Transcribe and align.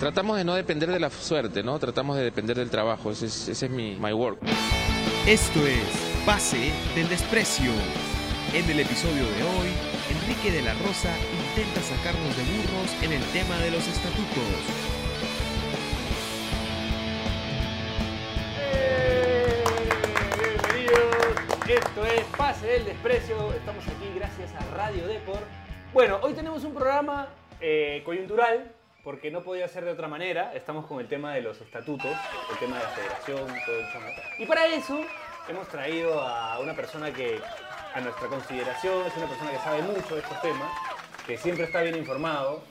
Tratamos 0.00 0.38
de 0.38 0.44
no 0.44 0.54
depender 0.54 0.90
de 0.90 0.98
la 0.98 1.10
suerte, 1.10 1.62
¿no? 1.62 1.78
Tratamos 1.78 2.16
de 2.16 2.24
depender 2.24 2.56
del 2.56 2.70
trabajo. 2.70 3.10
Ese 3.10 3.26
es, 3.26 3.48
ese 3.48 3.66
es 3.66 3.70
mi 3.70 3.96
my 3.96 4.14
work. 4.14 4.38
Esto 5.26 5.66
es 5.66 5.84
Pase 6.24 6.72
del 6.94 7.06
Desprecio. 7.06 7.70
En 8.54 8.64
el 8.70 8.80
episodio 8.80 9.24
de 9.24 9.42
hoy, 9.42 9.68
Enrique 10.10 10.52
de 10.52 10.62
la 10.62 10.72
Rosa 10.72 11.14
intenta 11.50 11.82
sacarnos 11.82 12.34
de 12.34 12.42
burros 12.44 13.02
en 13.02 13.12
el 13.12 13.22
tema 13.34 13.58
de 13.58 13.72
los 13.72 13.86
estatutos. 13.86 14.42
Bienvenidos, 20.38 21.68
esto 21.68 22.06
es 22.06 22.24
Pase 22.38 22.66
del 22.66 22.84
Desprecio, 22.86 23.52
estamos 23.52 23.86
aquí 23.86 24.10
gracias 24.16 24.50
a 24.54 24.74
Radio 24.74 25.06
Deport. 25.06 25.44
Bueno, 25.92 26.20
hoy 26.22 26.32
tenemos 26.32 26.64
un 26.64 26.72
programa 26.72 27.28
eh, 27.60 28.00
coyuntural, 28.06 28.79
porque 29.02 29.30
no 29.30 29.42
podía 29.42 29.66
ser 29.68 29.84
de 29.84 29.92
otra 29.92 30.08
manera, 30.08 30.52
estamos 30.54 30.86
con 30.86 31.00
el 31.00 31.08
tema 31.08 31.34
de 31.34 31.42
los 31.42 31.60
estatutos, 31.60 32.10
el 32.50 32.58
tema 32.58 32.76
de 32.78 32.82
la 32.84 32.90
federación, 32.90 33.46
todo 33.64 33.76
el 33.76 33.92
tema. 33.92 34.06
Y 34.38 34.46
para 34.46 34.66
eso 34.66 35.00
hemos 35.48 35.68
traído 35.68 36.20
a 36.20 36.58
una 36.60 36.74
persona 36.74 37.12
que 37.12 37.40
a 37.94 38.00
nuestra 38.00 38.28
consideración 38.28 39.06
es 39.06 39.16
una 39.16 39.26
persona 39.26 39.50
que 39.50 39.58
sabe 39.58 39.82
mucho 39.82 40.14
de 40.14 40.20
estos 40.20 40.40
temas, 40.42 40.70
que 41.26 41.36
siempre 41.36 41.64
está 41.64 41.82
bien 41.82 41.96
informado, 41.96 42.62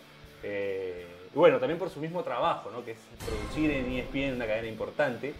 eh, 0.44 1.08
y 1.34 1.38
bueno, 1.38 1.60
también 1.60 1.78
por 1.78 1.90
su 1.90 2.00
mismo 2.00 2.24
trabajo, 2.24 2.72
¿no? 2.72 2.84
que 2.84 2.92
es 2.92 3.00
producir 3.26 3.72
en 3.72 3.92
ESPN 3.92 4.36
una 4.36 4.48
cadena 4.48 4.68
importante. 4.68 5.34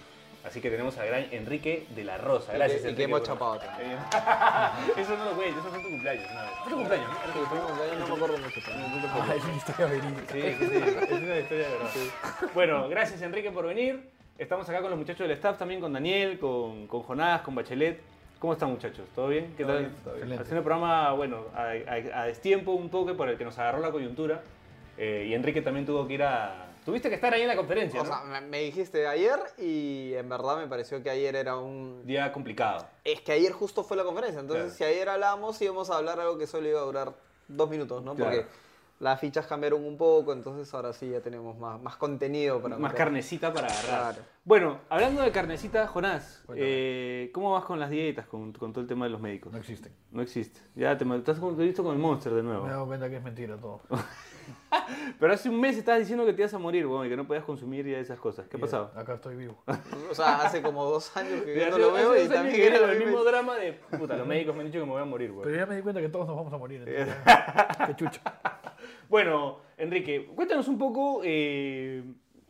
Así 0.46 0.62
que 0.62 0.70
tenemos 0.70 0.98
al 0.98 1.08
gran 1.08 1.26
Enrique 1.32 1.86
de 1.96 2.04
la 2.06 2.18
Rosa. 2.18 2.54
Gracias, 2.54 2.80
Y 2.82 2.84
que- 2.86 2.92
y 2.92 2.96
que 2.96 3.04
Enrique, 3.04 3.04
hemos 3.04 3.24
chapado 3.24 3.58
también. 3.60 3.92
eso 4.98 5.18
no 5.18 5.26
lo 5.26 5.32
cuentes, 5.32 5.58
eso 5.58 5.70
fue 5.70 5.82
tu 5.82 5.90
cumpleaños. 5.90 6.24
vez. 6.24 6.34
¿Fue 6.64 6.72
tu 6.72 6.78
cumpleaños? 6.78 7.10
¿no? 7.10 8.00
No 8.00 8.08
me 8.08 8.14
acuerdo 8.16 8.38
mucho. 8.38 8.60
Ah, 9.14 9.34
es 9.36 9.44
una 9.44 9.56
historia 9.58 9.86
verídica. 9.86 10.34
Sí, 10.34 10.42
sí, 10.42 10.66
sí, 10.66 10.76
es 10.76 11.12
una 11.22 11.40
historia 11.40 11.68
de 11.68 11.74
verdad. 11.74 11.90
Bueno, 12.54 12.90
gracias 12.90 13.22
Enrique 13.22 13.52
por 13.52 13.66
venir. 13.68 14.10
Estamos 14.38 14.70
acá 14.70 14.80
con 14.82 14.90
los 14.90 14.98
muchachos 15.00 15.28
del 15.28 15.32
staff, 15.32 15.58
también 15.58 15.82
con 15.82 15.92
Daniel, 15.92 16.40
con, 16.40 16.88
con 16.88 17.02
Jonás, 17.04 17.42
con 17.42 17.54
Bachelet. 17.56 18.00
¿Cómo 18.40 18.54
están 18.54 18.70
muchachos? 18.70 19.06
¿Todo 19.14 19.28
bien? 19.28 19.54
¿Qué 19.58 19.66
tal? 19.66 19.92
todo 20.02 20.14
bien. 20.14 20.32
Haciendo 20.32 20.58
el 20.60 20.64
programa, 20.64 21.12
bueno, 21.12 21.44
a, 21.54 21.64
a- 21.64 22.22
a 22.22 22.26
destiempo 22.26 22.72
un 22.72 22.90
toque 22.90 23.14
por 23.14 23.28
el 23.28 23.38
que 23.38 23.44
nos 23.44 23.60
agarró 23.60 23.80
la 23.80 23.92
coyuntura. 23.92 24.42
Eh, 24.98 25.26
y 25.30 25.34
Enrique 25.34 25.62
también 25.62 25.86
tuvo 25.86 26.08
que 26.08 26.14
ir 26.14 26.24
a... 26.24 26.68
Tuviste 26.86 27.10
que 27.10 27.16
estar 27.16 27.34
ahí 27.34 27.42
en 27.42 27.48
la 27.48 27.56
conferencia, 27.56 28.02
O 28.02 28.04
¿no? 28.04 28.10
sea, 28.10 28.24
me, 28.24 28.42
me 28.42 28.60
dijiste 28.62 29.06
ayer 29.08 29.40
y 29.58 30.14
en 30.16 30.28
verdad 30.30 30.58
me 30.58 30.68
pareció 30.68 31.02
que 31.04 31.10
ayer 31.10 31.36
era 31.36 31.58
un... 31.58 32.02
Día 32.06 32.32
complicado. 32.32 32.88
Es 33.04 33.22
que 33.22 33.32
ayer 33.34 33.52
justo 33.52 33.84
fue 33.84 33.96
la 33.98 34.04
conferencia, 34.04 34.40
entonces 34.40 34.76
Claro. 34.76 34.78
si 34.78 34.84
ayer 34.86 35.10
hablábamos 35.10 35.62
íbamos 35.62 35.90
a 35.90 35.98
hablar 35.98 36.20
algo 36.20 36.38
que 36.38 36.48
solo 36.48 36.68
iba 36.68 36.80
a 36.80 36.84
durar 36.84 37.14
dos 37.48 37.70
minutos, 37.70 38.04
¿no? 38.04 38.16
Claro. 38.16 38.32
Porque 38.38 38.48
las 39.00 39.18
fichas 39.20 39.46
cambiaron 39.48 39.86
un 39.86 39.98
poco, 39.98 40.34
entonces 40.34 40.74
ahora 40.74 40.92
sí 40.92 41.10
ya 41.10 41.22
tenemos 41.22 41.58
más, 41.58 41.82
más 41.82 41.96
contenido 41.96 42.62
para... 42.62 42.76
Más 42.78 42.92
meter. 42.92 42.98
carnecita 42.98 43.54
para 43.54 43.68
agarrar. 43.68 44.14
Claro. 44.16 44.28
Bueno, 44.44 44.80
hablando 44.90 45.22
de 45.22 45.32
carnecita, 45.32 45.88
Jonás, 45.88 46.42
Cuéntame. 46.46 46.68
eh, 46.70 47.32
¿cómo 47.34 47.54
vas 47.54 47.64
con 47.66 47.80
las 47.80 47.90
dietas, 47.92 48.26
con, 48.28 48.52
con 48.52 48.74
todo 48.74 48.82
el 48.82 48.88
tema 48.88 49.06
de 49.06 49.12
los 49.12 49.22
médicos? 49.22 49.54
No 49.54 49.60
existen. 49.60 49.94
No 50.12 50.22
existe. 50.22 50.60
Ya 50.76 50.98
te, 50.98 51.06
estás 51.16 51.40
con- 51.40 51.56
te 51.56 51.64
he 51.64 51.66
visto 51.68 51.84
con 51.84 51.94
el 51.94 52.00
monster 52.00 52.34
de 52.34 52.44
nuevo. 52.44 52.64
Me 52.64 52.70
he 52.70 52.74
dado 52.74 52.88
cuenta 52.88 53.10
que 53.10 53.18
es 53.18 53.24
mentira 53.24 53.56
todo. 53.58 53.82
Pero 55.20 55.34
hace 55.34 55.50
un 55.50 55.60
mes 55.60 55.78
estabas 55.78 56.00
diciendo 56.00 56.26
que 56.26 56.32
te 56.32 56.42
ibas 56.42 56.54
a 56.54 56.60
morir, 56.60 56.88
weón, 56.88 57.06
y 57.06 57.10
que 57.10 57.18
no 57.18 57.28
podías 57.28 57.44
consumir 57.44 57.86
ya 57.86 58.00
esas 58.00 58.18
cosas. 58.20 58.48
¿Qué 58.48 58.58
pasaba? 58.58 58.92
eh, 58.96 59.00
Acá 59.02 59.16
estoy 59.16 59.36
vivo. 59.36 59.62
O 60.10 60.16
sea, 60.16 60.38
hace 60.38 60.62
como 60.62 60.86
dos 60.86 61.16
años 61.18 61.42
que 61.44 61.60
yo 61.60 61.70
no 61.72 61.78
lo 61.78 61.92
veo 61.92 62.24
y 62.24 62.28
también 62.30 62.56
que 62.56 62.68
era 62.68 62.92
el 62.92 63.00
mismo 63.00 63.24
drama 63.26 63.58
de, 63.58 63.74
puta, 63.74 64.16
los 64.16 64.26
médicos 64.26 64.56
me 64.56 64.62
han 64.62 64.68
dicho 64.68 64.80
que 64.80 64.86
me 64.86 64.92
voy 64.94 65.02
a 65.02 65.06
morir, 65.06 65.30
Pero 65.32 65.42
weón. 65.42 65.58
ya 65.58 65.66
me 65.66 65.76
di 65.76 65.82
cuenta 65.82 66.00
que 66.02 66.08
todos 66.10 66.26
nos 66.26 66.38
vamos 66.38 66.54
a 66.54 66.58
morir. 66.58 66.84
entonces 66.88 67.16
Qué 67.88 67.96
chucha. 67.96 68.22
Bueno, 69.10 69.58
Enrique, 69.78 70.30
cuéntanos 70.36 70.68
un 70.70 70.78
poco, 70.78 71.22
eh, 71.26 72.04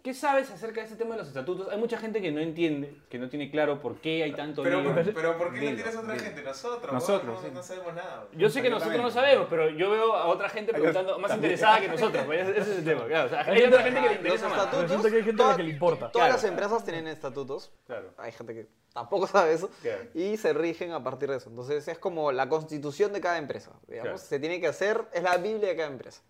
¿qué 0.04 0.14
sabes 0.14 0.50
acerca 0.52 0.82
de 0.82 0.86
este 0.88 0.96
tema 0.98 1.12
de 1.16 1.20
los 1.20 1.28
estatutos? 1.28 1.68
Hay 1.72 1.78
mucha 1.78 1.98
gente 1.98 2.22
que 2.22 2.32
no 2.32 2.40
entiende, 2.40 2.96
que 3.10 3.18
no 3.20 3.30
tiene 3.30 3.50
claro 3.52 3.82
por 3.82 3.98
qué 3.98 4.24
hay 4.24 4.34
tanto 4.34 4.64
Pero, 4.64 4.82
lío. 4.82 4.94
pero 5.14 5.38
¿por 5.38 5.54
qué 5.54 5.60
no 5.72 5.76
tienes 5.76 5.96
a 5.96 6.00
otra 6.00 6.14
dilo. 6.14 6.26
gente? 6.26 6.44
Nosotros. 6.44 6.94
Nosotros, 6.94 7.34
vos, 7.36 7.44
no, 7.44 7.50
sí. 7.50 7.54
no 7.56 7.64
sabemos 7.64 7.94
nada. 7.94 8.28
Yo 8.34 8.50
sé 8.50 8.62
que 8.62 8.70
nosotros 8.70 9.02
no 9.02 9.12
sabemos, 9.12 9.48
pero 9.50 9.70
yo 9.70 9.90
veo 9.92 10.14
a 10.16 10.26
otra 10.28 10.50
gente 10.50 10.72
preguntando 10.74 11.20
más 11.20 11.34
interesada 11.36 11.80
que 11.82 11.88
nosotros. 11.90 12.24
pues, 12.26 12.48
Ese 12.48 12.60
es 12.72 12.78
el 12.80 12.84
tema. 12.86 13.06
Claro, 13.06 13.26
o 13.28 13.30
sea, 13.30 13.42
hay 13.42 13.64
otra 13.64 13.84
gente 13.84 14.00
que 14.02 14.08
le 14.08 14.16
Los 14.16 14.18
interesa 14.18 14.50
más. 14.50 14.58
estatutos... 14.58 14.82
Resulta 14.90 15.10
que 15.10 15.16
hay 15.18 15.24
gente 15.24 15.42
a 15.42 15.46
la 15.46 15.52
toda- 15.52 15.58
que 15.58 15.64
le 15.64 15.70
importa. 15.72 16.12
Todas 16.12 16.28
Claro. 16.28 16.34
las 16.34 16.44
empresas 16.44 16.84
tienen 16.84 17.08
estatutos, 17.08 17.72
Claro. 17.88 18.14
hay 18.18 18.32
gente 18.32 18.54
que 18.54 18.68
tampoco 19.02 19.28
sabe 19.28 19.54
eso, 19.54 19.70
Claro. 19.82 20.04
y 20.14 20.38
se 20.38 20.54
rigen 20.54 20.92
a 20.92 21.04
partir 21.04 21.30
de 21.30 21.38
eso. 21.38 21.50
Entonces 21.50 21.88
es 21.88 21.98
como 22.00 22.32
la 22.32 22.50
constitución 22.50 23.14
de 23.14 23.22
cada 23.22 23.38
empresa, 23.38 23.72
digamos, 23.88 24.04
Claro. 24.04 24.18
se 24.18 24.40
tiene 24.40 24.60
que 24.60 24.68
hacer, 24.68 25.06
es 25.14 25.24
la 25.24 25.38
Biblia 25.38 25.70
de 25.70 25.76
cada 25.76 25.90
empresa. 25.90 26.22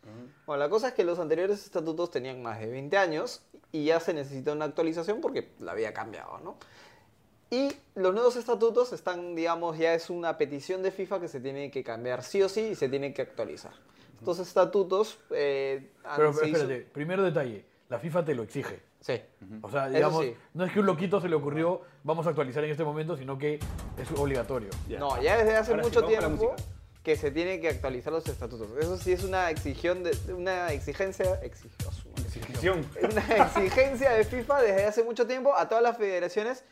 Bueno, 0.45 0.59
la 0.59 0.69
cosa 0.69 0.89
es 0.89 0.93
que 0.93 1.03
los 1.03 1.19
anteriores 1.19 1.63
estatutos 1.65 2.11
tenían 2.11 2.41
más 2.41 2.59
de 2.59 2.67
20 2.67 2.97
años 2.97 3.41
y 3.71 3.85
ya 3.85 3.99
se 3.99 4.13
necesita 4.13 4.51
una 4.53 4.65
actualización 4.65 5.21
porque 5.21 5.51
la 5.59 5.71
había 5.73 5.93
cambiado, 5.93 6.39
¿no? 6.39 6.57
Y 7.51 7.71
los 7.95 8.13
nuevos 8.13 8.35
estatutos 8.35 8.93
están, 8.93 9.35
digamos, 9.35 9.77
ya 9.77 9.95
es 9.95 10.11
una 10.11 10.37
petición 10.37 10.83
de 10.83 10.91
FIFA 10.91 11.19
que 11.21 11.27
se 11.27 11.39
tiene 11.39 11.71
que 11.71 11.83
cambiar 11.83 12.23
sí 12.23 12.41
o 12.43 12.49
sí 12.49 12.61
y 12.61 12.75
se 12.75 12.89
tiene 12.89 13.11
que 13.13 13.23
actualizar. 13.23 13.73
Estos 14.19 14.37
estatutos... 14.39 15.17
eh, 15.31 15.89
han- 16.03 16.17
Pero, 16.17 16.31
pero 16.33 16.47
hizo- 16.47 16.57
espérate, 16.61 16.85
primero 16.91 17.23
detalle. 17.23 17.65
La 17.89 17.97
FIFA 17.97 18.23
te 18.25 18.35
lo 18.35 18.43
exige. 18.43 18.81
Sí. 19.01 19.21
O 19.61 19.69
sea, 19.71 19.87
digamos, 19.89 20.25
sí. 20.25 20.35
no 20.53 20.65
es 20.65 20.73
que 20.73 20.79
un 20.81 20.85
loquito 20.85 21.21
se 21.21 21.29
le 21.29 21.35
ocurrió, 21.35 21.81
vamos 22.03 22.25
a 22.27 22.29
actualizar 22.29 22.63
en 22.65 22.71
este 22.71 22.83
momento, 22.83 23.15
sino 23.15 23.37
que 23.37 23.59
es 23.97 24.11
obligatorio. 24.17 24.69
Ya. 24.87 24.99
No, 24.99 25.21
ya 25.21 25.37
desde 25.37 25.55
hace 25.55 25.71
Ahora 25.71 25.83
mucho 25.83 26.03
tiempo 26.03 26.53
que 27.03 27.15
se 27.15 27.31
tiene 27.31 27.61
que 27.61 27.69
actualizar 27.69 28.11
los 28.11 28.27
estatutos. 28.27 28.69
Eso 28.77 28.97
sí 28.97 29.13
es 29.13 29.23
una 29.23 29.49
exigión 29.49 30.03
de, 30.03 30.11
una 30.33 30.71
exigencia, 30.73 31.41
exig- 31.41 31.69
su 31.91 32.09
madre. 32.09 32.23
Ficción. 32.29 32.85
una 33.11 33.37
exigencia 33.45 34.11
de 34.11 34.25
FIFA 34.25 34.61
desde 34.61 34.85
hace 34.85 35.03
mucho 35.03 35.25
tiempo 35.25 35.55
a 35.55 35.69
todas 35.69 35.81
las 35.83 35.97
federaciones, 35.97 36.65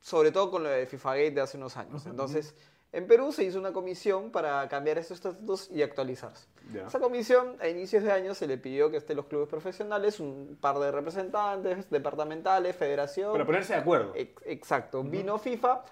sobre 0.00 0.30
todo 0.30 0.50
con 0.50 0.62
lo 0.62 0.68
de 0.68 0.86
FIFA 0.86 1.10
Gate 1.16 1.30
de 1.32 1.40
hace 1.40 1.56
unos 1.56 1.76
años. 1.76 2.06
Entonces, 2.06 2.54
en 2.92 3.06
Perú 3.06 3.32
se 3.32 3.44
hizo 3.44 3.58
una 3.58 3.72
comisión 3.72 4.30
para 4.30 4.68
cambiar 4.68 4.98
estos 4.98 5.16
estatutos 5.16 5.70
y 5.70 5.82
actualizarse. 5.82 6.46
Ya. 6.72 6.86
Esa 6.86 7.00
comisión, 7.00 7.56
a 7.60 7.68
inicios 7.68 8.02
de 8.04 8.12
año, 8.12 8.34
se 8.34 8.46
le 8.46 8.58
pidió 8.58 8.90
que 8.90 8.98
estén 8.98 9.16
los 9.16 9.26
clubes 9.26 9.48
profesionales, 9.48 10.20
un 10.20 10.56
par 10.60 10.78
de 10.78 10.90
representantes, 10.92 11.88
departamentales, 11.90 12.76
federación. 12.76 13.32
Para 13.32 13.46
ponerse 13.46 13.72
de 13.74 13.80
acuerdo. 13.80 14.12
Ex- 14.14 14.42
Exacto, 14.44 15.02
vino 15.02 15.38
FIFA. 15.38 15.82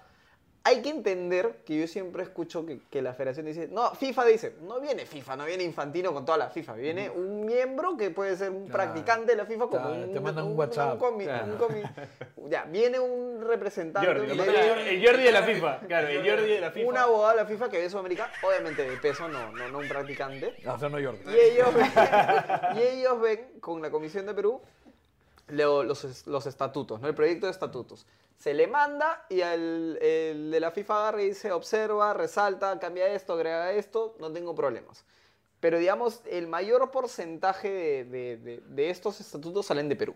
Hay 0.63 0.83
que 0.83 0.89
entender 0.89 1.63
que 1.65 1.79
yo 1.79 1.87
siempre 1.87 2.21
escucho 2.21 2.63
que, 2.67 2.81
que 2.91 3.01
la 3.01 3.15
federación 3.15 3.47
dice, 3.47 3.67
no, 3.67 3.89
FIFA 3.95 4.25
dice, 4.25 4.55
no 4.61 4.79
viene 4.79 5.07
FIFA, 5.07 5.35
no 5.37 5.45
viene 5.45 5.63
Infantino 5.63 6.13
con 6.13 6.23
toda 6.23 6.37
la 6.37 6.51
FIFA, 6.51 6.73
viene 6.75 7.09
un 7.09 7.45
miembro 7.47 7.97
que 7.97 8.11
puede 8.11 8.37
ser 8.37 8.51
un 8.51 8.67
Claro. 8.67 8.73
practicante 8.73 9.31
de 9.31 9.37
la 9.37 9.45
FIFA 9.47 9.63
como 9.67 9.87
Claro, 9.87 10.03
un, 10.05 10.13
te 10.13 10.19
mandan 10.19 10.45
un 10.45 10.55
WhatsApp. 10.55 10.99
comi- 10.99 11.23
Claro. 11.23 11.53
un 11.53 11.57
comi- 11.57 11.91
ya, 12.51 12.65
viene 12.65 12.99
un 12.99 13.30
representante, 13.51 14.07
Jordi, 14.07 14.27
manda 14.35 14.45
el 14.45 14.69
Jordi- 14.69 14.87
el 14.87 15.05
Jordi 15.07 15.23
de 15.23 15.31
la 15.31 15.43
FIFA. 15.43 15.79
Claro, 15.87 16.07
el 16.07 16.29
Jordi 16.29 16.53
de 16.53 16.61
la 16.61 16.71
FIFA. 16.71 16.87
un 16.89 16.97
abogado 16.97 17.29
de 17.37 17.43
la 17.43 17.45
FIFA 17.45 17.69
que 17.69 17.77
ve 17.79 17.89
Sudamérica, 17.89 18.31
obviamente 18.43 18.89
de 18.89 18.97
peso, 18.97 19.27
no, 19.27 19.51
no, 19.51 19.67
no 19.69 19.77
un 19.77 19.87
practicante. 19.87 20.55
O 20.65 20.79
sea, 20.79 20.89
no 20.89 20.97
Jordi. 21.03 21.19
Y 21.31 21.37
ellos 21.37 21.73
ven, 21.73 21.91
y 22.77 22.81
ellos 22.81 23.21
ven 23.21 23.59
con 23.59 23.81
la 23.81 23.91
Comisión 23.91 24.25
de 24.25 24.33
Perú 24.33 24.61
lo- 25.47 25.83
los, 25.83 26.03
es- 26.03 26.25
los 26.27 26.45
estatutos, 26.45 26.99
¿no? 27.01 27.07
el 27.07 27.15
proyecto 27.15 27.45
de 27.45 27.51
estatutos. 27.51 28.05
Se 28.37 28.53
le 28.55 28.65
manda 28.65 29.25
y 29.29 29.41
al, 29.41 29.97
el 30.01 30.49
de 30.49 30.59
la 30.59 30.71
FIFA 30.71 30.97
agarra 31.01 31.21
y 31.21 31.27
dice, 31.27 31.51
observa, 31.51 32.13
resalta, 32.15 32.79
cambia 32.79 33.07
esto, 33.07 33.33
agrega 33.33 33.71
esto, 33.73 34.15
no 34.19 34.31
tengo 34.31 34.55
problemas. 34.55 35.05
Pero 35.59 35.77
digamos, 35.77 36.21
el 36.25 36.47
mayor 36.47 36.89
porcentaje 36.89 37.69
de, 37.69 38.03
de- 38.05 38.37
de- 38.37 38.61
de 38.65 38.89
estos 38.89 39.21
estatutos 39.21 39.67
salen 39.67 39.87
de 39.89 39.95
Perú. 39.95 40.15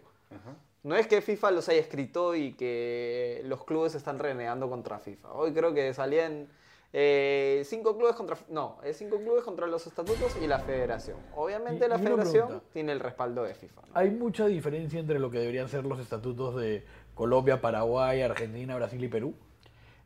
No 0.86 0.96
es 0.96 1.08
que 1.08 1.20
FIFA 1.20 1.50
los 1.50 1.68
haya 1.68 1.80
escrito 1.80 2.36
y 2.36 2.54
que 2.54 3.42
los 3.46 3.64
clubes 3.66 3.96
están 3.96 4.20
renegando 4.20 4.70
contra 4.70 5.00
FIFA. 5.00 5.34
Hoy 5.34 5.52
creo 5.52 5.74
que 5.74 5.92
salían 5.96 6.48
eh, 6.94 7.64
cinco 7.66 7.98
clubes 7.98 8.16
contra... 8.16 8.38
No, 8.50 8.78
es 8.84 8.96
cinco 8.96 9.18
clubes 9.18 9.44
contra 9.44 9.66
los 9.66 9.88
estatutos 9.88 10.38
y 10.44 10.46
la 10.46 10.60
federación. 10.60 11.18
Obviamente 11.36 11.88
Y- 11.88 11.90
la 11.90 11.96
y 11.96 12.04
federación 12.04 12.62
tiene 12.72 12.92
el 12.92 13.00
respaldo 13.00 13.42
de 13.42 13.56
FIFA. 13.56 13.82
¿no? 13.82 13.88
Hay 13.96 14.12
mucha 14.12 14.46
diferencia 14.46 15.00
entre 15.00 15.18
lo 15.18 15.32
que 15.32 15.40
deberían 15.40 15.70
ser 15.70 15.86
los 15.86 16.00
estatutos 16.00 16.56
de 16.56 16.86
Colombia, 17.16 17.62
Paraguay, 17.62 18.22
Argentina, 18.22 18.76
Brasil 18.76 19.04
y 19.04 19.08
Perú. 19.08 19.34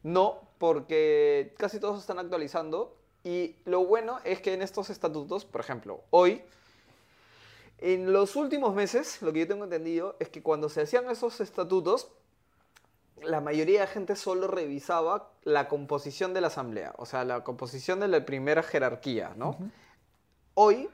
No, 0.02 0.40
porque 0.60 1.54
casi 1.58 1.82
todos 1.82 2.00
están 2.00 2.20
actualizando 2.20 2.96
y 3.26 3.58
lo 3.66 3.84
bueno 3.86 4.20
es 4.24 4.40
que 4.40 4.54
en 4.54 4.62
estos 4.62 4.90
estatutos, 4.90 5.44
por 5.44 5.60
ejemplo, 5.60 6.06
hoy, 6.10 6.42
en 7.82 8.12
los 8.12 8.36
últimos 8.36 8.76
meses, 8.76 9.22
lo 9.22 9.32
que 9.32 9.40
yo 9.40 9.48
tengo 9.48 9.64
entendido 9.64 10.16
es 10.20 10.30
que 10.30 10.44
cuando 10.44 10.70
se 10.70 10.82
hacían 10.82 11.10
esos 11.10 11.40
estatutos, 11.40 12.12
la 13.24 13.42
mayoría 13.42 13.82
de 13.82 13.88
gente 13.88 14.16
solo 14.16 14.48
revisaba 14.48 15.32
la 15.44 15.68
composición 15.68 16.34
de 16.34 16.42
la 16.42 16.48
asamblea, 16.48 16.94
o 16.98 17.06
sea, 17.06 17.26
la 17.26 17.44
composición 17.44 18.00
de 18.00 18.08
la 18.08 18.26
primera 18.26 18.64
jerarquía, 18.64 19.34
¿no? 19.36 19.58
Hoy, 20.54 20.90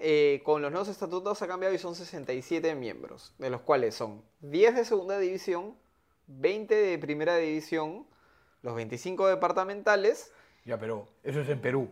eh, 0.00 0.42
con 0.44 0.62
los 0.62 0.70
nuevos 0.70 0.88
estatutos 0.88 1.40
ha 1.42 1.46
cambiado 1.46 1.74
y 1.74 1.78
son 1.78 1.94
67 1.94 2.74
miembros, 2.74 3.34
de 3.38 3.50
los 3.50 3.60
cuales 3.62 3.94
son 3.94 4.22
10 4.40 4.76
de 4.76 4.84
segunda 4.84 5.18
división, 5.18 5.76
20 6.26 6.74
de 6.74 6.98
primera 6.98 7.36
división, 7.36 8.06
los 8.62 8.74
25 8.74 9.26
departamentales. 9.28 10.32
Ya, 10.64 10.78
pero 10.78 11.08
eso 11.22 11.40
es 11.40 11.48
en 11.48 11.60
Perú. 11.60 11.88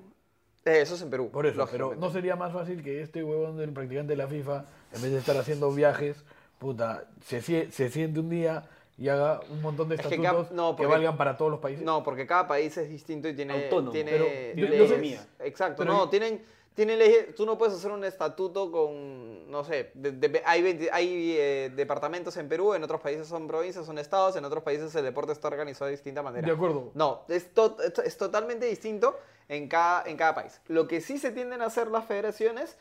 Eh, 0.64 0.80
Eso 0.82 0.94
es 0.94 1.02
en 1.02 1.10
Perú. 1.10 1.30
Por 1.30 1.46
eso, 1.46 1.66
pero. 1.70 1.94
¿no 1.94 2.10
sería 2.10 2.36
más 2.36 2.52
fácil 2.52 2.82
que 2.82 3.02
este 3.02 3.24
huevón 3.24 3.56
del 3.56 3.70
practicante 3.72 4.12
de 4.12 4.16
la 4.16 4.26
FIFA, 4.28 4.64
en 4.94 5.02
vez 5.02 5.10
de 5.12 5.18
estar 5.18 5.36
haciendo 5.36 5.70
viajes, 5.72 6.22
puta, 6.58 7.04
se, 7.24 7.40
sie- 7.40 7.70
se 7.70 7.88
siente 7.88 8.20
un 8.20 8.28
día 8.28 8.64
y 8.98 9.08
haga 9.08 9.40
un 9.50 9.62
montón 9.62 9.88
de 9.88 9.94
Es 9.94 10.02
que 10.06 10.14
estatutos 10.16 10.48
cap- 10.48 10.54
no, 10.56 10.72
que 10.76 10.82
porque- 10.82 10.86
valgan 10.92 11.16
para 11.16 11.36
todos 11.38 11.50
los 11.50 11.60
países? 11.60 11.82
No, 11.84 12.02
porque 12.02 12.26
cada 12.26 12.46
país 12.46 12.76
es 12.76 12.88
distinto 12.90 13.28
y 13.28 13.34
tiene. 13.34 13.54
Autónomo. 13.64 13.90
tiene 13.92 14.10
Pero 14.10 14.24
yo- 14.54 14.68
leyes- 14.68 14.78
yo 14.90 14.96
sé- 14.96 15.46
Exacto, 15.48 15.76
pero 15.82 15.94
no, 15.94 16.08
tienen. 16.10 16.42
Tienen 16.74 16.98
leyes- 16.98 17.34
tú 17.34 17.44
no 17.46 17.58
puedes 17.58 17.74
hacer 17.74 17.90
un 17.90 18.04
estatuto 18.04 18.70
con, 18.70 19.50
no 19.50 19.64
sé, 19.64 19.90
de- 19.94 20.12
de- 20.12 20.42
hay, 20.46 20.62
20 20.62 20.88
hay 20.92 21.34
eh, 21.38 21.72
departamentos 21.74 22.36
en 22.36 22.48
Perú, 22.48 22.74
en 22.74 22.82
otros 22.84 23.00
países 23.00 23.26
son 23.26 23.46
provincias, 23.48 23.84
son 23.86 23.98
estados, 23.98 24.36
en 24.36 24.44
otros 24.44 24.62
países 24.62 24.94
el 24.94 25.04
deporte 25.04 25.32
está 25.32 25.48
organizado 25.48 25.86
de 25.86 25.92
distinta 25.92 26.22
manera. 26.22 26.46
De 26.46 26.52
acuerdo. 26.52 26.90
No, 26.94 27.22
es, 27.28 27.52
to- 27.52 27.76
es- 27.82 27.98
es 27.98 28.16
totalmente 28.16 28.66
distinto 28.66 29.18
en 29.48 29.68
cada, 29.68 30.04
en 30.08 30.16
cada 30.16 30.34
país. 30.34 30.60
Lo 30.68 30.86
que 30.86 31.00
sí 31.00 31.18
se 31.18 31.32
tienden 31.32 31.60
a 31.60 31.66
hacer 31.66 31.88
las 31.88 32.04
federaciones 32.06 32.76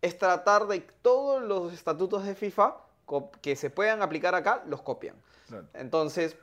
es 0.00 0.18
tratar 0.18 0.66
de 0.68 0.80
todos 1.02 1.42
los 1.42 1.72
estatutos 1.72 2.24
de 2.24 2.34
FIFA 2.34 2.76
que 3.42 3.56
se 3.56 3.68
puedan 3.70 4.00
aplicar 4.02 4.34
acá, 4.34 4.62
los 4.66 4.80
copian. 4.82 5.16
Claro. 5.48 5.66
Entonces, 5.74 6.36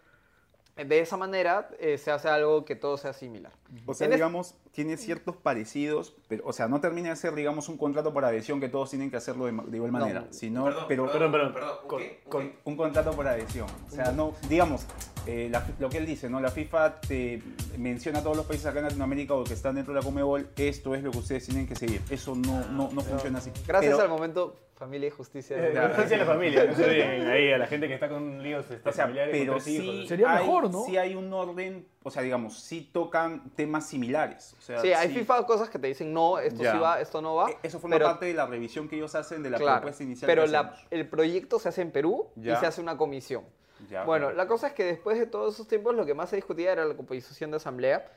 de 0.86 1.00
esa 1.00 1.18
manera 1.18 1.70
eh, 1.80 1.98
se 1.98 2.12
hace 2.12 2.28
algo 2.30 2.66
que 2.66 2.76
todo 2.76 2.98
sea 2.98 3.14
similar. 3.14 3.52
O 3.86 3.94
sea, 3.94 4.08
En 4.08 4.14
es- 4.14 4.18
digamos, 4.18 4.56
tiene 4.72 4.98
ciertos 4.98 5.36
parecidos, 5.36 6.16
pero, 6.28 6.44
o 6.46 6.54
sea, 6.54 6.68
no 6.68 6.80
termina 6.80 7.10
de 7.10 7.16
ser, 7.16 7.36
digamos, 7.36 7.70
un 7.70 7.78
contrato 7.78 8.14
por 8.14 8.24
adhesión 8.26 8.60
que 8.60 8.70
todos 8.70 8.90
tienen 8.90 9.10
que 9.12 9.18
hacerlo 9.18 9.46
de, 9.46 9.52
de 9.52 9.78
igual 9.78 9.92
manera, 9.92 10.28
sino, 10.32 10.66
pero 10.88 11.06
Perdón, 11.12 11.32
perdón. 11.32 11.54
¿un 11.84 11.98
qué? 12.00 12.22
¿Un 12.26 12.32
qué? 12.42 12.56
un 12.64 12.78
contrato 12.78 13.12
por 13.12 13.28
adhesión. 13.28 13.68
O 13.88 13.92
sea, 13.92 14.12
no, 14.12 14.34
digamos, 14.48 14.86
eh, 15.26 15.50
la 15.52 15.68
lo 15.80 15.90
que 15.90 15.98
él 15.98 16.06
dice, 16.06 16.30
¿no? 16.30 16.40
La 16.40 16.50
FIFA 16.50 17.02
te 17.02 17.42
menciona 17.78 18.20
a 18.20 18.24
todos 18.24 18.38
los 18.38 18.46
países 18.46 18.66
acá 18.66 18.80
en 18.80 18.86
Latinoamérica 18.86 19.34
o 19.34 19.44
que 19.44 19.54
están 19.54 19.76
dentro 19.76 19.94
de 19.94 20.00
la 20.00 20.06
Comebol, 20.06 20.50
esto 20.56 20.96
es 20.96 21.04
lo 21.04 21.12
que 21.12 21.18
ustedes 21.18 21.46
tienen 21.46 21.68
que 21.68 21.76
seguir. 21.76 22.02
Eso 22.10 22.36
no, 22.36 22.66
no, 22.70 22.90
no 22.92 23.02
funciona 23.02 23.40
así. 23.40 23.52
Gracias 23.68 23.92
Pero- 23.94 24.02
al 24.04 24.10
momento 24.10 24.56
Familia 24.80 25.08
y 25.08 25.12
Justicia. 25.12 25.58
Eh, 25.58 25.74
Justicia 25.90 26.18
de 26.18 26.18
la 26.18 26.26
familia. 26.26 26.64
no 26.64 26.72
olviden 26.86 27.28
ahí 27.28 27.52
a 27.52 27.58
la 27.58 27.68
gente 27.68 27.88
que 27.90 27.94
está 27.96 28.08
con 28.08 28.42
líos 28.42 28.66
este, 28.72 28.90
O 28.90 28.94
sea, 28.94 29.04
familiares 29.04 29.36
con 29.36 29.40
pero 29.42 29.54
tres 29.54 29.64
sí, 29.66 29.78
hijos. 29.78 30.08
Sería 30.08 30.36
hay, 30.38 30.46
mejor, 30.48 30.72
¿no? 30.72 30.86
sí 30.86 30.98
hay 30.98 31.16
un 31.16 31.34
orden, 31.34 31.86
o 32.02 32.10
sea, 32.10 32.22
digamos, 32.22 32.58
sí 32.62 32.90
tocan 32.94 33.50
temas 33.56 33.88
similares. 33.88 34.56
O 34.58 34.62
sea, 34.62 34.80
Sí, 34.80 34.94
hay 34.94 35.10
FIFA 35.14 35.46
cosas 35.46 35.70
que 35.70 35.78
te 35.80 35.88
dicen 35.88 36.14
no, 36.14 36.40
esto 36.40 36.64
Ya. 36.64 36.72
sí 36.72 36.78
va, 36.80 37.02
esto 37.02 37.22
no 37.22 37.36
va. 37.36 37.52
E- 37.52 37.58
Eso 37.64 37.80
forma 37.80 37.98
pero- 37.98 38.06
parte 38.06 38.26
de 38.28 38.34
la 38.34 38.46
revisión 38.46 38.88
que 38.88 38.96
ellos 38.96 39.14
hacen 39.16 39.44
de 39.44 39.50
la 39.50 39.58
claro, 39.58 39.82
propuesta 39.82 40.02
inicial. 40.04 40.28
Pero 40.28 40.44
que 40.46 40.50
la- 40.52 40.74
el 40.90 41.08
proyecto 41.10 41.60
se 41.60 41.68
hace 41.70 41.82
en 41.82 41.92
Perú 41.92 42.30
y 42.38 42.44
Ya. 42.44 42.60
se 42.62 42.66
hace 42.66 42.80
una 42.80 42.96
comisión. 42.96 43.44
Ya, 43.90 44.04
Bueno, 44.06 44.28
claro. 44.28 44.38
la 44.38 44.48
cosa 44.48 44.68
es 44.68 44.74
que 44.74 44.86
después 44.86 45.20
de 45.20 45.26
todos 45.26 45.54
esos 45.56 45.68
tiempos 45.68 45.94
lo 45.94 46.06
que 46.06 46.14
más 46.14 46.30
se 46.30 46.38
discutía 46.38 46.72
era 46.72 46.86
la 46.86 46.96
composición 46.96 47.52
de 47.52 47.58
asamblea, 47.58 48.10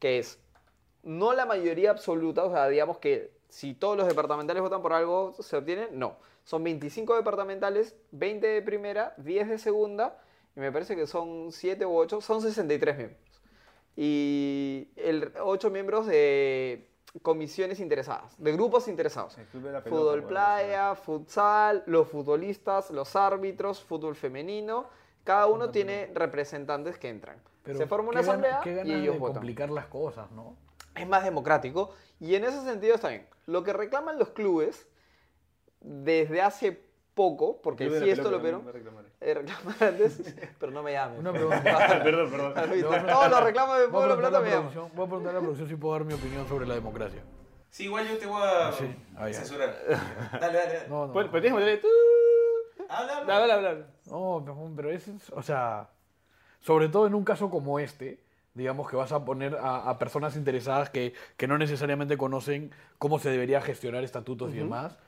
que 0.00 0.18
es 0.18 0.38
no 1.04 1.32
la 1.32 1.46
mayoría 1.46 1.90
absoluta, 1.92 2.44
o 2.44 2.50
sea, 2.52 2.68
digamos 2.68 2.98
que 2.98 3.30
si 3.52 3.74
todos 3.74 3.96
los 3.98 4.06
departamentales 4.06 4.62
votan 4.62 4.80
por 4.80 4.94
algo, 4.94 5.34
se 5.40 5.56
obtiene, 5.58 5.88
no. 5.92 6.16
Son 6.44 6.64
25 6.64 7.14
departamentales, 7.16 7.94
20 8.12 8.46
de 8.46 8.62
primera, 8.62 9.14
10 9.18 9.48
de 9.50 9.58
segunda, 9.58 10.18
y 10.56 10.60
me 10.60 10.72
parece 10.72 10.96
que 10.96 11.06
son 11.06 11.52
7 11.52 11.84
u 11.84 11.94
8, 11.96 12.20
son 12.22 12.40
63 12.40 12.96
miembros. 12.96 13.20
Y 13.94 14.88
el 14.96 15.32
8 15.40 15.70
miembros 15.70 16.06
de 16.06 16.88
comisiones 17.20 17.78
interesadas, 17.78 18.34
de 18.42 18.52
grupos 18.52 18.88
interesados. 18.88 19.36
El 19.36 19.44
club 19.46 19.64
de 19.64 19.72
la 19.72 19.84
pelota, 19.84 20.00
Fútbol 20.02 20.24
playa, 20.24 20.94
futsal, 20.94 21.82
los 21.86 22.08
futbolistas, 22.08 22.90
los 22.90 23.14
árbitros, 23.16 23.82
fútbol 23.84 24.16
femenino. 24.16 24.86
Cada 25.24 25.46
uno 25.46 25.70
tiene 25.70 26.10
representantes 26.14 26.98
que 26.98 27.10
entran. 27.10 27.36
Pero 27.62 27.78
Se 27.78 27.86
forma 27.86 28.08
una 28.08 28.22
gana- 28.22 28.32
asamblea 28.58 28.60
qué 28.64 28.82
y 28.88 28.94
ellos 28.94 29.18
votan. 29.18 29.34
complicar 29.36 29.70
las 29.70 29.86
cosas, 29.86 30.30
¿no? 30.32 30.56
Es 30.94 31.06
más 31.06 31.24
democrático 31.24 31.94
y 32.20 32.34
en 32.34 32.44
ese 32.44 32.60
sentido 32.62 32.94
está 32.94 33.08
bien. 33.08 33.26
Lo 33.46 33.62
que 33.64 33.72
reclaman 33.72 34.18
los 34.18 34.28
clubes 34.30 34.86
desde 35.80 36.42
hace 36.42 36.80
poco, 37.14 37.60
porque 37.62 37.88
de 37.90 38.00
sí 38.00 38.10
esto 38.10 38.30
lo 38.30 38.40
vieron, 38.40 38.60
no 38.60 38.66
me 38.66 38.72
reclamaré. 38.72 39.08
eh, 39.20 39.34
reclaman 39.34 39.74
antes, 39.80 40.34
pero 40.58 40.72
no 40.72 40.82
me 40.82 40.92
llamen. 40.92 41.18
Una 41.20 41.32
pregunta. 41.32 41.62
perdón, 42.02 42.30
perdón. 42.30 42.52
¿Has 42.56 42.70
visto? 42.70 42.90
Le 42.92 43.00
voy 43.00 43.10
a 43.10 43.12
Todos 43.14 43.30
los 43.30 43.44
reclamos 43.44 43.78
de 43.78 43.86
Voy 43.86 43.88
a 43.88 43.92
pueblo 44.06 44.16
plata 44.18 44.30
la 44.38 44.40
me 44.44 44.50
llaman. 44.50 44.70
producción- 44.72 44.90
voy 44.96 45.04
a 45.04 45.08
preguntar 45.08 45.30
a 45.30 45.34
la 45.34 45.40
producción 45.40 45.68
si 45.68 45.76
puedo 45.76 45.94
dar 45.94 46.04
mi 46.04 46.14
opinión 46.14 46.48
sobre 46.48 46.66
la 46.66 46.74
democracia. 46.74 47.22
Sí, 47.70 47.84
igual 47.84 48.06
yo 48.06 48.18
te 48.18 48.26
voy 48.26 48.42
a 48.42 48.72
Sí. 48.72 48.94
Ah, 49.16 49.32
censurar. 49.32 49.74
Dale, 50.40 50.58
dale, 50.58 50.72
dale. 50.74 50.88
No, 50.88 51.06
no. 51.06 51.12
Pues, 51.12 51.28
pues 51.28 51.42
tienes 51.42 51.58
que 51.58 51.64
meterle 51.64 51.80
tú. 51.82 52.84
Habla, 52.88 53.16
habla. 53.18 53.36
Habla, 53.36 53.54
habla. 53.54 53.86
No, 54.06 54.42
pero- 54.44 54.72
pero 54.76 54.90
es, 54.90 55.08
o 55.32 55.42
sea, 55.42 55.88
sobre 56.60 56.88
todo 56.88 57.06
en 57.06 57.14
un 57.14 57.24
caso 57.24 57.50
como 57.50 57.78
este, 57.78 58.22
digamos 58.54 58.88
que 58.88 58.96
vas 58.96 59.12
a 59.12 59.24
poner 59.24 59.56
a, 59.56 59.88
a 59.88 59.98
personas 59.98 60.36
interesadas 60.36 60.90
que, 60.90 61.14
que 61.36 61.46
no 61.46 61.56
necesariamente 61.58 62.16
conocen 62.16 62.70
cómo 62.98 63.18
se 63.18 63.30
debería 63.30 63.60
gestionar 63.60 64.04
estatutos 64.04 64.52
y 64.52 64.58
demás. 64.58 64.98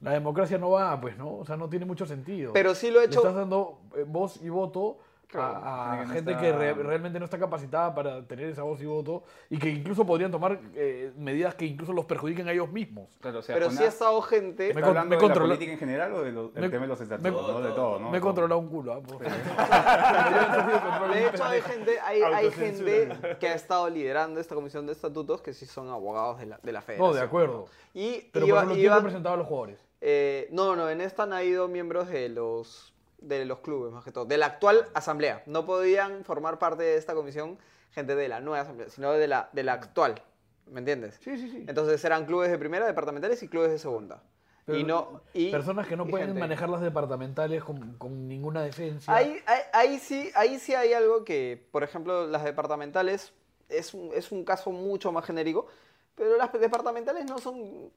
La 0.00 0.12
democracia 0.12 0.58
no 0.58 0.70
va, 0.70 1.00
pues, 1.00 1.16
¿no? 1.16 1.36
O 1.38 1.44
sea, 1.44 1.56
no 1.56 1.68
tiene 1.68 1.84
mucho 1.84 2.06
sentido. 2.06 2.52
Pero 2.52 2.74
sí 2.74 2.90
lo 2.90 2.98
he 2.98 3.02
Le 3.02 3.06
hecho. 3.06 3.20
estás 3.20 3.34
dando 3.34 3.78
eh, 3.96 4.04
voz 4.06 4.42
y 4.42 4.48
voto 4.48 4.98
a, 5.40 5.92
a 5.92 5.96
gente 5.98 6.02
que 6.02 6.06
no 6.06 6.14
gente 6.14 6.30
está- 6.32 6.40
que 6.42 6.52
re- 6.52 6.74
realmente 6.82 7.18
no 7.18 7.24
está 7.24 7.38
capacitada 7.38 7.94
para 7.94 8.22
tener 8.26 8.46
esa 8.46 8.62
voz 8.62 8.80
y 8.82 8.86
voto 8.86 9.22
y 9.50 9.58
que 9.58 9.68
incluso 9.70 10.04
podrían 10.06 10.30
tomar 10.30 10.58
eh, 10.74 11.12
medidas 11.16 11.54
que 11.54 11.64
incluso 11.66 11.92
los 11.92 12.04
perjudiquen 12.04 12.48
a 12.48 12.52
ellos 12.52 12.70
mismos. 12.70 13.08
Claro, 13.20 13.38
o 13.38 13.42
sea, 13.42 13.54
Pero 13.54 13.66
con 13.66 13.76
sí 13.76 13.82
ha 13.84 13.88
estado 13.88 14.20
gente. 14.22 14.64
Me 14.64 14.68
¿Está 14.70 14.80
con- 14.80 14.88
hablando 14.90 15.10
me 15.10 15.16
de 15.16 15.22
la 15.22 15.28
controla- 15.28 15.48
política 15.54 15.72
en 15.72 15.78
general 15.78 16.12
o 16.14 16.22
del 16.22 16.34
Me- 16.34 16.68
tema 16.68 16.82
de 16.82 16.86
los 16.88 16.98
me- 17.00 17.04
estatutos? 17.04 17.48
¿no? 17.52 17.60
De 17.60 17.70
todo, 17.72 17.98
¿no? 17.98 18.10
Me 18.10 18.18
he 18.18 18.20
controlado 18.20 18.60
un 18.60 18.68
culo. 18.68 19.02
Por- 19.02 19.18
De 21.12 21.26
hecho, 21.28 21.44
hay 21.44 21.60
gente, 21.62 22.00
hay, 22.00 22.22
hay 22.22 22.44
Autocensura. 22.46 22.90
gente 23.16 23.36
que 23.38 23.48
ha 23.48 23.54
estado 23.54 23.88
liderando 23.90 24.40
esta 24.40 24.54
comisión 24.54 24.86
de 24.86 24.92
estatutos 24.92 25.42
que 25.42 25.52
sí 25.52 25.66
son 25.66 25.88
abogados 25.88 26.38
de 26.38 26.46
la, 26.46 26.58
de 26.62 26.72
la 26.72 26.80
federación. 26.82 27.08
No, 27.10 27.14
de 27.14 27.20
acuerdo. 27.22 27.66
Y 27.94 28.28
Pero 28.32 28.46
iba- 28.46 28.56
por 28.56 28.64
ejemplo, 28.64 28.74
¿quién 28.74 28.84
iba- 28.86 28.96
representaba 28.96 29.34
a 29.34 29.38
los 29.38 29.46
jugadores? 29.46 29.78
eh, 30.00 30.48
no, 30.50 30.74
no, 30.76 30.88
en 30.90 31.00
esta 31.00 31.22
han 31.24 31.44
ido 31.44 31.68
miembros 31.68 32.08
de 32.08 32.28
los, 32.28 32.91
de 33.22 33.44
los 33.44 33.60
clubes, 33.60 33.92
más 33.92 34.04
que 34.04 34.12
todo. 34.12 34.24
De 34.24 34.36
la 34.36 34.46
actual 34.46 34.86
asamblea. 34.94 35.42
No 35.46 35.64
podían 35.64 36.24
formar 36.24 36.58
parte 36.58 36.82
de 36.82 36.96
esta 36.96 37.14
comisión 37.14 37.58
gente 37.90 38.14
de 38.14 38.28
la 38.28 38.40
nueva 38.40 38.62
asamblea, 38.62 38.88
sino 38.88 39.12
de 39.12 39.28
la, 39.28 39.50
de 39.52 39.62
la 39.62 39.74
actual. 39.74 40.22
¿Me 40.66 40.78
entiendes? 40.80 41.18
Sí, 41.22 41.36
sí, 41.36 41.50
sí. 41.50 41.64
Entonces 41.68 42.02
eran 42.04 42.24
clubes 42.24 42.50
de 42.50 42.58
primera, 42.58 42.86
departamentales 42.86 43.42
y 43.42 43.48
clubes 43.48 43.70
de 43.70 43.78
segunda. 43.78 44.22
Pero 44.64 44.78
y 44.78 44.84
no, 44.84 45.22
y, 45.34 45.50
Personas 45.50 45.88
que 45.88 45.96
no 45.96 46.06
pueden 46.06 46.28
gente. 46.28 46.40
manejar 46.40 46.68
las 46.68 46.80
departamentales 46.80 47.64
con, 47.64 47.94
con 47.98 48.28
ninguna 48.28 48.62
decencia. 48.62 49.12
Ahí, 49.12 49.42
ahí, 49.46 49.60
ahí 49.72 49.98
sí, 49.98 50.30
ahí 50.36 50.58
sí 50.60 50.74
hay 50.74 50.92
algo 50.92 51.24
que, 51.24 51.66
por 51.72 51.82
ejemplo, 51.82 52.28
las 52.28 52.44
departamentales 52.44 53.32
es 53.68 53.92
un, 53.92 54.10
es 54.14 54.30
un 54.30 54.44
caso 54.44 54.70
mucho 54.70 55.10
más 55.10 55.24
genérico, 55.24 55.66
pero 56.14 56.36
las 56.36 56.52
departamentales 56.52 57.24
no 57.24 57.38
son 57.38 57.90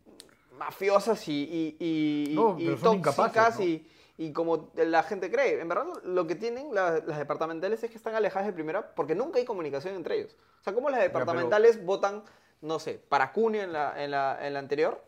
mafiosas 0.58 1.28
y, 1.28 1.76
y, 1.80 2.32
y, 2.32 2.36
No, 2.36 2.56
y 2.58 2.76
tóxicas 2.76 3.60
¿no? 3.60 3.66
y, 3.66 3.88
y 4.18 4.32
como 4.34 4.72
la 4.76 5.04
gente 5.04 5.30
cree. 5.32 5.60
En 5.60 5.68
verdad, 5.68 5.88
lo 6.04 6.26
que 6.28 6.36
tienen 6.36 6.74
la- 6.74 7.02
las 7.06 7.18
departamentales 7.18 7.84
es 7.84 7.90
que 7.92 7.98
están 7.98 8.16
alejadas 8.16 8.48
de 8.48 8.54
primera 8.54 8.96
porque 8.96 9.16
nunca 9.16 9.40
hay 9.40 9.46
comunicación 9.46 9.96
entre 9.96 10.18
ellos. 10.20 10.36
O 10.62 10.64
sea, 10.64 10.74
como 10.74 10.90
las 10.90 11.00
departamentales 11.02 11.84
votan, 11.86 12.24
no 12.62 12.80
sé, 12.80 12.94
para 13.10 13.32
Cunio 13.34 13.62
en 13.62 13.74
la, 13.74 14.02
en 14.04 14.12
la, 14.12 14.38
en 14.48 14.54
la 14.54 14.60
anterior. 14.60 15.04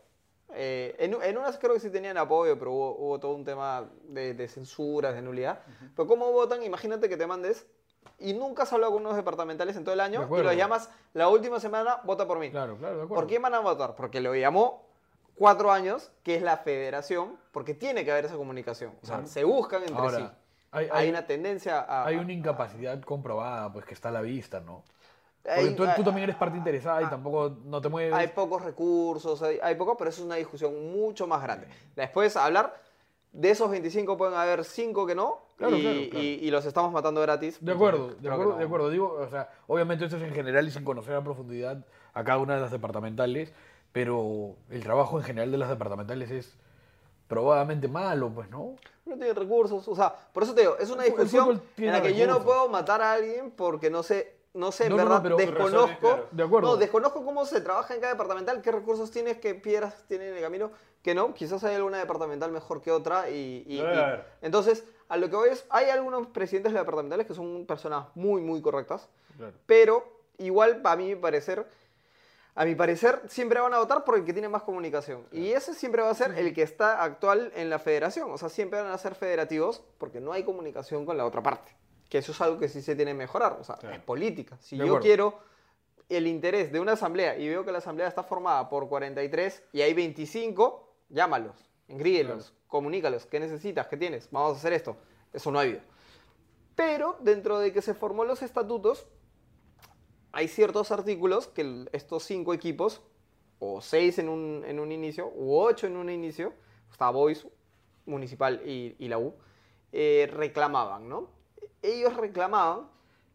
Eh, 0.54 0.96
en, 0.98 1.14
en 1.22 1.36
unas 1.38 1.58
creo 1.58 1.74
que 1.74 1.80
sí 1.80 1.90
tenían 1.90 2.16
apoyo, 2.16 2.58
pero 2.58 2.72
hubo, 2.72 2.96
hubo 2.96 3.20
todo 3.20 3.32
un 3.32 3.44
tema 3.44 3.88
de, 4.04 4.32
de 4.34 4.48
censuras, 4.48 5.14
de 5.14 5.20
nulidad. 5.22 5.60
Pero 5.94 6.08
¿cómo 6.08 6.32
votan? 6.32 6.62
Imagínate 6.62 7.08
que 7.08 7.16
te 7.18 7.26
mandes 7.26 7.66
y 8.18 8.32
nunca 8.32 8.62
has 8.62 8.72
hablado 8.72 8.92
con 8.94 9.02
unos 9.02 9.16
departamentales 9.16 9.76
en 9.76 9.84
todo 9.84 9.92
el 9.92 9.98
De 9.98 10.04
año 10.04 10.20
y 10.20 10.24
acuerdo. 10.24 10.44
los 10.44 10.56
llamas 10.56 10.90
la 11.12 11.28
última 11.28 11.60
semana, 11.60 12.00
vota 12.04 12.26
por 12.26 12.38
mí. 12.38 12.50
Claro, 12.50 12.76
claro, 12.78 12.96
de 12.96 13.02
acuerdo. 13.02 13.20
¿Por 13.22 13.26
quién 13.28 13.42
van 13.42 13.54
a 13.54 13.60
votar? 13.60 13.94
Porque 13.94 14.20
lo 14.22 14.34
llamó 14.34 14.87
cuatro 15.38 15.70
años, 15.72 16.10
que 16.22 16.34
es 16.36 16.42
la 16.42 16.56
federación, 16.58 17.36
porque 17.52 17.74
tiene 17.74 18.04
que 18.04 18.10
haber 18.12 18.24
esa 18.26 18.36
comunicación. 18.36 18.92
O 19.02 19.06
sea, 19.06 19.16
Claro. 19.16 19.30
se 19.30 19.44
buscan 19.44 19.82
entre 19.82 19.96
Ahora, 19.96 20.18
sí. 20.18 20.24
hay, 20.72 20.84
Hay, 20.84 20.90
hay- 21.04 21.08
una 21.10 21.26
tendencia 21.26 21.80
a... 21.80 22.06
hay 22.06 22.16
a- 22.16 22.20
una 22.20 22.32
incapacidad 22.32 23.00
comprobada, 23.02 23.72
pues 23.72 23.84
que 23.84 23.94
está 23.94 24.08
a 24.08 24.12
la 24.12 24.20
vista, 24.20 24.60
¿no? 24.60 24.82
hay- 25.44 25.60
Porque 25.66 25.70
tú, 25.76 25.84
tú 25.84 25.90
hay- 25.90 26.04
también 26.04 26.24
eres 26.24 26.36
parte 26.36 26.58
interesada 26.58 27.02
y 27.02 27.06
tampoco 27.06 27.56
no 27.64 27.80
te 27.80 27.88
mueves. 27.88 28.12
Hay 28.12 28.28
pocos 28.28 28.62
recursos, 28.62 29.40
hay, 29.42 29.58
hay 29.62 29.76
poco, 29.76 29.96
pero 29.96 30.10
eso 30.10 30.20
es 30.20 30.26
una 30.26 30.34
discusión 30.36 30.92
mucho 30.92 31.26
más 31.26 31.42
grande. 31.42 31.68
Después, 31.96 32.36
hablar 32.36 32.82
de 33.32 33.50
esos 33.50 33.70
25 33.70 34.16
pueden 34.16 34.34
haber 34.34 34.64
5 34.64 35.06
que 35.06 35.14
no, 35.14 35.46
Claro, 35.56 35.76
y, 35.76 35.80
claro, 35.82 35.98
claro. 36.10 36.24
y- 36.24 36.38
y 36.42 36.50
los 36.50 36.64
estamos 36.66 36.92
matando 36.92 37.20
gratis. 37.20 37.58
De 37.64 37.72
acuerdo, 37.72 38.08
de 38.14 38.28
acuerdo, 38.28 38.52
no. 38.52 38.58
de 38.58 38.64
acuerdo. 38.64 38.90
Digo, 38.90 39.12
o 39.20 39.28
sea, 39.28 39.48
obviamente 39.66 40.04
esto 40.04 40.16
es 40.16 40.22
en 40.22 40.32
general 40.34 40.66
y 40.66 40.70
sin 40.70 40.84
conocer 40.84 41.14
a 41.14 41.22
profundidad 41.22 41.84
a 42.14 42.24
cada 42.24 42.38
una 42.38 42.54
de 42.56 42.60
las 42.60 42.70
departamentales, 42.70 43.52
pero 43.92 44.54
el 44.70 44.82
trabajo 44.82 45.18
en 45.18 45.24
general 45.24 45.50
de 45.50 45.58
las 45.58 45.68
departamentales 45.68 46.30
es 46.30 46.56
probadamente 47.26 47.88
malo, 47.88 48.30
pues, 48.30 48.48
¿no? 48.50 48.76
No 49.04 49.16
tienen 49.16 49.34
recursos, 49.36 49.86
o 49.88 49.94
sea, 49.96 50.14
por 50.32 50.42
eso 50.42 50.54
te 50.54 50.62
digo, 50.62 50.76
es 50.78 50.90
una 50.90 51.04
discusión 51.04 51.62
tiene 51.76 51.96
en 51.96 52.02
la 52.02 52.02
que 52.02 52.14
yo 52.14 52.26
no 52.26 52.42
puedo 52.42 52.68
matar 52.68 53.00
a 53.02 53.12
alguien 53.14 53.50
porque 53.50 53.90
no 53.90 54.02
sé, 54.02 54.34
no 54.54 54.70
sé, 54.72 54.86
en 54.86 54.90
No, 54.90 54.96
no, 54.98 55.04
no, 55.04 55.08
verdad, 55.10 55.22
pero- 55.22 55.36
desconozco. 55.36 55.76
razones, 55.76 55.98
claro. 55.98 56.26
De 56.30 56.42
acuerdo. 56.42 56.68
No, 56.68 56.76
desconozco 56.76 57.24
cómo 57.24 57.44
se 57.46 57.60
trabaja 57.60 57.94
en 57.94 58.00
cada 58.00 58.12
departamental, 58.12 58.60
qué 58.62 58.72
recursos 58.72 59.10
tienes, 59.10 59.38
qué 59.38 59.54
piedras 59.54 60.04
tienen 60.08 60.28
en 60.28 60.36
el 60.36 60.42
camino, 60.42 60.70
que 61.02 61.14
no, 61.14 61.32
quizás 61.34 61.62
hay 61.64 61.74
alguna 61.74 61.98
departamental 61.98 62.50
mejor 62.52 62.80
que 62.82 62.90
otra 62.92 63.30
y... 63.30 63.82
entonces, 64.42 64.84
a 65.08 65.16
lo 65.16 65.30
que 65.30 65.36
voy 65.36 65.48
es, 65.50 65.64
hay 65.70 65.88
algunos 65.90 66.26
presidentes 66.28 66.72
de 66.72 66.78
departamentales 66.78 67.26
que 67.26 67.34
son 67.34 67.64
personas 67.66 68.06
muy, 68.14 68.42
muy 68.42 68.60
correctas, 68.60 69.08
Claro. 69.36 69.52
pero 69.66 70.06
igual, 70.38 70.82
para 70.82 70.96
mí, 70.96 71.14
parecer, 71.14 71.66
a 72.58 72.64
mi 72.64 72.74
parecer, 72.74 73.22
siempre 73.28 73.60
van 73.60 73.72
a 73.72 73.78
votar 73.78 74.02
por 74.02 74.16
el 74.16 74.24
que 74.24 74.32
tiene 74.32 74.48
más 74.48 74.64
comunicación. 74.64 75.24
Y 75.30 75.52
ese 75.52 75.74
siempre 75.74 76.02
va 76.02 76.10
a 76.10 76.14
ser 76.14 76.36
el 76.36 76.52
que 76.52 76.62
está 76.62 77.04
actual 77.04 77.52
en 77.54 77.70
la 77.70 77.78
federación. 77.78 78.32
O 78.32 78.36
sea, 78.36 78.48
siempre 78.48 78.82
van 78.82 78.90
a 78.90 78.98
ser 78.98 79.14
federativos 79.14 79.84
porque 79.96 80.20
no 80.20 80.32
hay 80.32 80.42
comunicación 80.42 81.06
con 81.06 81.16
la 81.16 81.24
otra 81.24 81.40
parte. 81.40 81.70
Que 82.08 82.18
eso 82.18 82.32
es 82.32 82.40
algo 82.40 82.58
que 82.58 82.68
sí 82.68 82.82
se 82.82 82.96
tiene 82.96 83.12
que 83.12 83.18
mejorar. 83.18 83.58
O 83.60 83.62
sea, 83.62 83.78
es 83.92 84.00
política. 84.00 84.58
Si 84.60 84.76
De 84.76 84.80
yo 84.80 84.86
acuerdo. 84.96 85.02
quiero 85.04 85.38
el 86.08 86.26
interés 86.26 86.72
de 86.72 86.80
una 86.80 86.94
asamblea 86.94 87.38
y 87.38 87.48
veo 87.48 87.64
que 87.64 87.70
la 87.70 87.78
asamblea 87.78 88.08
está 88.08 88.24
formada 88.24 88.68
por 88.68 88.88
43 88.88 89.62
y 89.72 89.82
hay 89.82 89.94
25, 89.94 90.96
llámalos, 91.10 91.70
engríelos, 91.86 92.54
comunícalos. 92.66 93.24
¿Qué 93.26 93.38
necesitas? 93.38 93.86
¿Qué 93.86 93.96
tienes? 93.96 94.28
Vamos 94.32 94.54
a 94.54 94.56
hacer 94.56 94.72
esto. 94.72 94.96
Eso 95.32 95.52
no 95.52 95.60
ha 95.60 95.62
habido. 95.62 95.82
Pero 96.74 97.18
dentro 97.20 97.60
de 97.60 97.72
que 97.72 97.82
se 97.82 97.94
formó 97.94 98.24
los 98.24 98.42
estatutos, 98.42 99.06
hay 100.38 100.46
ciertos 100.46 100.92
artículos 100.92 101.48
que 101.48 101.88
estos 101.90 102.22
cinco 102.22 102.54
equipos, 102.54 103.02
o 103.58 103.80
seis 103.80 104.20
en 104.20 104.28
un, 104.28 104.62
en 104.64 104.78
un 104.78 104.92
inicio, 104.92 105.32
u 105.34 105.58
ocho 105.58 105.88
en 105.88 105.96
un 105.96 106.08
inicio, 106.08 106.52
está 106.92 107.10
Boys, 107.10 107.44
Municipal 108.06 108.62
y, 108.64 108.94
y 109.00 109.08
la 109.08 109.18
U, 109.18 109.34
eh, 109.90 110.30
reclamaban, 110.32 111.08
¿no? 111.08 111.28
Ellos 111.82 112.16
reclamaban 112.16 112.88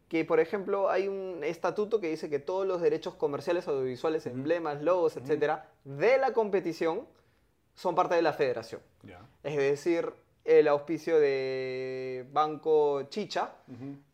que, 0.08 0.24
por 0.24 0.40
ejemplo, 0.40 0.88
hay 0.88 1.06
un 1.06 1.44
estatuto 1.44 2.00
que 2.00 2.08
dice 2.08 2.30
que 2.30 2.38
todos 2.38 2.66
los 2.66 2.80
derechos 2.80 3.14
comerciales, 3.14 3.68
audiovisuales, 3.68 4.24
emblemas, 4.24 4.80
logos, 4.80 5.18
etcétera, 5.18 5.68
de 5.84 6.16
la 6.16 6.32
competición 6.32 7.06
son 7.74 7.94
parte 7.94 8.14
de 8.14 8.22
la 8.22 8.32
federación. 8.32 8.80
Ya. 9.02 9.20
Es 9.42 9.56
decir, 9.58 10.10
el 10.42 10.68
auspicio 10.68 11.20
de 11.20 12.26
Banco 12.32 13.02
Chicha, 13.10 13.56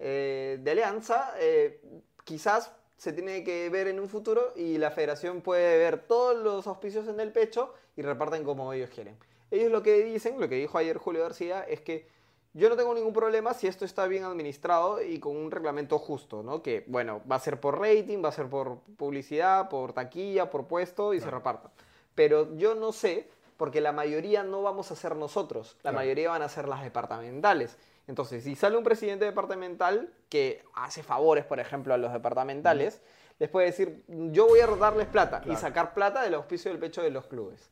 eh, 0.01 0.59
de 0.61 0.71
Alianza, 0.73 1.35
eh, 1.39 1.81
quizás 2.25 2.73
se 3.01 3.15
tiene 3.15 3.43
que 3.43 3.71
ver 3.71 3.89
en 3.89 3.99
un 3.99 4.11
futuro 4.11 4.53
y 4.57 4.77
la 4.77 4.91
federación 4.91 5.41
puede 5.41 5.79
ver 5.79 6.03
todos 6.07 6.37
los 6.37 6.67
auspicios 6.67 7.09
en 7.09 7.19
el 7.19 7.33
pecho 7.33 7.73
y 7.97 8.03
reparten 8.03 8.45
como 8.45 8.71
ellos 8.75 8.91
quieren. 8.91 9.17
Ellos 9.51 9.73
lo 9.73 9.83
que 9.83 10.05
dicen, 10.05 10.39
lo 10.39 10.51
que 10.51 10.57
dijo 10.57 10.77
ayer 10.77 10.99
Julio 10.99 11.23
García, 11.23 11.63
es 11.63 11.81
que 11.81 12.07
yo 12.53 12.69
no 12.69 12.77
tengo 12.77 12.93
ningún 12.93 13.15
problema 13.15 13.55
si 13.55 13.69
esto 13.69 13.87
está 13.87 14.07
bien 14.07 14.25
administrado 14.25 15.01
y 15.03 15.19
con 15.19 15.35
un 15.35 15.51
reglamento 15.51 15.99
justo, 15.99 16.43
¿no? 16.43 16.63
Que, 16.63 16.85
bueno, 16.89 17.23
va 17.31 17.37
a 17.37 17.41
ser 17.41 17.59
por 17.59 17.81
rating, 17.81 18.23
va 18.23 18.29
a 18.29 18.33
ser 18.33 18.51
por 18.51 18.81
publicidad, 18.99 19.71
por 19.71 19.95
taquilla, 19.95 20.51
por 20.51 20.67
puesto 20.67 21.15
y 21.15 21.21
se 21.21 21.31
reparta. 21.31 21.71
Pero 22.15 22.55
yo 22.59 22.75
no 22.75 22.93
sé, 22.93 23.31
porque 23.57 23.81
la 23.81 23.93
mayoría 23.93 24.43
no 24.43 24.61
vamos 24.61 24.91
a 24.91 24.95
ser 24.95 25.17
nosotros, 25.17 25.79
la 25.83 25.93
mayoría 25.93 26.29
van 26.29 26.43
a 26.43 26.51
ser 26.51 26.69
las 26.69 26.83
departamentales. 26.83 27.79
Entonces, 28.11 28.43
si 28.43 28.57
sale 28.57 28.77
un 28.77 28.83
presidente 28.83 29.25
departamental 29.25 30.13
que 30.29 30.65
hace 30.75 31.05
favores, 31.05 31.45
por 31.45 31.61
ejemplo, 31.61 31.95
a 31.95 31.97
los 31.97 32.13
departamentales, 32.13 33.01
les 33.39 33.49
puede 33.49 33.67
decir, 33.67 34.03
yo 34.09 34.49
voy 34.49 34.59
a 34.59 34.67
darles 34.67 35.07
plata 35.07 35.43
y 35.47 35.55
sacar 35.55 35.95
plata 35.95 36.21
del 36.23 36.35
auspicio 36.35 36.73
del 36.73 36.81
pecho 36.81 37.03
de 37.03 37.11
los 37.11 37.29
clubes. 37.29 37.69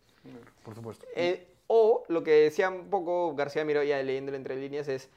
Por 0.62 0.76
supuesto. 0.76 1.06
Eh, 1.16 1.56
o 1.66 2.04
lo 2.06 2.22
que 2.22 2.30
decía 2.30 2.70
un 2.70 2.88
poco 2.88 3.34
García 3.34 3.64
Miroya 3.64 4.00
leyéndolo 4.00 4.36
entre 4.36 4.54
líneas 4.54 4.86
es, 4.86 5.10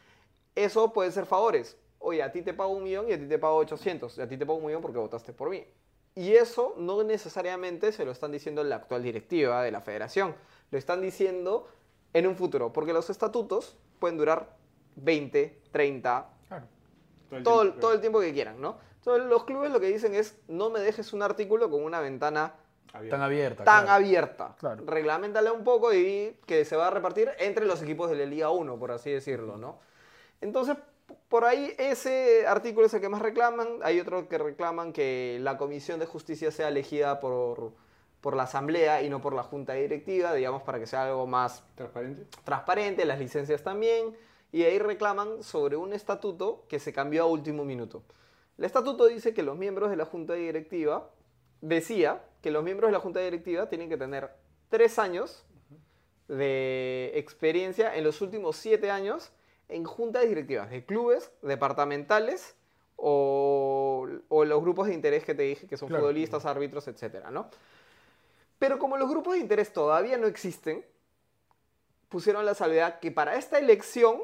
eso 0.55 0.91
puede 0.91 1.11
ser 1.11 1.27
favores. 1.27 1.77
Oye, 1.99 2.23
a 2.23 2.31
ti 2.31 2.41
te 2.41 2.55
pago 2.55 2.71
un 2.71 2.83
millón 2.83 3.07
y 3.07 3.13
a 3.13 3.19
ti 3.19 3.27
te 3.27 3.37
pago 3.37 3.57
800. 3.57 4.17
Y 4.17 4.21
a 4.21 4.27
ti 4.27 4.37
te 4.37 4.45
pago 4.47 4.57
un 4.57 4.65
millón 4.65 4.81
porque 4.81 4.97
votaste 4.97 5.33
por 5.33 5.51
mí. 5.51 5.63
Y 6.15 6.31
eso 6.31 6.73
no 6.77 7.03
necesariamente 7.03 7.91
se 7.91 8.05
lo 8.05 8.11
están 8.11 8.31
diciendo 8.31 8.63
la 8.63 8.77
actual 8.77 9.03
directiva 9.03 9.61
de 9.61 9.69
la 9.69 9.81
federación. 9.81 10.33
Lo 10.71 10.79
están 10.79 10.99
diciendo 10.99 11.67
en 12.11 12.25
un 12.25 12.35
futuro. 12.35 12.73
Porque 12.73 12.91
los 12.91 13.11
estatutos 13.11 13.77
pueden 13.99 14.17
durar 14.17 14.60
20, 14.95 15.60
30, 15.71 16.29
Claro. 16.48 16.65
el 17.31 17.43
todo, 17.43 17.62
el- 17.62 17.67
tiempo, 17.69 17.81
todo 17.81 17.93
el 17.93 18.01
tiempo 18.01 18.19
que 18.19 18.33
quieran, 18.33 18.60
¿no? 18.62 18.77
Entonces 18.98 19.25
los 19.27 19.45
clubes 19.45 19.71
lo 19.71 19.79
que 19.79 19.88
dicen 19.88 20.13
es, 20.13 20.38
no 20.48 20.69
me 20.69 20.79
dejes 20.79 21.12
un 21.13 21.24
artículo 21.24 21.69
con 21.69 21.83
una 21.83 22.00
ventana 22.00 22.53
Abierto. 22.93 23.15
Tan 23.15 23.21
abierta. 23.24 23.63
tan 23.63 23.83
claro. 23.86 23.95
abierta. 23.95 24.55
Claro. 24.60 24.83
Reglamentala 24.86 25.53
un 25.53 25.63
poco 25.63 25.93
y 25.93 26.36
que 26.45 26.65
se 26.65 26.75
va 26.75 26.88
a 26.88 26.89
repartir 26.89 27.31
entre 27.39 27.65
los 27.65 27.81
equipos 27.81 28.10
de 28.10 28.17
la 28.17 28.25
Liga 28.25 28.50
1, 28.50 28.77
por 28.77 28.91
así 28.91 29.10
decirlo, 29.10 29.55
¿no? 29.57 29.79
Entonces, 30.41 30.75
por 31.29 31.45
ahí 31.45 31.74
ese 31.77 32.45
artículo 32.48 32.88
es 32.88 32.93
el 32.93 33.00
que 33.00 33.07
más 33.07 33.21
reclaman. 33.21 33.79
Hay 33.83 33.98
otro 34.01 34.27
que 34.27 34.38
reclaman 34.38 34.91
que 34.91 35.38
la 35.41 35.57
Comisión 35.57 36.00
de 36.01 36.05
Justicia 36.05 36.51
sea 36.51 36.67
elegida 36.67 37.21
por, 37.21 37.71
por 38.19 38.36
la 38.36 38.43
Asamblea 38.43 39.01
y 39.03 39.10
no 39.10 39.21
por 39.21 39.33
la 39.33 39.43
Junta 39.43 39.71
Directiva, 39.74 40.33
digamos, 40.33 40.62
para 40.63 40.77
que 40.77 40.86
sea 40.86 41.05
algo 41.05 41.25
más 41.27 41.63
¿Transparente? 41.75 42.25
transparente, 42.43 43.05
las 43.05 43.19
licencias 43.19 43.63
también, 43.63 44.17
y 44.51 44.63
ahí 44.63 44.79
reclaman 44.79 45.43
sobre 45.43 45.77
un 45.77 45.93
estatuto 45.93 46.65
que 46.67 46.79
se 46.79 46.91
cambió 46.93 47.24
a 47.24 47.25
último 47.25 47.63
minuto. 47.65 48.03
El 48.58 48.65
estatuto 48.65 49.05
dice 49.08 49.34
que 49.34 49.43
los 49.43 49.58
miembros 49.58 49.89
de 49.89 49.96
la 49.96 50.05
junta 50.05 50.34
directiva, 50.34 51.10
decía 51.62 52.24
que 52.41 52.51
los 52.51 52.63
miembros 52.63 52.89
de 52.89 52.93
la 52.93 53.00
junta 53.00 53.20
directiva 53.20 53.70
tienen 53.70 53.88
que 53.89 53.98
tener 53.98 54.29
tres 54.70 55.00
años 55.00 55.46
de 56.27 57.12
experiencia 57.15 57.96
en 57.96 58.03
los 58.03 58.22
últimos 58.22 58.55
siete 58.55 58.89
años 58.89 59.31
en 59.70 59.84
juntas 59.86 60.27
directivas 60.27 60.70
de 60.70 60.86
clubes, 60.86 61.31
departamentales 61.41 62.55
o, 62.98 64.08
o 64.29 64.46
los 64.46 64.62
grupos 64.62 64.88
de 64.88 64.93
interés 64.93 65.24
que 65.24 65.34
te 65.34 65.43
dije, 65.43 65.67
que 65.67 65.77
son 65.77 65.88
Claro. 65.89 66.03
futbolistas, 66.03 66.46
árbitros, 66.46 66.88
etcétera, 66.88 67.31
¿no? 67.31 67.50
Pero 68.60 68.77
como 68.77 68.98
los 68.98 69.10
grupos 69.10 69.34
de 69.34 69.39
interés 69.39 69.74
todavía 69.74 70.17
no 70.17 70.27
existen, 70.27 70.86
pusieron 72.10 72.46
la 72.46 72.53
salvedad 72.53 73.00
que 73.00 73.12
para 73.12 73.36
esta 73.38 73.58
elección 73.58 74.22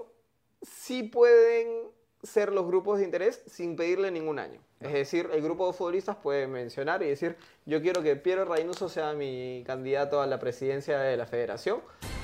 sí 0.76 1.04
pueden 1.04 1.90
ser 2.24 2.52
los 2.52 2.66
grupos 2.66 3.00
de 3.00 3.06
interés 3.06 3.42
sin 3.48 3.76
pedirle 3.76 4.12
ningún 4.12 4.40
año. 4.40 4.60
Es 4.80 4.94
decir, 4.94 5.30
el 5.34 5.42
grupo 5.42 5.68
de 5.68 5.74
futbolistas 5.74 6.18
puede 6.18 6.48
mencionar 6.48 7.02
y 7.02 7.08
decir, 7.08 7.36
yo 7.66 7.82
quiero 7.82 8.04
que 8.04 8.16
Piero 8.16 8.46
Reynoso 8.46 8.90
sea 8.90 9.14
mi 9.14 9.64
candidato 9.66 10.22
a 10.22 10.28
la 10.28 10.40
presidencia 10.40 11.00
de 11.00 11.18
la 11.18 11.26
federación. 11.26 11.82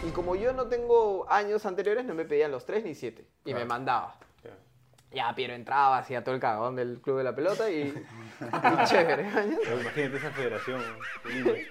Y 0.07 0.11
como 0.11 0.35
yo 0.35 0.53
no 0.53 0.67
tengo 0.67 1.25
años 1.29 1.65
anteriores, 1.65 2.05
no 2.05 2.13
me 2.13 2.25
pedían 2.25 2.51
los 2.51 2.65
tres 2.65 2.83
ni 2.83 2.93
siete. 2.93 3.25
Y 3.45 3.53
me 3.53 3.65
mandaba. 3.65 4.19
Ya. 5.13 5.33
Piero 5.35 5.53
entraba, 5.53 5.97
hacía 5.97 6.23
todo 6.23 6.35
el 6.35 6.41
cagón 6.41 6.75
del 6.75 6.99
club 7.01 7.17
de 7.17 7.23
la 7.23 7.35
pelota 7.35 7.69
y, 7.69 7.81
y 8.41 8.85
chévere. 8.85 9.23
¿no? 9.23 9.57
Pero 9.63 9.81
imagínate 9.81 10.17
esa 10.17 10.31
federación. 10.31 10.81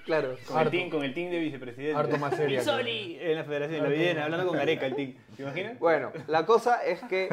Claro. 0.04 0.36
Con 0.46 0.60
el, 0.60 0.70
team, 0.70 0.90
con 0.90 1.04
el 1.04 1.14
team 1.14 1.30
de 1.30 1.38
vicepresidente. 1.38 1.98
Harto 1.98 2.18
más 2.18 2.36
seria, 2.36 2.60
Pisoli 2.60 3.18
en 3.20 3.36
la 3.36 3.44
federación. 3.44 3.82
La 3.82 3.88
viene 3.88 4.20
hablando 4.20 4.46
con 4.46 4.56
Gareca 4.56 4.86
el 4.86 4.94
team. 4.94 5.14
¿Te 5.36 5.42
imaginas? 5.42 5.78
Bueno, 5.78 6.12
la 6.26 6.46
cosa 6.46 6.84
es 6.84 7.00
que 7.02 7.28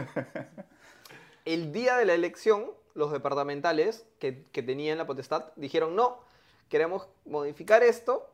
el 1.45 1.71
día 1.71 1.97
de 1.97 2.05
la 2.05 2.13
elección, 2.13 2.71
los 2.93 3.11
departamentales 3.11 4.05
que, 4.19 4.43
que 4.51 4.63
tenían 4.63 4.97
la 4.97 5.05
potestad 5.05 5.45
dijeron, 5.55 5.95
no, 5.95 6.19
queremos 6.69 7.07
modificar 7.25 7.83
esto 7.83 8.29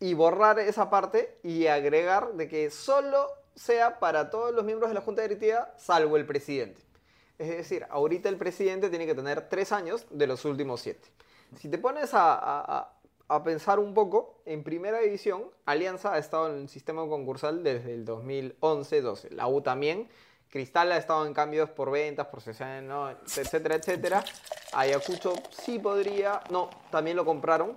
y 0.00 0.14
borrar 0.14 0.58
esa 0.58 0.90
parte 0.90 1.38
y 1.42 1.66
agregar 1.66 2.34
de 2.34 2.48
que 2.48 2.70
solo 2.70 3.28
sea 3.54 3.98
para 3.98 4.30
todos 4.30 4.54
los 4.54 4.64
miembros 4.64 4.90
de 4.90 4.94
la 4.94 5.00
Junta 5.00 5.22
Directiva, 5.22 5.74
salvo 5.76 6.16
el 6.16 6.26
presidente. 6.26 6.80
Es 7.38 7.48
decir, 7.48 7.86
ahorita 7.88 8.28
el 8.28 8.36
presidente 8.36 8.90
tiene 8.90 9.06
que 9.06 9.14
tener 9.14 9.48
tres 9.48 9.70
años 9.72 10.06
de 10.10 10.26
los 10.26 10.44
últimos 10.44 10.80
siete. 10.80 11.08
Si 11.56 11.68
te 11.68 11.78
pones 11.78 12.12
a, 12.14 12.34
a- 12.34 12.78
a- 12.78 12.92
a 13.30 13.44
pensar 13.44 13.78
un 13.78 13.92
poco, 13.94 14.40
en 14.46 14.64
primera 14.64 14.98
división, 15.00 15.44
Alianza 15.66 16.14
ha 16.14 16.18
estado 16.18 16.48
en 16.50 16.62
el 16.62 16.68
sistema 16.68 17.06
concursal 17.06 17.62
desde 17.62 17.94
el 17.94 18.04
2011-12. 18.06 19.30
La 19.30 19.46
U 19.48 19.60
también. 19.60 20.08
Cristal 20.50 20.90
ha 20.92 20.96
estado 20.96 21.26
en 21.26 21.34
cambios 21.34 21.68
por 21.68 21.90
ventas, 21.90 22.26
por 22.28 22.40
cesiones, 22.40 22.82
¿no? 22.84 23.10
etcétera, 23.10 23.74
etcétera. 23.76 24.24
Ayacucho 24.72 25.34
sí 25.50 25.78
podría. 25.78 26.40
No, 26.50 26.70
también 26.90 27.16
lo 27.18 27.24
compraron 27.26 27.76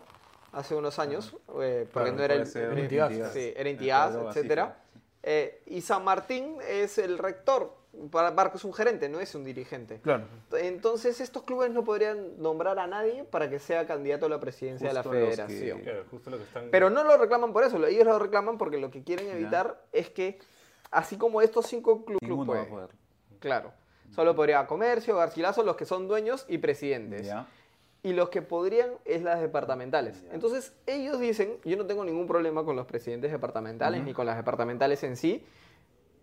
hace 0.53 0.73
unos 0.75 0.97
años, 0.97 1.35
eh, 1.61 1.85
porque 1.91 2.11
Claro, 2.11 2.17
no 2.17 2.23
era 2.23 2.33
el. 2.35 2.47
era- 2.57 2.79
Intigas. 2.79 3.11
Sí, 3.33 3.53
era 3.55 3.69
así, 3.69 4.17
etcétera. 4.29 4.77
Eh, 5.21 5.63
y 5.67 5.81
San 5.81 6.03
Martín 6.05 6.57
es 6.67 6.97
el 6.97 7.17
rector. 7.17 7.75
Bar- 7.93 8.33
Barco 8.33 8.57
es 8.57 8.63
un 8.63 8.73
gerente, 8.73 9.09
no 9.09 9.19
es 9.19 9.35
un 9.35 9.43
dirigente. 9.43 9.99
Claro. 10.01 10.25
Entonces 10.53 11.19
estos 11.19 11.43
clubes 11.43 11.71
no 11.71 11.83
podrían 11.83 12.41
nombrar 12.41 12.79
a 12.79 12.87
nadie 12.87 13.23
para 13.25 13.49
que 13.49 13.59
sea 13.59 13.85
candidato 13.85 14.25
a 14.27 14.29
la 14.29 14.39
presidencia 14.39 14.87
de 14.87 14.93
la 14.93 15.03
Justo 15.03 15.13
los 15.19 15.29
que- 15.29 15.35
federación. 15.35 15.79
Claro, 15.81 16.05
justo 16.09 16.29
lo 16.29 16.37
que 16.37 16.43
están. 16.43 16.69
Pero 16.71 16.89
no 16.89 17.03
lo 17.03 17.17
reclaman 17.17 17.51
por 17.53 17.63
eso, 17.63 17.77
lo- 17.77 17.87
ellos 17.87 18.05
lo 18.05 18.17
reclaman 18.19 18.57
porque 18.57 18.77
lo 18.77 18.91
que 18.91 19.03
quieren 19.03 19.27
evitar 19.29 19.83
es 19.91 20.09
que, 20.09 20.39
así 20.89 21.17
como 21.17 21.41
estos 21.41 21.67
cinco 21.67 22.05
clubes 22.05 22.45
pueden, 22.45 22.69
poder. 22.69 22.89
claro, 23.39 23.73
solo 24.15 24.35
podría 24.35 24.65
comercio, 24.67 25.17
Garcilaso, 25.17 25.63
los 25.63 25.75
que 25.75 25.85
son 25.85 26.07
dueños 26.07 26.45
y 26.47 26.59
presidentes. 26.59 27.27
Ya. 27.27 27.47
Y 28.03 28.13
los 28.13 28.29
que 28.29 28.41
podrían 28.41 28.89
es 29.05 29.21
las 29.21 29.39
departamentales. 29.41 30.23
Ya. 30.23 30.33
Entonces 30.33 30.73
ellos 30.87 31.19
dicen, 31.19 31.57
yo 31.65 31.77
no 31.77 31.85
tengo 31.85 32.03
ningún 32.03 32.25
problema 32.25 32.63
con 32.65 32.75
los 32.75 32.85
presidentes 32.87 33.31
departamentales 33.31 34.01
ni 34.03 34.13
con 34.13 34.25
las 34.25 34.37
departamentales 34.37 35.03
en 35.03 35.15
sí, 35.17 35.45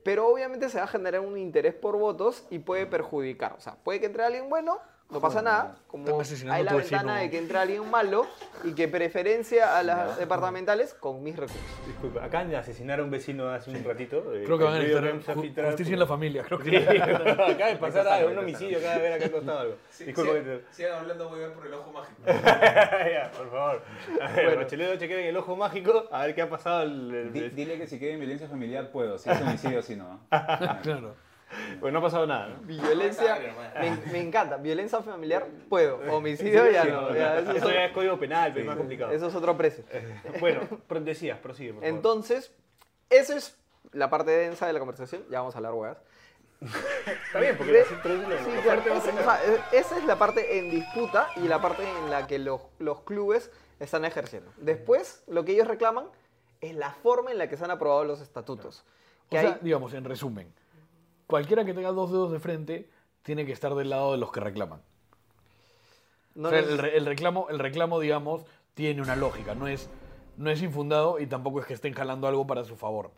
pero 0.09 0.27
obviamente 0.27 0.71
se 0.71 0.79
va 0.79 0.85
a 0.85 0.87
generar 0.87 1.21
un 1.21 1.37
interés 1.37 1.75
por 1.75 1.99
votos 1.99 2.47
y 2.49 2.61
puede 2.61 2.87
perjudicar. 2.87 3.53
O 3.59 3.61
sea, 3.61 3.75
puede 3.75 4.01
que 4.01 4.07
entre 4.07 4.25
alguien 4.25 4.49
bueno, 4.49 4.81
no 5.11 5.21
pasa 5.21 5.41
nada. 5.41 5.77
Como 5.87 6.21
hay 6.51 6.65
la 6.65 6.75
ventana 6.75 7.17
de 7.19 7.31
que 7.31 7.39
entra 7.39 7.63
alguien 7.63 7.89
malo 7.91 8.27
y 8.63 8.73
que 8.75 8.89
preferencia 8.89 9.79
a 9.79 9.83
las 9.83 10.19
departamentales 10.19 10.93
con 10.93 11.23
mis 11.23 11.35
recursos. 11.35 11.63
Disculpa, 11.87 12.25
acaban 12.25 12.51
de 12.51 12.57
asesinar 12.59 13.01
a 13.01 13.05
un 13.05 13.11
vecino 13.11 13.49
hace 13.49 13.71
un 13.71 13.83
ratito. 13.85 14.35
eh, 14.35 14.43
Creo 14.45 14.59
que 14.59 14.65
van 14.65 14.75
a 14.75 14.81
filtrado 14.81 15.69
justicia 15.71 15.95
en 15.95 15.99
la 15.99 16.07
familia. 16.07 16.43
Creo 16.43 16.59
que 16.59 16.71
Sí, 16.71 16.77
acaba 17.01 17.67
de 17.71 17.77
pasar 17.77 18.07
algo, 18.09 18.31
un 18.33 18.39
homicidio, 18.39 18.79
acaba 18.79 18.95
de 18.97 19.01
ver 19.01 19.13
acá 19.15 19.31
costado 19.33 19.59
algo. 19.61 19.75
Disculpa. 19.99 20.33
Sigan 20.73 20.99
hablando, 20.99 21.29
voy 21.31 21.39
a 21.39 21.47
ver 21.47 21.53
por 21.55 21.67
el 21.67 21.75
ojo 21.75 21.93
mágico. 21.93 22.23
ya, 22.27 23.31
por 23.37 23.51
favor. 23.51 23.83
A 24.21 24.33
ver, 24.33 24.57
Bachelet 24.59 24.89
Doche 24.93 25.09
queda 25.09 25.21
en 25.21 25.27
el 25.29 25.37
ojo 25.39 25.57
mágico, 25.57 26.05
a 26.13 26.27
ver 26.27 26.35
qué 26.35 26.43
ha 26.43 26.51
pasado. 26.51 26.83
El, 26.83 27.15
el- 27.15 27.33
Di- 27.33 27.49
dile 27.51 27.79
que 27.79 27.87
si 27.87 27.99
queda 27.99 28.13
en 28.13 28.21
violencia 28.21 28.47
familiar 28.49 28.91
puedo, 28.91 29.17
si 29.19 29.31
es 29.31 29.41
homicidio 29.41 29.81
si 29.83 29.97
no. 29.97 30.21
Claro. 30.83 31.15
Pues 31.81 31.93
no 31.93 31.99
ha 32.01 32.03
pasado 32.03 32.27
nada, 32.27 32.49
¿no? 32.49 32.61
Violencia, 32.63 33.39
me, 33.81 34.13
me 34.13 34.21
encanta. 34.21 34.57
Violencia 34.57 35.01
familiar, 35.03 35.47
puedo. 35.69 35.99
Homicidio 36.15 36.71
ya 36.71 36.85
no. 36.85 37.15
ya, 37.15 37.39
eso, 37.39 37.51
es 37.51 37.57
Eso 37.57 37.67
otro- 37.67 37.75
ya 37.79 37.85
es 37.87 37.93
código 37.93 38.19
penal, 38.19 38.51
pero 38.53 38.61
es 38.63 38.67
más 38.67 38.77
complicado. 38.77 39.13
eso 39.13 39.27
es 39.29 39.35
otro 39.35 39.57
precio. 39.57 39.85
Bueno, 40.41 40.61
decías, 41.01 41.39
prosigue, 41.39 41.73
por 41.73 41.83
favor. 41.83 41.95
Entonces, 41.97 42.53
esa 43.11 43.37
es 43.37 43.57
la 43.93 44.11
parte 44.11 44.31
densa 44.33 44.67
de 44.67 44.73
la 44.73 44.79
conversación. 44.79 45.25
Ya 45.31 45.39
vamos 45.41 45.55
a 45.55 45.59
hablar, 45.59 45.73
huevas. 45.75 45.99
Está 46.61 47.39
bien, 47.41 47.57
porque 47.57 47.85
Sí, 47.85 47.95
claro, 48.63 48.83
o 48.97 49.01
sea, 49.01 49.41
eh, 49.47 49.61
esa 49.73 49.97
es 49.99 50.05
la 50.05 50.17
parte 50.19 50.59
en 50.59 50.71
disputa 50.71 51.29
y 51.37 51.41
la 51.47 51.61
parte 51.63 51.85
en 51.89 52.11
la 52.11 52.27
que 52.27 52.39
los, 52.39 52.61
los 52.81 53.03
clubes 53.03 53.51
están 53.79 54.05
ejerciendo. 54.05 54.51
Después, 54.57 55.23
lo 55.29 55.45
que 55.45 55.53
ellos 55.53 55.69
reclaman 55.69 56.07
es 56.61 56.75
la 56.75 56.91
forma 56.91 57.31
en 57.31 57.39
la 57.39 57.49
que 57.49 57.57
se 57.57 57.65
han 57.65 57.71
aprobado 57.71 58.05
los 58.05 58.21
estatutos. 58.21 58.85
O 59.27 59.31
Que 59.31 59.41
sea, 59.41 59.51
hay- 59.53 59.59
digamos, 59.63 59.95
en 59.95 60.05
resumen, 60.05 60.53
cualquiera 61.29 61.65
que 61.65 61.75
tenga 61.75 61.93
dos 61.93 62.11
dedos 62.11 62.33
de 62.33 62.41
frente 62.41 62.91
tiene 63.23 63.47
que 63.47 63.53
estar 63.53 63.75
del 63.77 63.91
lado 63.91 64.11
de 64.13 64.19
los 64.19 64.33
que 64.33 64.41
reclaman. 64.41 64.81
no 66.35 66.49
O 66.49 66.51
sea, 66.51 66.59
el, 66.61 66.81
el 66.81 67.07
reclamo, 67.07 67.47
el 67.51 67.59
reclamo, 67.61 68.01
digamos, 68.01 68.45
tiene 68.75 69.03
una 69.03 69.15
lógica, 69.15 69.55
no 69.55 69.69
es, 69.69 69.89
no 70.39 70.51
es 70.51 70.63
infundado 70.63 71.19
y 71.21 71.27
tampoco 71.27 71.61
es 71.61 71.67
que 71.67 71.75
estén 71.75 71.93
jalando 71.93 72.27
algo 72.27 72.47
para 72.47 72.65
su 72.65 72.77
favor. 72.77 73.11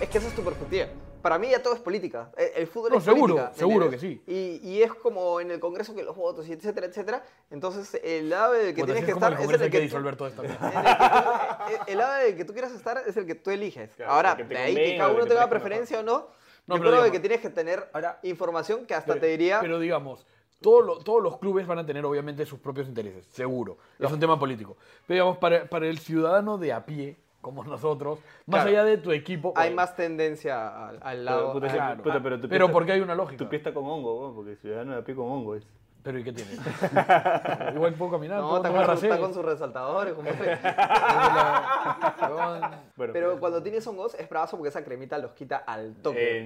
Es 0.00 0.08
que 0.08 0.18
esa 0.18 0.28
es 0.28 0.34
tu 0.34 0.42
perspectiva. 0.44 0.86
Para 1.22 1.38
mí 1.40 1.50
ya 1.50 1.60
todo 1.60 1.74
es 1.74 1.80
política. 1.80 2.30
El, 2.36 2.50
el 2.62 2.66
fútbol 2.68 2.92
No, 2.92 2.98
es 2.98 3.04
seguro, 3.04 3.34
política. 3.34 3.50
¿me 3.50 3.58
seguro 3.58 3.90
que 3.90 3.98
sí. 3.98 4.22
Y, 4.28 4.60
y 4.68 4.82
es 4.82 4.94
como 4.94 5.40
en 5.40 5.50
el 5.50 5.58
Congreso 5.58 5.92
que 5.92 6.04
los 6.04 6.14
votos 6.14 6.46
y 6.46 6.52
etcétera, 6.52 6.86
etcétera. 6.86 7.24
Entonces, 7.50 8.00
el 8.04 8.30
lado 8.30 8.52
del 8.52 8.74
que 8.74 8.82
Bueno, 8.82 8.94
tienes 8.94 9.04
que 9.06 9.10
es 9.10 9.14
como 9.14 9.26
estar 9.26 9.32
el 9.32 9.38
es 9.38 9.40
Congreso 9.44 9.64
el 9.64 9.66
hay 9.66 9.70
que 9.72 9.78
que... 9.78 9.82
disolver 9.84 10.16
mierda. 10.16 11.62
en 11.66 11.72
el, 11.72 11.78
tú- 11.78 11.84
el 11.90 11.98
lado 11.98 12.14
del 12.22 12.36
que 12.36 12.44
tú 12.44 12.52
quieras 12.52 12.72
estar 12.72 13.02
es 13.04 13.16
el 13.16 13.26
que 13.26 13.34
tú 13.34 13.50
eliges. 13.50 13.90
Claro, 13.96 14.12
Ahora, 14.12 14.36
el 14.38 14.46
de 14.48 14.56
ahí 14.56 14.74
que 14.76 14.96
cada 14.98 15.10
el 15.10 15.16
uno 15.16 15.26
tenga 15.26 15.48
preferencia 15.48 15.98
o 15.98 16.02
no, 16.04 16.28
No, 16.66 16.76
yo 16.76 16.80
pero 16.80 16.90
creo 16.90 17.04
digamos- 17.04 17.10
que 17.12 17.20
tienes 17.20 17.40
que 17.40 17.50
tener 17.50 17.88
Ahora- 17.92 18.18
información 18.22 18.86
que 18.86 18.94
hasta 18.94 19.12
Pero- 19.14 19.20
te 19.20 19.26
diría... 19.28 19.60
Pero 19.60 19.78
digamos, 19.78 20.26
todo 20.60 20.80
lo- 20.82 20.98
todos 20.98 21.22
los 21.22 21.38
clubes 21.38 21.66
van 21.66 21.78
a 21.78 21.86
tener 21.86 22.04
obviamente 22.04 22.44
sus 22.46 22.58
propios 22.58 22.88
intereses, 22.88 23.26
seguro. 23.26 23.76
Es 23.98 24.10
un 24.10 24.18
tema 24.18 24.38
político. 24.38 24.76
Pero 25.06 25.16
digamos, 25.16 25.38
para, 25.38 25.66
para 25.66 25.86
el 25.86 25.98
ciudadano 25.98 26.58
de 26.58 26.72
a 26.72 26.84
pie, 26.84 27.16
como 27.40 27.62
nosotros, 27.62 28.18
más 28.46 28.62
Claro. 28.64 28.68
allá 28.70 28.84
de 28.84 28.98
tu 28.98 29.12
equipo... 29.12 29.52
hay 29.54 29.68
bueno, 29.68 29.76
más 29.82 29.94
tendencia 29.94 30.88
al, 30.88 30.98
al 31.02 31.24
lado... 31.24 31.52
puta, 31.52 31.66
al- 31.66 31.72
Claro. 31.72 32.02
Puta, 32.02 32.20
pero 32.22 32.40
tu 32.40 32.48
pero 32.48 32.72
porque 32.72 32.92
hay 32.92 33.00
una 33.00 33.14
lógica. 33.14 33.38
Tu 33.38 33.48
pie 33.48 33.58
está 33.58 33.72
con 33.72 33.84
hongo, 33.84 34.32
porque 34.34 34.56
ciudadano 34.56 34.92
de 34.94 34.98
a 34.98 35.04
pie 35.04 35.14
con 35.14 35.26
hongo 35.30 35.54
es. 35.54 35.64
Pero 36.06 36.20
¿y 36.20 36.22
qué 36.22 36.32
tiene? 36.32 36.52
Igual 37.74 37.94
puedo 37.94 38.12
caminar, 38.12 38.38
no, 38.38 38.44
puedo 38.48 38.56
está 38.58 38.68
tomar 38.68 38.86
con, 38.86 38.96
su- 38.96 39.02
está 39.06 39.16
racé. 39.16 39.20
con 39.22 39.34
sus 39.34 39.44
resaltadores. 39.44 40.14
como- 40.14 40.30
Bueno, 42.96 43.12
Pero 43.12 43.40
cuando 43.40 43.60
tienes 43.60 43.84
hongos 43.88 44.14
es 44.14 44.28
bravazo 44.28 44.56
porque 44.56 44.68
esa 44.68 44.84
cremita 44.84 45.18
los 45.18 45.32
quita 45.32 45.64
al 45.66 45.96
toque. 45.96 46.38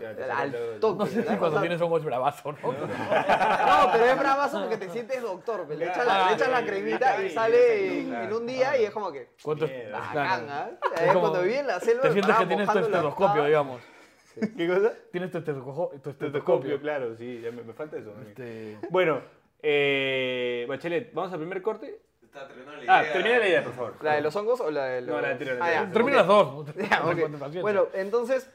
Ya, 0.00 0.14
te 0.14 0.24
Al 0.30 0.52
toque. 0.80 0.98
No 0.98 1.06
sé 1.06 1.22
si 1.22 1.36
cuando 1.36 1.60
tienes 1.60 1.80
hongos 1.80 2.00
es 2.00 2.04
bravazo, 2.04 2.52
¿no? 2.52 2.58
No, 2.72 3.88
pero 3.90 4.04
es 4.04 4.18
bravazo 4.18 4.60
porque 4.60 4.76
te 4.76 4.90
sientes 4.90 5.22
doctor. 5.22 5.66
Le 5.66 5.86
echas 5.86 6.06
la, 6.06 6.26
le 6.28 6.34
echas 6.34 6.48
la 6.50 6.62
cremita 6.64 7.22
y 7.24 7.30
sale 7.30 8.00
en, 8.02 8.14
en 8.14 8.32
un 8.34 8.46
día 8.46 8.76
y 8.78 8.84
es 8.84 8.90
como 8.90 9.10
que. 9.10 9.30
¿Cuánto. 9.42 9.66
Bacán. 9.90 10.46
¿ah? 10.50 10.68
Eh, 10.98 11.06
como- 11.08 11.20
Cuando 11.20 11.40
viví 11.42 11.54
en 11.54 11.66
la 11.68 11.80
selva. 11.80 12.02
Te 12.02 12.12
sientes 12.12 12.36
que 12.36 12.46
tienes 12.46 12.68
tu 12.70 12.78
estetoscopio, 12.78 13.46
espada. 13.46 13.78
¿Qué 14.56 14.68
cosa? 14.68 14.92
Tienes 15.12 15.30
tu 15.30 15.38
estetoscopio. 15.38 15.88
Tu 16.00 16.10
Estetoscopio, 16.10 16.26
estetoscopio. 16.26 16.80
claro, 16.80 17.16
sí, 17.16 17.40
ya 17.42 17.50
me, 17.50 17.62
me 17.62 17.72
falta 17.72 17.96
eso. 17.98 18.14
Este, 18.26 18.78
Bueno, 18.90 19.20
eh, 19.62 20.64
Bachelet, 20.68 21.12
¿vamos 21.12 21.32
al 21.32 21.38
primer 21.38 21.60
corte? 21.62 22.00
Está 22.22 22.46
terminando 22.46 22.82
la 22.82 22.98
Ah, 22.98 23.02
idea. 23.02 23.12
termina 23.12 23.38
la 23.38 23.48
idea, 23.48 23.64
por 23.64 23.72
favor. 23.74 23.94
¿La 24.02 24.14
de 24.14 24.20
los 24.20 24.36
hongos 24.36 24.60
o 24.60 24.70
la 24.70 24.84
de 24.86 25.00
los.? 25.00 25.16
No, 25.16 25.20
la 25.20 25.30
anterior, 25.30 25.56
la 25.58 25.64
Ah, 25.64 25.72
ya. 25.72 25.90
Termina 25.92 26.22
ok. 26.22 26.66
las 26.70 27.52
dos. 27.52 27.60
Bueno, 27.62 27.88
entonces, 27.92 28.48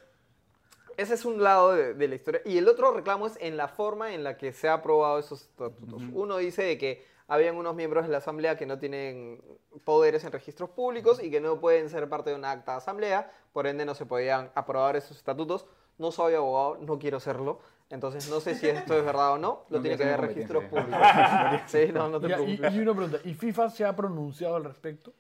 ese 0.98 1.14
es 1.14 1.26
un 1.26 1.44
lado 1.44 1.74
de, 1.74 1.94
de 1.94 2.08
la 2.08 2.16
historia. 2.16 2.42
Y 2.46 2.58
el 2.58 2.68
otro 2.70 2.94
reclamo 2.94 3.28
es 3.28 3.38
en 3.42 3.58
la 3.58 3.68
forma 3.68 4.14
en 4.14 4.24
la 4.24 4.38
que 4.38 4.54
se 4.54 4.70
ha 4.70 4.74
aprobado 4.74 5.20
esos 5.20 5.42
estatutos. 5.42 6.02
Uno 6.14 6.38
dice 6.38 6.64
de 6.64 6.78
que 6.78 7.06
habían 7.28 7.56
unos 7.56 7.76
miembros 7.76 8.06
de 8.06 8.12
la 8.12 8.20
asamblea 8.20 8.58
que 8.58 8.66
no 8.66 8.78
tienen 8.80 9.42
poderes 9.84 10.24
en 10.24 10.32
registros 10.32 10.70
públicos 10.70 11.22
y 11.24 11.32
que 11.32 11.42
no 11.42 11.60
pueden 11.60 11.90
ser 11.90 12.08
parte 12.10 12.30
de 12.30 12.36
una 12.36 12.52
acta 12.52 12.74
de 12.74 12.78
asamblea, 12.78 13.32
por 13.54 13.68
ende 13.68 13.86
no 13.86 13.96
se 13.96 14.06
podían 14.06 14.52
aprobar 14.56 14.96
esos 14.96 15.18
estatutos. 15.18 15.66
No 15.98 16.12
soy 16.12 16.34
abogado, 16.36 16.78
no 16.82 17.00
quiero 17.00 17.20
serlo, 17.22 17.60
entonces 17.90 18.30
no 18.30 18.40
sé 18.42 18.54
si 18.56 18.68
esto 18.68 18.98
es 18.98 19.06
verdad 19.06 19.32
o 19.34 19.38
no, 19.38 19.64
lo 19.70 19.78
No 19.78 19.82
tiene 19.82 19.98
que 19.98 20.04
ver 20.04 20.20
registros 20.20 20.66
públicos. 20.66 21.00
sí, 21.68 21.90
no, 21.94 22.10
no 22.10 22.20
te 22.20 22.28
y, 22.28 22.34
preocupes. 22.34 22.74
y 22.74 22.80
una 22.80 22.94
pregunta, 22.94 23.18
¿y 23.24 23.34
FIFA 23.34 23.70
se 23.70 23.86
ha 23.86 23.96
pronunciado 23.96 24.56
al 24.58 24.66
respecto? 24.66 25.14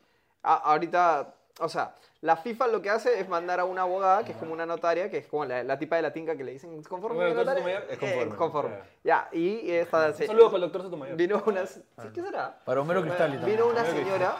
A- 0.44 0.72
ahorita, 0.72 1.34
o 1.60 1.70
sea, 1.70 1.96
la 2.22 2.36
FIFA 2.38 2.68
lo 2.68 2.82
que 2.82 2.90
hace 2.90 3.20
es 3.20 3.30
mandar 3.30 3.60
a 3.60 3.66
una 3.66 3.84
abogada, 3.84 4.24
que 4.26 4.32
es 4.32 4.38
como 4.38 4.52
una 4.54 4.66
notaria, 4.66 5.10
que 5.10 5.18
es 5.20 5.28
como 5.28 5.46
la, 5.46 5.64
la 5.64 5.78
tipa 5.78 5.96
de 5.96 6.02
la 6.02 6.12
tinca 6.12 6.36
que 6.36 6.44
le 6.44 6.52
dicen 6.54 6.82
conforme. 6.84 7.18
Bueno, 7.18 7.36
notaria?" 7.36 7.60
Sotomayor, 7.64 7.86
es 7.92 7.98
conforme. 8.00 8.34
Eh, 8.34 8.36
conforme. 8.38 8.76
Ya, 9.04 9.30
y 9.32 9.72
esta 9.72 10.14
se- 10.14 10.28
Saludos 10.28 10.48
para 10.52 10.56
el 10.58 10.62
doctor 10.64 10.82
Sotomayor. 10.84 11.16
vino 11.18 11.44
una, 11.46 11.66
¿sí, 11.66 11.82
¿qué 12.14 12.22
será? 12.22 12.60
Para 12.66 12.82
Homero 12.82 13.02
Cristal 13.04 13.34
y 13.36 13.38
Vino 13.46 13.68
una 13.68 13.86
señora, 13.86 14.36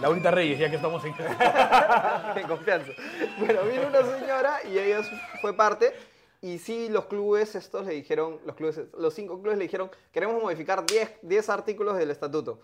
Laurita 0.00 0.30
Reyes, 0.30 0.58
ya 0.58 0.70
que 0.70 0.76
estamos 0.76 1.04
en... 1.04 1.14
en 2.36 2.48
confianza. 2.48 2.90
Bueno, 3.38 3.62
vino 3.62 3.86
una 3.86 4.02
señora 4.18 4.58
y 4.64 4.78
ella 4.78 5.02
fue 5.40 5.52
parte. 5.54 5.94
Y 6.40 6.58
sí, 6.58 6.88
los 6.90 7.06
clubes 7.06 7.54
estos 7.54 7.86
le 7.86 7.94
dijeron, 7.94 8.38
los 8.44 8.54
clubes, 8.56 8.80
los 8.98 9.14
cinco 9.14 9.40
clubes 9.40 9.56
le 9.56 9.64
dijeron, 9.64 9.90
queremos 10.12 10.42
modificar 10.42 10.84
10, 10.84 11.18
10 11.22 11.48
artículos 11.48 11.96
del 11.96 12.10
estatuto. 12.10 12.60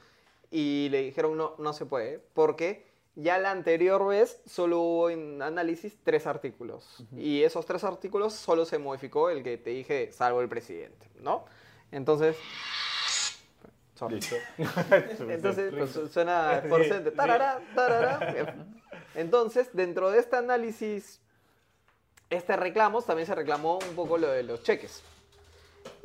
Y 0.51 0.89
le 0.91 1.03
dijeron, 1.03 1.37
no, 1.37 1.55
no 1.59 1.73
se 1.73 1.87
puede, 1.87 2.21
porque 2.35 2.90
ya 3.17 3.39
la 3.39 3.51
anterior 3.51 4.07
vez 4.07 4.41
solo 4.47 4.81
hubo 4.81 5.11
en 5.11 5.43
análisis 5.43 5.97
tres 6.05 6.27
artículos. 6.27 7.05
Y 7.17 7.43
esos 7.43 7.67
tres 7.67 7.85
artículos 7.85 8.33
solo 8.35 8.65
se 8.65 8.79
modificó 8.79 9.31
el 9.31 9.43
que 9.43 9.59
te 9.59 9.71
dije, 9.71 10.11
salvo 10.13 10.41
el 10.41 10.49
presidente, 10.49 11.09
¿no? 11.21 11.45
Entonces... 11.93 12.37
Entonces, 15.29 15.75
pues, 15.77 15.91
su- 15.91 16.09
suena 16.09 16.63
porcente. 16.69 17.11
Tarara, 17.11 17.61
tarara. 17.75 18.57
Entonces, 19.15 19.69
dentro 19.75 20.11
de 20.11 20.21
este 20.21 20.37
análisis, 20.37 21.21
este 22.31 22.57
reclamos, 22.57 23.05
también 23.05 23.27
se 23.27 23.35
reclamó 23.35 23.79
un 23.79 23.95
poco 23.95 24.17
lo 24.17 24.29
de 24.29 24.43
los 24.43 24.63
cheques. 24.63 25.03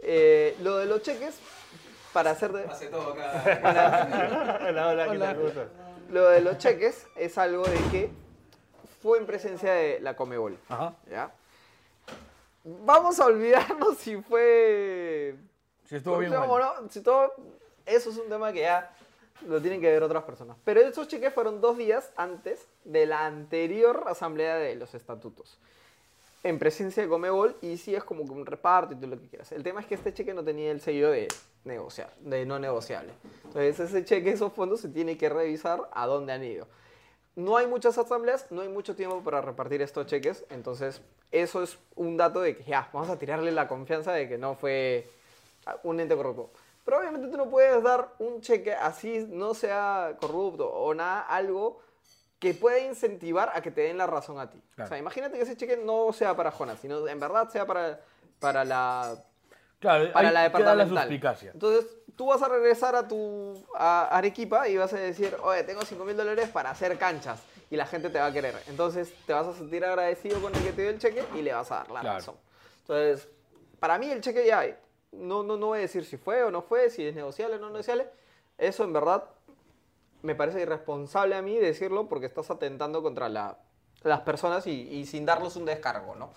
Eh, 0.02 0.58
lo 0.62 0.78
de 0.78 0.88
los 0.88 1.02
cheques, 1.04 1.40
para 2.12 2.32
hacer 2.32 2.52
de, 2.52 2.66
Hace 2.66 2.88
todo 2.88 3.14
acá. 3.14 4.10
Hola, 4.68 4.88
hola, 4.90 5.04
¿qué 5.06 5.10
Hola. 5.12 5.26
tal? 5.34 5.85
Lo 6.10 6.30
de 6.30 6.42
los 6.42 6.58
cheques 6.58 7.08
es 7.16 7.38
algo 7.38 7.64
de 7.64 7.78
que 7.92 8.10
fue 9.02 9.18
en 9.18 9.26
presencia 9.26 9.74
de 9.74 10.00
la 10.00 10.16
Comebol. 10.16 10.58
Ajá. 10.70 10.96
¿ya? 11.10 11.32
Vamos 12.64 13.20
a 13.20 13.26
olvidarnos 13.26 13.98
si 13.98 14.22
fue 14.22 15.36
Si 15.88 15.98
estuvo 15.98 16.18
bien 16.18 16.34
o 16.34 16.42
¿Cómo 16.42 16.58
mal. 16.58 16.84
no? 16.84 16.90
Si 16.90 17.02
todo, 17.02 17.34
eso 17.86 18.10
es 18.10 18.18
un 18.18 18.30
tema 18.30 18.52
que 18.52 18.62
ya 18.62 18.92
lo 19.48 19.62
tienen 19.62 19.82
que 19.82 19.92
ver 19.92 20.02
otras 20.02 20.24
personas. 20.24 20.58
Pero 20.64 20.82
esos 20.82 21.08
cheques 21.08 21.34
fueron 21.34 21.62
dos 21.62 21.78
días 21.78 22.12
antes 22.16 22.68
de 22.84 23.06
la 23.06 23.26
anterior 23.26 24.06
asamblea 24.08 24.56
de 24.56 24.76
los 24.76 24.94
estatutos. 24.96 25.60
En 26.46 26.60
presencia 26.60 27.02
de 27.02 27.10
Comebol 27.10 27.56
y 27.64 27.76
sí 27.78 27.96
es 27.96 28.04
como 28.04 28.22
un 28.22 28.46
reparto 28.46 28.94
y 28.94 28.98
todo 28.98 29.08
lo 29.08 29.20
que 29.20 29.28
quieras. 29.28 29.52
El 29.52 29.64
tema 29.64 29.82
es 29.82 29.88
que 29.88 29.96
este 29.96 30.14
cheque 30.14 30.32
no 30.32 30.44
tenía 30.44 30.70
el 30.70 30.80
sello 30.80 31.10
de 31.10 31.28
negociar, 31.64 32.14
de 32.20 32.46
no 32.46 32.60
negociable. 32.60 33.14
Entonces 33.46 33.80
ese 33.80 34.06
cheque, 34.06 34.30
esos 34.30 34.54
fondos 34.54 34.80
se 34.80 34.90
tiene 34.90 35.18
que 35.18 35.28
revisar 35.28 35.90
a 35.92 36.06
dónde 36.06 36.34
han 36.34 36.44
ido. 36.44 36.68
No 37.36 37.58
hay 37.58 37.66
muchas 37.66 37.98
asambleas, 37.98 38.52
no 38.52 38.62
hay 38.62 38.70
mucho 38.70 38.96
tiempo 38.96 39.24
para 39.24 39.42
repartir 39.42 39.82
estos 39.82 40.06
cheques, 40.06 40.46
entonces 40.52 41.02
eso 41.32 41.64
es 41.64 41.80
un 41.96 42.16
dato 42.16 42.42
de 42.42 42.56
que 42.56 42.64
ya, 42.64 42.92
vamos 42.94 43.10
a 43.10 43.18
tirarle 43.18 43.52
la 43.52 43.68
confianza 43.68 44.14
de 44.14 44.30
que 44.30 44.38
no 44.38 44.54
fue 44.54 45.10
un 45.82 46.00
ente 46.00 46.16
corrupto. 46.16 46.52
Pero 46.84 47.00
obviamente 47.00 47.28
tú 47.28 47.38
no 47.38 47.50
puedes 47.50 47.82
dar 47.82 48.14
un 48.20 48.42
cheque 48.42 48.72
así, 48.72 49.26
no 49.32 49.56
sea 49.56 50.16
corrupto 50.22 50.72
o 50.72 50.94
nada, 50.94 51.22
algo 51.22 51.82
que 52.40 52.54
pueda 52.54 52.80
incentivar 52.80 53.52
a 53.54 53.62
que 53.62 53.72
te 53.72 53.82
den 53.82 53.98
la 53.98 54.08
razón 54.08 54.40
a 54.40 54.50
ti. 54.50 54.58
O 54.58 54.76
sea, 54.76 54.86
Claro. 54.88 54.98
imagínate 54.98 55.38
que 55.38 55.44
ese 55.44 55.56
cheque 55.58 55.78
no 55.78 56.12
sea 56.14 56.36
para 56.36 56.52
Jonas, 56.52 56.80
sino 56.80 57.08
en 57.08 57.20
verdad 57.20 57.50
sea 57.50 57.66
para, 57.66 58.00
para 58.40 58.64
la 58.66 59.16
Claro, 59.80 60.12
para 60.14 60.24
la 60.24 60.32
la 60.32 60.44
departamental. 60.44 61.04
suspicacia. 61.08 61.52
Entonces, 61.54 61.86
tú 62.16 62.28
vas 62.28 62.42
a 62.42 62.48
regresar 62.50 62.96
a 62.96 63.08
tu 63.08 63.54
a 63.76 64.08
Arequipa 64.18 64.68
y 64.68 64.78
vas 64.78 64.92
a 64.94 64.98
decir, 64.98 65.36
oye, 65.44 65.64
tengo 65.64 65.82
5 65.84 66.04
mil 66.06 66.18
dólares 66.18 66.50
para 66.50 66.72
hacer 66.72 66.98
canchas. 66.98 67.44
Y 67.70 67.76
la 67.78 67.86
gente 67.86 68.10
te 68.10 68.20
va 68.20 68.28
a 68.28 68.32
querer. 68.32 68.56
Entonces, 68.68 69.14
te 69.26 69.34
vas 69.34 69.48
a 69.48 69.54
sentir 69.54 69.84
agradecido 69.84 70.40
con 70.42 70.54
el 70.56 70.64
que 70.64 70.72
te 70.72 70.82
dio 70.84 70.92
el 70.92 71.00
cheque 71.00 71.24
y 71.36 71.42
le 71.42 71.54
vas 71.54 71.72
a 71.72 71.76
dar 71.78 71.92
la 71.92 72.02
Claro. 72.02 72.18
razón. 72.18 72.36
Entonces, 72.82 73.28
para 73.80 73.98
mí 73.98 74.10
el 74.10 74.22
cheque 74.22 74.46
ya 74.46 74.66
no, 75.12 75.44
no, 75.44 75.58
no 75.58 75.68
voy 75.68 75.80
a 75.80 75.82
decir 75.82 76.06
si 76.06 76.18
fue 76.18 76.44
o 76.44 76.52
no 76.52 76.62
fue, 76.62 76.90
si 76.90 77.06
es 77.08 77.16
negociable 77.16 77.56
o 77.56 77.60
no 77.60 77.70
negociable. 77.70 78.08
Eso 78.58 78.84
en 78.84 78.94
verdad 78.94 79.24
me 80.26 80.36
parece 80.36 80.62
irresponsable 80.62 81.36
a 81.36 81.42
mí 81.42 81.58
decirlo 81.58 82.10
porque 82.10 82.26
estás 82.26 82.50
atentando 82.52 83.02
contra 83.02 83.30
la- 83.30 83.58
las 84.04 84.22
personas 84.22 84.68
y, 84.68 84.72
y 84.72 85.06
sin 85.06 85.26
darles 85.26 85.56
un 85.56 85.66
descargo, 85.66 86.16
¿no? 86.16 86.32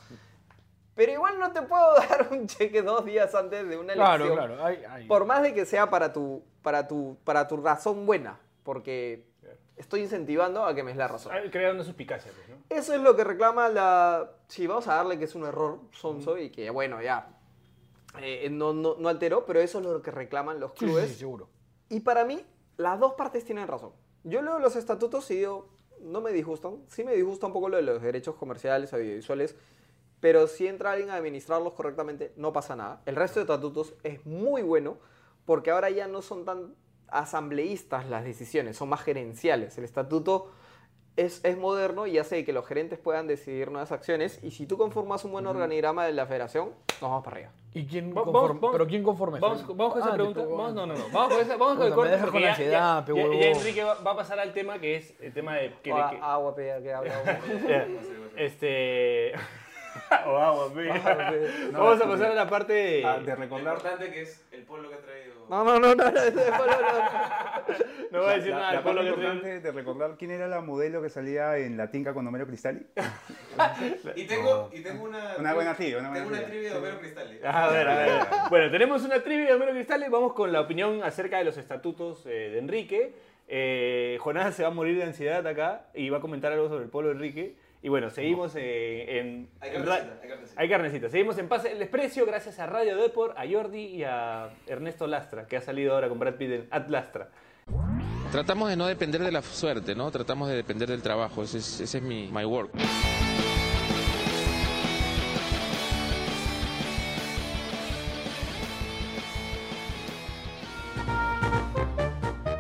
Pero 0.95 1.13
igual 1.13 1.39
no 1.39 1.53
te 1.53 1.63
puedo 1.63 1.95
dar 2.09 2.29
un 2.33 2.47
cheque 2.47 2.83
dos 2.83 3.05
días 3.05 3.35
antes 3.35 3.69
de 3.69 3.77
una 3.77 3.93
elección. 3.93 4.17
Claro, 4.33 4.35
claro. 4.55 4.65
hay- 4.65 4.85
hay- 4.89 5.07
Por 5.07 5.25
más 5.27 5.43
de 5.43 5.55
que 5.55 5.65
sea 5.67 5.89
para 5.91 6.13
tu, 6.13 6.43
para 6.63 6.87
tu, 6.89 7.17
para 7.25 7.47
tu 7.49 7.57
razón 7.59 8.05
buena, 8.07 8.39
porque 8.65 9.27
estoy 9.77 10.01
incentivando 10.01 10.65
a 10.65 10.75
que 10.75 10.83
me 10.83 10.91
des 10.91 10.99
la 10.99 11.09
razón. 11.09 11.33
Creando 11.53 11.85
suspicacia, 11.85 12.33
pues, 12.35 12.49
¿no? 12.49 12.57
Eso 12.69 12.95
es 12.95 13.01
lo 13.01 13.15
que 13.17 13.25
reclama 13.25 13.69
la... 13.69 14.31
Sí, 14.49 14.67
vamos 14.67 14.89
a 14.89 14.95
darle 14.97 15.19
que 15.19 15.25
es 15.27 15.35
un 15.35 15.45
error 15.47 15.79
sonso 15.93 16.37
y 16.39 16.51
que, 16.51 16.69
bueno, 16.71 17.01
ya, 17.01 17.29
eh, 18.21 18.49
no, 18.51 18.73
no, 18.73 18.97
no 18.99 19.09
alteró, 19.09 19.45
pero 19.47 19.61
eso 19.61 19.79
es 19.79 19.85
lo 19.87 20.03
que 20.03 20.11
reclaman 20.11 20.59
los 20.59 20.73
Sí, 20.73 20.79
sí, 20.81 20.85
clubes. 20.87 21.09
sí, 21.11 21.15
seguro. 21.15 21.49
Y 21.91 22.01
para 22.01 22.25
mí, 22.25 22.45
las 22.79 22.99
dos 22.99 23.15
partes 23.15 23.45
tienen 23.45 23.69
razón. 23.69 23.93
Yo 24.25 24.41
leo 24.41 24.59
los 24.59 24.77
estatutos 24.77 25.31
y 25.31 25.37
digo, 25.37 25.69
no 26.01 26.21
me 26.21 26.33
disgustan. 26.33 26.79
Sí 26.87 27.05
me 27.05 27.15
disgusta 27.15 27.47
un 27.47 27.53
poco 27.53 27.69
lo 27.69 27.77
de 27.77 27.83
los 27.83 28.01
derechos 28.01 28.37
comerciales, 28.37 28.95
audiovisuales, 28.95 29.57
pero 30.21 30.47
si 30.47 30.67
entra 30.67 30.93
alguien 30.93 31.11
a 31.11 31.17
administrarlos 31.17 31.75
correctamente, 31.75 32.33
no 32.37 32.53
pasa 32.53 32.77
nada. 32.77 33.03
El 33.05 33.17
resto 33.17 33.41
de 33.41 33.45
estatutos 33.45 33.95
es 34.05 34.25
muy 34.25 34.63
bueno 34.63 34.97
porque 35.45 35.71
ahora 35.71 35.91
ya 35.91 36.07
no 36.07 36.23
son 36.23 36.45
tan 36.45 36.75
asambleístas 37.09 38.09
las 38.09 38.25
decisiones, 38.25 38.77
son 38.77 38.89
más 38.91 39.03
gerenciales. 39.03 39.77
El 39.77 39.85
estatuto 39.85 40.51
es, 41.19 41.45
es 41.45 41.57
moderno 41.59 42.07
y 42.07 42.17
hace 42.19 42.45
que 42.45 42.53
los 42.53 42.65
gerentes 42.67 42.99
puedan 42.99 43.27
decidir 43.27 43.71
nuevas 43.71 43.91
acciones 43.93 44.39
y 44.43 44.53
si 44.53 44.67
tú 44.67 44.79
conformas 44.79 45.25
un 45.25 45.33
buen 45.33 45.47
organigrama 45.47 46.07
de 46.07 46.13
la 46.13 46.27
federación, 46.27 46.71
nos 47.01 47.11
vamos 47.11 47.25
para 47.25 47.37
arriba. 47.37 47.51
¿Y 47.75 47.85
quién 47.87 48.13
conforma? 48.13 48.71
¿Pero 48.73 48.87
quién 48.87 49.03
conforma 49.03 49.39
Vamos, 49.41 49.59
eso? 49.63 49.75
vamos 49.75 49.93
con 49.95 50.03
esa 50.03 50.11
Ah, 50.13 50.15
pregunta. 50.15 50.41
tipo, 50.43 50.57
Vamos, 50.57 50.75
no, 50.75 50.87
no, 50.87 50.95
no. 50.95 51.05
Vamos 51.13 51.33
con, 51.35 51.41
esa, 51.43 51.57
vamos 51.57 51.77
con 51.77 51.87
el 51.89 51.93
corte 51.95 52.19
con 52.31 52.41
ya, 52.41 52.51
ansiedad, 52.51 52.99
ya- 53.01 53.05
pe, 53.05 53.13
ya- 53.15 53.19
ya 53.23 53.29
huevón. 53.29 53.43
Enrique 53.43 53.85
va, 53.85 53.95
va 53.95 54.11
a 54.13 54.17
pasar 54.17 54.39
al 54.41 54.53
tema 54.53 54.79
que 54.79 54.97
es 54.97 55.15
el 55.21 55.33
tema 55.33 55.55
de 55.57 55.73
que, 55.83 55.93
de 55.93 56.01
que- 56.11 56.19
agua, 56.23 56.55
pea, 56.55 56.81
que 56.81 56.95
habla. 56.95 57.13
agua. 57.19 57.39
este 58.37 59.33
o 60.27 60.37
agua, 60.39 60.73
pe. 60.73 60.91
Agua, 60.91 61.31
pe. 61.31 61.51
Vamos 61.73 62.01
a 62.01 62.07
pasar 62.09 62.31
a 62.31 62.35
la 62.35 62.49
parte 62.49 62.73
de, 62.73 63.05
Ah, 63.05 63.19
de 63.19 63.27
Lo 63.31 63.37
recordar 63.37 63.75
importante 63.77 64.11
que 64.13 64.23
es 64.23 64.45
el 64.53 64.63
polo 64.63 64.89
que 64.89 64.97
traído. 64.97 65.18
No, 65.49 65.65
no, 65.65 65.79
no, 65.79 65.95
no, 65.95 66.05
no, 66.05 66.11
no 68.11 68.23
voy 68.23 68.31
a 68.31 68.37
decir 68.37 68.51
la, 68.51 68.59
nada 68.59 68.73
la 68.73 68.83
parte 68.83 69.07
importante 69.07 69.61
de 69.61 69.73
recordar 69.73 70.17
quién 70.19 70.31
era 70.31 70.47
la 70.47 70.61
modelo 70.61 71.03
que 71.03 71.09
salía 71.09 71.57
en 71.59 71.77
la 71.77 71.91
tinca 71.91 72.15
con 72.15 72.27
Homero 72.27 72.47
Cristalli. 72.47 72.87
Y 74.15 74.27
tengo, 74.27 74.71
y 74.73 74.83
tengo 74.83 75.05
una. 75.05 75.37
Una 75.37 75.55
buena 75.55 75.75
trivia, 75.75 75.99
una 75.99 76.11
buena 76.11 76.25
Tengo 76.25 76.39
una 76.39 76.49
trivia. 76.49 76.71
de 76.71 76.79
Homero 76.79 77.01
Cristalli. 77.01 77.39
A 77.45 77.69
ver, 77.69 77.89
a 77.89 77.97
ver. 77.97 78.23
Bueno, 78.51 78.71
tenemos 78.71 79.03
una 79.05 79.23
trivia 79.23 79.47
de 79.47 79.55
Homero 79.55 79.73
Cristales. 79.73 80.11
Vamos 80.11 80.33
con 80.35 80.53
la 80.53 80.61
opinión 80.61 81.03
acerca 81.03 81.39
de 81.39 81.45
los 81.45 81.57
estatutos 81.57 82.25
eh, 82.27 82.51
de 82.53 82.59
Enrique. 82.59 83.15
Eh, 83.49 84.19
Jonás 84.21 84.55
se 84.55 84.63
va 84.63 84.69
a 84.69 84.73
morir 84.73 84.97
de 84.97 85.05
ansiedad 85.05 85.45
acá 85.47 85.87
y 85.95 86.11
va 86.11 86.19
a 86.19 86.21
comentar 86.21 86.53
algo 86.53 86.69
sobre 86.69 86.85
el 86.85 86.91
polo 86.91 87.09
de 87.09 87.15
Enrique. 87.15 87.57
Y 87.83 87.89
bueno, 87.89 88.11
seguimos 88.11 88.55
eh, 88.57 89.19
en. 89.21 89.49
Hay 89.61 89.71
en 89.71 89.85
carnecita, 89.85 90.05
ra- 90.15 90.21
hay 90.23 90.29
carnecita. 90.29 90.61
Hay 90.61 90.69
carnecita. 90.69 91.09
Seguimos 91.11 91.39
en 91.39 91.49
Pase 91.49 91.73
el 91.73 91.79
Desprecio 91.79 92.27
gracias 92.27 92.59
a 92.59 92.67
Radio 92.67 92.97
Deport, 92.97 93.39
a 93.39 93.45
Jordi 93.49 93.83
y 93.85 94.03
a 94.05 94.51
Ernesto 94.67 95.07
Lastra, 95.07 95.47
que 95.47 95.57
ha 95.57 95.61
salido 95.61 95.95
ahora 95.95 96.09
con 96.09 96.19
Brad 96.19 96.35
Pitt 96.35 96.51
en 96.51 96.69
At 96.71 96.89
Lastra. 96.89 97.29
Tratamos 98.33 98.69
de 98.69 98.77
no 98.77 98.87
depender 98.87 99.23
de 99.23 99.31
la 99.33 99.43
suerte, 99.43 99.95
¿no? 99.95 100.11
Tratamos 100.11 100.49
de 100.49 100.57
depender 100.57 100.89
del 100.89 101.03
trabajo. 101.03 101.43
Ese 101.45 101.59
es, 101.59 101.81
ese 101.81 101.99
es 101.99 102.05
mi 102.05 102.29
my 102.33 102.45
work. 102.45 102.71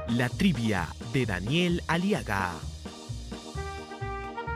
La 0.08 0.28
trivia 0.28 0.88
de 1.12 1.26
Daniel 1.26 1.82
Aliaga. 1.86 2.52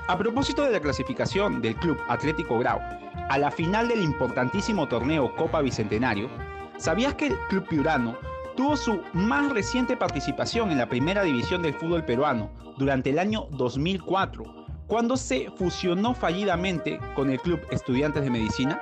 A 0.08 0.18
propósito 0.18 0.64
de 0.64 0.72
la 0.72 0.80
clasificación 0.80 1.62
del 1.62 1.76
Club 1.76 1.96
Atlético 2.08 2.58
Grau 2.58 2.80
a 3.28 3.38
la 3.38 3.52
final 3.52 3.86
del 3.86 4.02
importantísimo 4.02 4.88
torneo 4.88 5.34
Copa 5.36 5.60
Bicentenario, 5.60 6.28
¿sabías 6.76 7.14
que 7.14 7.28
el 7.28 7.38
Club 7.48 7.68
Piurano 7.68 8.16
tuvo 8.56 8.76
su 8.76 9.00
más 9.12 9.52
reciente 9.52 9.96
participación 9.96 10.72
en 10.72 10.78
la 10.78 10.88
primera 10.88 11.22
división 11.22 11.62
del 11.62 11.74
fútbol 11.74 12.04
peruano 12.04 12.50
durante 12.78 13.10
el 13.10 13.20
año 13.20 13.46
2004, 13.52 14.66
cuando 14.88 15.16
se 15.16 15.50
fusionó 15.56 16.14
fallidamente 16.14 16.98
con 17.14 17.30
el 17.30 17.40
Club 17.40 17.60
Estudiantes 17.70 18.24
de 18.24 18.30
Medicina? 18.30 18.80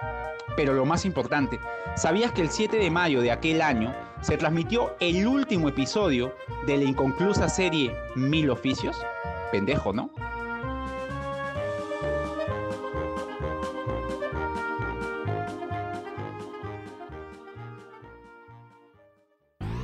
Pero 0.56 0.72
lo 0.72 0.86
más 0.86 1.04
importante, 1.04 1.60
¿sabías 1.96 2.32
que 2.32 2.40
el 2.40 2.48
7 2.48 2.78
de 2.78 2.90
mayo 2.90 3.20
de 3.20 3.30
aquel 3.30 3.60
año 3.60 3.94
se 4.22 4.38
transmitió 4.38 4.96
el 5.00 5.26
último 5.26 5.68
episodio 5.68 6.34
de 6.66 6.78
la 6.78 6.84
inconclusa 6.84 7.50
serie 7.50 7.94
Mil 8.16 8.50
Oficios? 8.50 8.96
Pendejo, 9.52 9.92
¿no? 9.92 10.10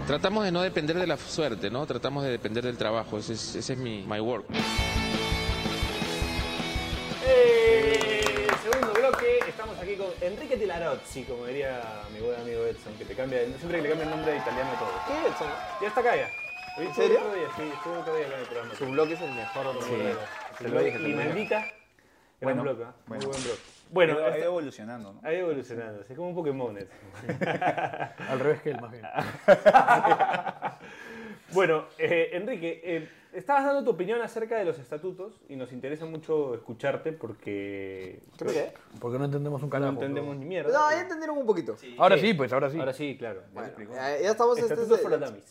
Tratamos 0.07 0.45
de 0.45 0.53
no 0.53 0.63
depender 0.63 0.97
de 0.97 1.07
la 1.07 1.17
suerte, 1.17 1.69
¿no? 1.69 1.85
Tratamos 1.85 2.23
de 2.23 2.31
depender 2.31 2.65
del 2.65 2.77
trabajo. 2.79 3.19
Ese 3.19 3.33
es, 3.33 3.57
ese 3.57 3.73
es 3.73 3.79
mi 3.79 4.05
my 4.07 4.21
work. 4.21 4.45
Eh, 7.27 8.47
segundo 8.63 8.93
bloque, 8.93 9.41
estamos 9.49 9.77
aquí 9.79 9.97
con 9.97 10.07
Enrique 10.21 10.57
Tilarozzi, 10.57 11.25
como 11.25 11.47
diría 11.47 12.03
mi 12.15 12.21
buen 12.21 12.41
amigo 12.41 12.65
Edson, 12.65 12.95
que 12.95 13.05
te 13.05 13.15
cambia, 13.17 13.41
siempre 13.59 13.79
que 13.79 13.83
le 13.83 13.89
cambia 13.89 14.05
el 14.05 14.11
nombre 14.11 14.33
de 14.33 14.39
italiano 14.39 14.71
a 14.71 14.79
todo. 14.79 14.91
¿Qué 15.09 15.29
eso? 15.29 15.47
Ya 15.83 15.89
está 15.89 16.01
acá 16.01 16.17
ya. 16.17 16.31
¿En 16.79 16.95
serio? 16.95 17.19
Otro 17.19 17.35
día, 17.35 17.49
sí, 17.57 17.63
estuvo 17.75 17.99
otro 17.99 18.15
día 18.17 18.27
acá 18.27 18.35
en 18.37 18.41
el 18.43 18.47
programa. 18.47 18.75
Su 18.77 18.87
blog 18.87 19.09
es 19.11 19.21
el 19.21 19.33
mejor. 19.33 19.79
Sí. 19.83 20.65
te 20.65 20.69
lo 20.69 20.83
dije, 20.83 20.99
Y 21.09 21.15
maldita. 21.15 21.59
Gran 21.59 22.57
Bueno, 22.59 22.63
blog, 22.63 22.83
¿ah? 22.87 22.95
bueno. 23.09 23.25
Muy 23.27 23.33
buen 23.33 23.45
blog. 23.45 23.59
Bueno, 23.91 24.19
ha 24.19 24.37
ido 24.37 24.47
evolucionando, 24.47 25.13
¿no? 25.15 25.21
ha 25.23 25.33
ido 25.33 25.47
evolucionando, 25.47 26.03
es 26.03 26.17
como 26.17 26.29
un 26.31 26.35
Pokémon. 26.35 26.77
Al 28.29 28.41
revés 28.41 28.63
que 28.63 28.71
él, 28.71 28.81
más 28.81 28.91
bien. 28.93 29.05
Bueno, 31.53 31.85
eh, 31.97 32.31
Enrique, 32.33 32.81
eh, 32.83 33.09
estabas 33.33 33.65
dando 33.65 33.85
tu 33.85 33.91
opinión 33.91 34.21
acerca 34.21 34.59
de 34.59 34.65
los 34.65 34.79
estatutos 34.79 35.41
y 35.49 35.57
nos 35.57 35.73
interesa 35.73 36.05
mucho 36.05 36.55
escucharte 36.55 37.13
porque 37.13 38.21
¿Qué 38.37 38.45
me 38.45 38.53
quedé? 38.53 38.73
Porque 39.01 39.19
no 39.19 39.27
entendemos 39.27 39.63
un 39.63 39.69
no 39.69 39.71
carajo. 39.71 39.93
entendemos 39.93 40.31
pero- 40.31 40.41
ni 40.41 40.45
mierda. 40.45 40.73
No, 40.73 40.91
ya 40.91 41.01
entendieron 41.01 41.39
un 41.39 41.47
poquito. 41.47 41.77
Ahora 41.99 42.19
sí, 42.19 42.35
pues, 42.35 42.53
ahora 42.53 42.69
sí. 42.71 42.79
Ahora 42.79 42.93
sí, 42.93 43.17
claro. 43.17 43.43
Bueno, 43.53 43.71
ya, 43.95 44.19
ya 44.19 44.31
estamos. 44.33 44.59
Este 44.59 44.75
es, 44.75 44.81
Estatutos 44.81 45.13
el, 45.13 45.43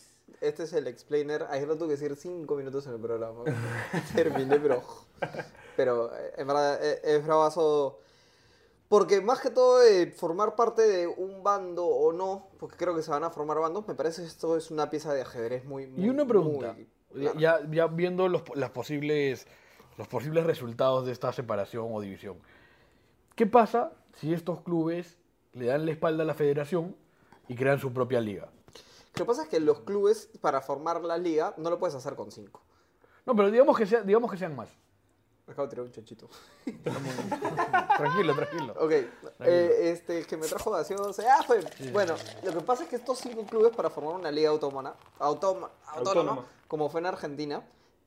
este 0.42 0.62
es 0.64 0.72
el 0.74 0.86
explainer. 0.86 1.46
Ayer 1.50 1.66
lo 1.66 1.76
tuve 1.76 1.88
que 1.88 1.92
decir 1.92 2.14
cinco 2.16 2.56
minutos 2.56 2.86
en 2.86 2.92
el 2.94 3.00
programa. 3.00 3.44
Terminé, 4.14 4.58
pero. 4.60 4.82
Pero 5.76 6.14
eh, 6.14 6.34
en 6.36 6.46
verdad 6.46 6.78
eh, 6.84 7.00
es 7.02 7.26
bravazo. 7.26 8.00
Porque 8.88 9.20
más 9.20 9.40
que 9.40 9.50
todo 9.50 9.80
de 9.80 10.12
formar 10.12 10.54
parte 10.54 10.82
de 10.82 11.06
un 11.06 11.42
bando 11.42 11.84
o 11.84 12.12
no, 12.12 12.48
porque 12.58 12.76
creo 12.76 12.94
que 12.94 13.02
se 13.02 13.10
van 13.10 13.24
a 13.24 13.30
formar 13.30 13.58
bandos, 13.58 13.86
me 13.88 13.94
parece 13.94 14.22
que 14.22 14.28
esto 14.28 14.56
es 14.56 14.70
una 14.70 14.90
pieza 14.90 15.12
de 15.12 15.22
ajedrez 15.22 15.64
muy. 15.64 15.86
muy 15.86 16.04
Y 16.04 16.08
una 16.08 16.24
pregunta. 16.24 16.74
muy 16.74 16.86
clara. 17.12 17.38
Ya, 17.38 17.60
ya 17.70 17.86
viendo 17.86 18.28
los, 18.28 18.42
las 18.54 18.70
posibles, 18.70 19.46
los 19.96 20.06
posibles 20.06 20.44
resultados 20.44 21.06
de 21.06 21.12
esta 21.12 21.32
separación 21.32 21.88
o 21.90 22.00
división. 22.00 22.36
¿Qué 23.34 23.46
pasa 23.46 23.92
si 24.14 24.32
estos 24.32 24.60
clubes 24.60 25.16
le 25.52 25.66
dan 25.66 25.86
la 25.86 25.92
espalda 25.92 26.22
a 26.22 26.26
la 26.26 26.34
federación 26.34 26.94
y 27.48 27.54
crean 27.54 27.78
su 27.78 27.92
propia 27.92 28.20
liga? 28.20 28.50
Lo 28.66 29.12
que 29.14 29.24
pasa 29.24 29.44
es 29.44 29.48
que 29.48 29.60
los 29.60 29.80
clubes, 29.80 30.28
para 30.40 30.60
formar 30.60 31.02
la 31.02 31.16
liga, 31.16 31.54
no 31.56 31.70
lo 31.70 31.78
puedes 31.78 31.94
hacer 31.94 32.14
con 32.14 32.30
cinco. 32.30 32.62
No, 33.24 33.34
pero 33.34 33.50
digamos 33.50 33.76
que, 33.76 33.86
sea, 33.86 34.02
digamos 34.02 34.30
que 34.30 34.36
sean 34.36 34.54
más. 34.54 34.68
Me 35.46 35.52
acabo 35.52 35.66
de 35.68 35.70
tirar 35.70 35.86
un 35.86 35.92
chanchito. 35.92 36.28
Tranquilo, 37.96 38.34
tranquilo. 38.34 38.74
Ok, 38.80 38.90
eh, 38.90 39.90
este, 39.92 40.18
el 40.18 40.26
que 40.26 40.36
me 40.36 40.46
trajo 40.46 40.72
gaseosa, 40.72 41.22
ah, 41.38 41.42
fue. 41.46 41.60
Bueno, 41.92 42.14
lo 42.42 42.52
que 42.52 42.60
pasa 42.62 42.82
es 42.82 42.88
que 42.88 42.96
estos 42.96 43.18
cinco 43.18 43.44
clubes 43.46 43.74
para 43.74 43.88
formar 43.88 44.14
una 44.16 44.30
liga 44.32 44.50
autónoma, 44.50 44.96
autónoma, 45.20 45.70
autónoma, 45.86 46.44
como 46.66 46.88
fue 46.88 47.00
en 47.00 47.06
Argentina, 47.06 47.62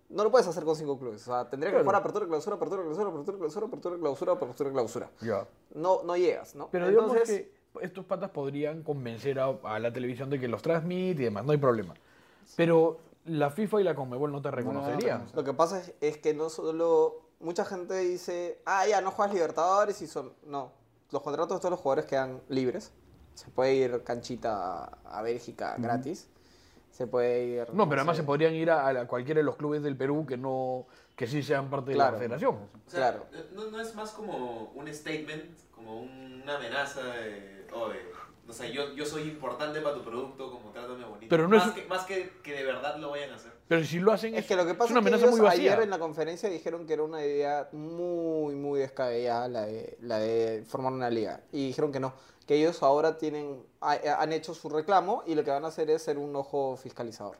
no 0.09 0.23
lo 0.23 0.31
puedes 0.31 0.47
hacer 0.47 0.65
con 0.65 0.75
cinco 0.75 0.99
clubes. 0.99 1.21
O 1.27 1.31
sea, 1.33 1.49
tendría 1.49 1.69
que 1.71 1.75
Claro. 1.75 1.85
jugar 1.85 2.01
apertura, 2.01 2.25
clausura, 2.27 2.55
apertura, 2.57 2.83
clausura, 2.83 3.09
apertura, 3.09 3.37
clausura, 3.37 3.65
apertura, 3.67 3.97
clausura, 3.97 4.31
apertura, 4.33 4.71
clausura. 4.71 5.09
Ya. 5.21 5.47
No, 5.73 6.03
no 6.03 6.17
llegas, 6.17 6.55
¿no? 6.55 6.67
Pero 6.71 6.89
digamos 6.89 7.11
Entonces, 7.13 7.41
que 7.41 7.85
estos 7.85 8.03
patas 8.03 8.31
podrían 8.31 8.83
convencer 8.83 9.39
a, 9.39 9.55
a 9.63 9.79
la 9.79 9.93
televisión 9.93 10.29
de 10.29 10.39
que 10.41 10.49
los 10.49 10.61
transmite 10.61 11.21
y 11.21 11.25
demás, 11.25 11.45
no 11.45 11.53
hay 11.53 11.57
problema. 11.57 11.93
Pero 12.57 12.97
la 13.25 13.49
FIFA 13.49 13.79
y 13.79 13.83
la 13.85 13.95
Conmebol 13.95 14.31
no 14.31 14.41
te 14.41 14.51
reconocerían. 14.51 15.25
lo 15.33 15.43
que 15.45 15.53
pasa 15.53 15.79
es, 15.79 15.93
es 16.01 16.17
que 16.17 16.33
no 16.33 16.49
solo. 16.49 17.28
Mucha 17.39 17.63
gente 17.63 17.97
dice, 17.99 18.61
ah, 18.65 18.85
ya, 18.85 18.99
no 19.01 19.11
juegas 19.11 19.33
Libertadores 19.33 20.01
y 20.01 20.07
son. 20.07 20.33
No. 20.45 20.71
Los 21.11 21.21
contratos 21.21 21.57
de 21.57 21.59
todos 21.59 21.71
los 21.71 21.79
jugadores 21.79 22.05
quedan 22.05 22.41
libres. 22.49 22.91
Se 23.33 23.49
puede 23.49 23.75
ir 23.75 24.03
canchita 24.03 24.85
a 25.05 25.21
Bélgica 25.21 25.75
gratis. 25.77 26.27
Se 26.91 27.07
puede 27.07 27.45
ir. 27.45 27.73
No, 27.73 27.87
pero 27.87 28.01
además 28.01 28.17
sé, 28.17 28.23
se 28.23 28.25
podrían 28.25 28.53
ir 28.53 28.69
a, 28.69 28.87
a 28.87 29.07
cualquiera 29.07 29.39
de 29.39 29.43
los 29.45 29.55
clubes 29.55 29.81
del 29.81 29.95
Perú 29.95 30.25
que 30.27 30.35
no, 30.35 30.85
que 31.15 31.27
sí 31.27 31.41
sean 31.41 31.69
parte 31.69 31.91
de 31.91 31.95
Claro. 31.95 32.13
la 32.13 32.17
federación. 32.19 32.55
O 32.55 32.89
sea, 32.89 33.11
Claro. 33.11 33.25
no, 33.53 33.71
no 33.71 33.79
es 33.79 33.95
más 33.95 34.11
como 34.11 34.71
un 34.75 34.93
statement, 34.93 35.57
como 35.73 36.01
una 36.01 36.57
amenaza 36.57 37.01
de, 37.03 37.65
oh, 37.73 37.87
de- 37.89 38.11
o 38.47 38.51
sea, 38.51 38.67
yo, 38.67 38.93
yo 38.95 39.05
soy 39.05 39.21
importante 39.29 39.79
para 39.79 39.95
tu 39.95 40.03
producto, 40.03 40.51
como 40.51 40.71
trátame 40.71 41.05
bonito. 41.05 41.27
Pero 41.29 41.47
no 41.47 41.55
es- 41.55 41.65
más, 41.65 41.73
que, 41.73 41.85
más 41.85 42.05
que, 42.05 42.33
que 42.43 42.51
de 42.53 42.63
verdad 42.65 42.97
lo 42.97 43.11
vayan 43.11 43.31
a 43.31 43.35
hacer. 43.35 43.53
Pero 43.69 43.85
si 43.85 43.99
lo 43.99 44.11
hacen 44.11 44.33
Es 44.35 44.45
que 44.47 44.55
lo 44.55 44.65
que 44.65 44.73
pasa 44.73 44.91
una 44.91 44.99
es, 45.01 45.05
que 45.05 45.15
ellos 45.15 45.29
muy 45.31 45.39
vacía. 45.41 45.73
ayer 45.73 45.83
en 45.83 45.89
la 45.91 45.99
conferencia 45.99 46.49
dijeron 46.49 46.85
que 46.87 46.93
era 46.93 47.03
una 47.03 47.23
idea 47.23 47.69
muy, 47.71 48.55
muy 48.55 48.79
descabellada 48.79 49.47
la 49.47 49.65
de, 49.67 49.95
la 50.01 50.17
de 50.17 50.63
formar 50.67 50.91
una 50.91 51.09
liga. 51.11 51.41
Y 51.51 51.67
dijeron 51.67 51.91
que 51.91 51.99
no, 51.99 52.13
que 52.47 52.55
ellos 52.55 52.81
ahora 52.81 53.17
tienen, 53.19 53.63
ha- 53.79 54.21
han 54.21 54.33
hecho 54.33 54.55
su 54.55 54.69
reclamo 54.69 55.21
y 55.27 55.35
lo 55.35 55.43
que 55.43 55.51
van 55.51 55.63
a 55.65 55.67
hacer 55.67 55.89
es 55.91 56.01
ser 56.01 56.17
un 56.17 56.35
ojo 56.35 56.77
fiscalizador. 56.77 57.37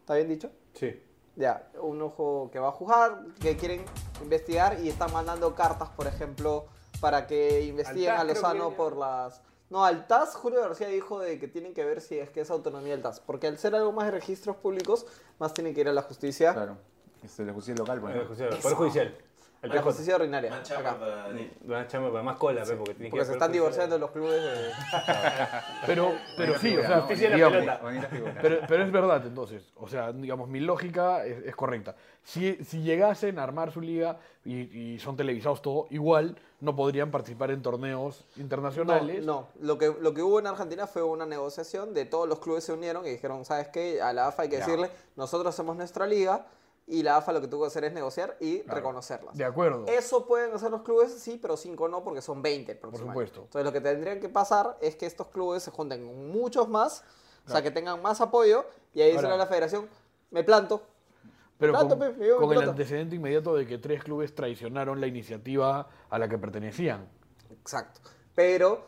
¿Está 0.00 0.16
bien 0.16 0.28
dicho? 0.28 0.50
Sí. 0.74 1.00
Ya, 1.36 1.70
un 1.80 2.02
ojo 2.02 2.50
que 2.52 2.58
va 2.58 2.68
a 2.68 2.72
juzgar, 2.72 3.22
que 3.40 3.56
quieren 3.56 3.84
investigar 4.20 4.80
y 4.82 4.88
están 4.88 5.12
mandando 5.12 5.54
cartas, 5.54 5.88
por 5.90 6.08
ejemplo, 6.08 6.66
para 7.00 7.28
que 7.28 7.62
investiguen 7.62 8.10
a 8.14 8.24
Lozano 8.24 8.70
por 8.76 8.96
las... 8.96 9.40
No, 9.70 9.84
al 9.84 10.08
TAS, 10.08 10.34
Julio 10.34 10.60
García 10.60 10.88
dijo 10.88 11.20
de 11.20 11.38
que 11.38 11.46
tienen 11.46 11.72
que 11.74 11.84
ver 11.84 12.00
si 12.00 12.18
es 12.18 12.28
que 12.30 12.40
es 12.40 12.50
autonomía 12.50 12.92
del 12.92 13.02
TAS, 13.02 13.20
porque 13.20 13.46
al 13.46 13.56
ser 13.56 13.74
algo 13.76 13.92
más 13.92 14.06
de 14.06 14.10
registros 14.10 14.56
públicos, 14.56 15.06
más 15.38 15.54
tienen 15.54 15.74
que 15.74 15.80
ir 15.80 15.88
a 15.88 15.92
la 15.92 16.02
justicia, 16.02 16.52
Claro. 16.52 16.76
Este, 17.22 17.44
la 17.44 17.52
justicia 17.52 17.78
local, 17.78 18.00
judicial, 18.00 18.58
Poder 18.60 18.76
judicial. 18.76 19.18
El 19.62 19.74
la 19.74 19.82
justicia 19.82 20.16
ordinaria. 20.16 20.50
Más 20.50 20.62
chamba 20.62 20.98
para 20.98 21.28
de- 21.28 22.22
más 22.22 22.36
cola, 22.36 22.64
pe, 22.64 22.76
porque 22.76 22.94
que 22.94 23.10
Porque 23.10 23.18
ir 23.18 23.24
se 23.26 23.32
están 23.32 23.52
divorciando 23.52 23.98
los 23.98 24.10
clubes 24.10 24.42
de... 24.42 24.70
Pero, 25.86 26.12
pero 26.36 26.58
sí, 26.58 26.76
o 26.76 26.80
sea, 26.80 26.96
¿no? 26.96 27.02
justicia 27.02 27.30
de 27.30 27.38
la 27.38 27.48
digamos, 27.48 27.80
pelota. 27.80 28.08
Figura. 28.08 28.38
Pero, 28.40 28.58
pero 28.66 28.84
es 28.84 28.92
verdad, 28.92 29.26
entonces. 29.26 29.72
O 29.76 29.88
sea, 29.88 30.12
digamos, 30.12 30.48
mi 30.48 30.60
lógica 30.60 31.24
es, 31.26 31.44
es 31.44 31.54
correcta. 31.56 31.94
Si, 32.22 32.54
si 32.64 32.82
llegasen 32.82 33.38
a 33.38 33.42
armar 33.42 33.70
su 33.70 33.80
liga 33.80 34.18
y, 34.44 34.94
y 34.94 34.98
son 34.98 35.16
televisados 35.16 35.60
todo, 35.62 35.86
igual 35.90 36.36
no 36.60 36.74
podrían 36.76 37.10
participar 37.10 37.50
en 37.50 37.62
torneos 37.62 38.24
internacionales. 38.36 39.24
No, 39.24 39.48
no. 39.60 39.66
Lo, 39.66 39.78
que, 39.78 39.94
lo 40.00 40.14
que 40.14 40.22
hubo 40.22 40.38
en 40.40 40.46
Argentina 40.46 40.86
fue 40.86 41.02
una 41.02 41.26
negociación 41.26 41.92
de 41.94 42.04
todos 42.06 42.28
los 42.28 42.38
clubes 42.38 42.64
se 42.64 42.72
unieron 42.72 43.06
y 43.06 43.10
dijeron, 43.10 43.44
¿sabes 43.44 43.68
qué? 43.68 44.00
A 44.00 44.12
la 44.12 44.28
AFA 44.28 44.42
hay 44.42 44.48
que 44.48 44.58
Ya. 44.58 44.64
decirle, 44.66 44.90
nosotros 45.16 45.52
hacemos 45.54 45.76
nuestra 45.76 46.06
liga 46.06 46.46
y 46.90 47.02
la 47.02 47.16
AFA 47.16 47.32
lo 47.32 47.40
que 47.40 47.48
tuvo 47.48 47.62
que 47.62 47.68
hacer 47.68 47.84
es 47.84 47.92
negociar 47.92 48.36
y 48.40 48.60
Claro. 48.60 48.76
reconocerlas. 48.76 49.36
De 49.36 49.44
acuerdo. 49.44 49.84
Eso 49.86 50.26
pueden 50.26 50.52
hacer 50.52 50.70
los 50.70 50.82
clubes, 50.82 51.12
sí, 51.12 51.38
pero 51.40 51.56
cinco 51.56 51.88
no, 51.88 52.02
porque 52.02 52.20
son 52.20 52.42
20 52.42 52.72
el 52.72 52.78
próximo 52.78 53.04
año. 53.10 53.12
supuesto. 53.12 53.40
Entonces 53.42 53.64
lo 53.64 53.72
que 53.72 53.80
tendrían 53.80 54.20
que 54.20 54.28
pasar 54.28 54.76
es 54.80 54.96
que 54.96 55.06
estos 55.06 55.28
clubes 55.28 55.62
se 55.62 55.70
junten 55.70 56.04
con 56.06 56.30
muchos 56.30 56.68
más, 56.68 57.04
o 57.46 57.50
sea, 57.50 57.62
que 57.62 57.70
tengan 57.70 58.02
más 58.02 58.20
apoyo 58.20 58.64
y 58.92 59.00
ahí 59.00 59.16
a 59.16 59.22
la 59.22 59.46
federación, 59.46 59.88
me 60.30 60.44
planto. 60.44 60.82
Pero 61.58 61.72
Planto, 61.74 61.98
con, 61.98 62.48
me 62.48 62.54
el 62.54 62.68
antecedente 62.70 63.16
inmediato 63.16 63.54
de 63.54 63.66
que 63.66 63.76
tres 63.76 64.02
clubes 64.02 64.34
traicionaron 64.34 64.98
la 64.98 65.06
iniciativa 65.06 65.88
a 66.08 66.18
la 66.18 66.26
que 66.26 66.38
pertenecían. 66.38 67.06
Exacto. 67.50 68.00
Pero, 68.34 68.86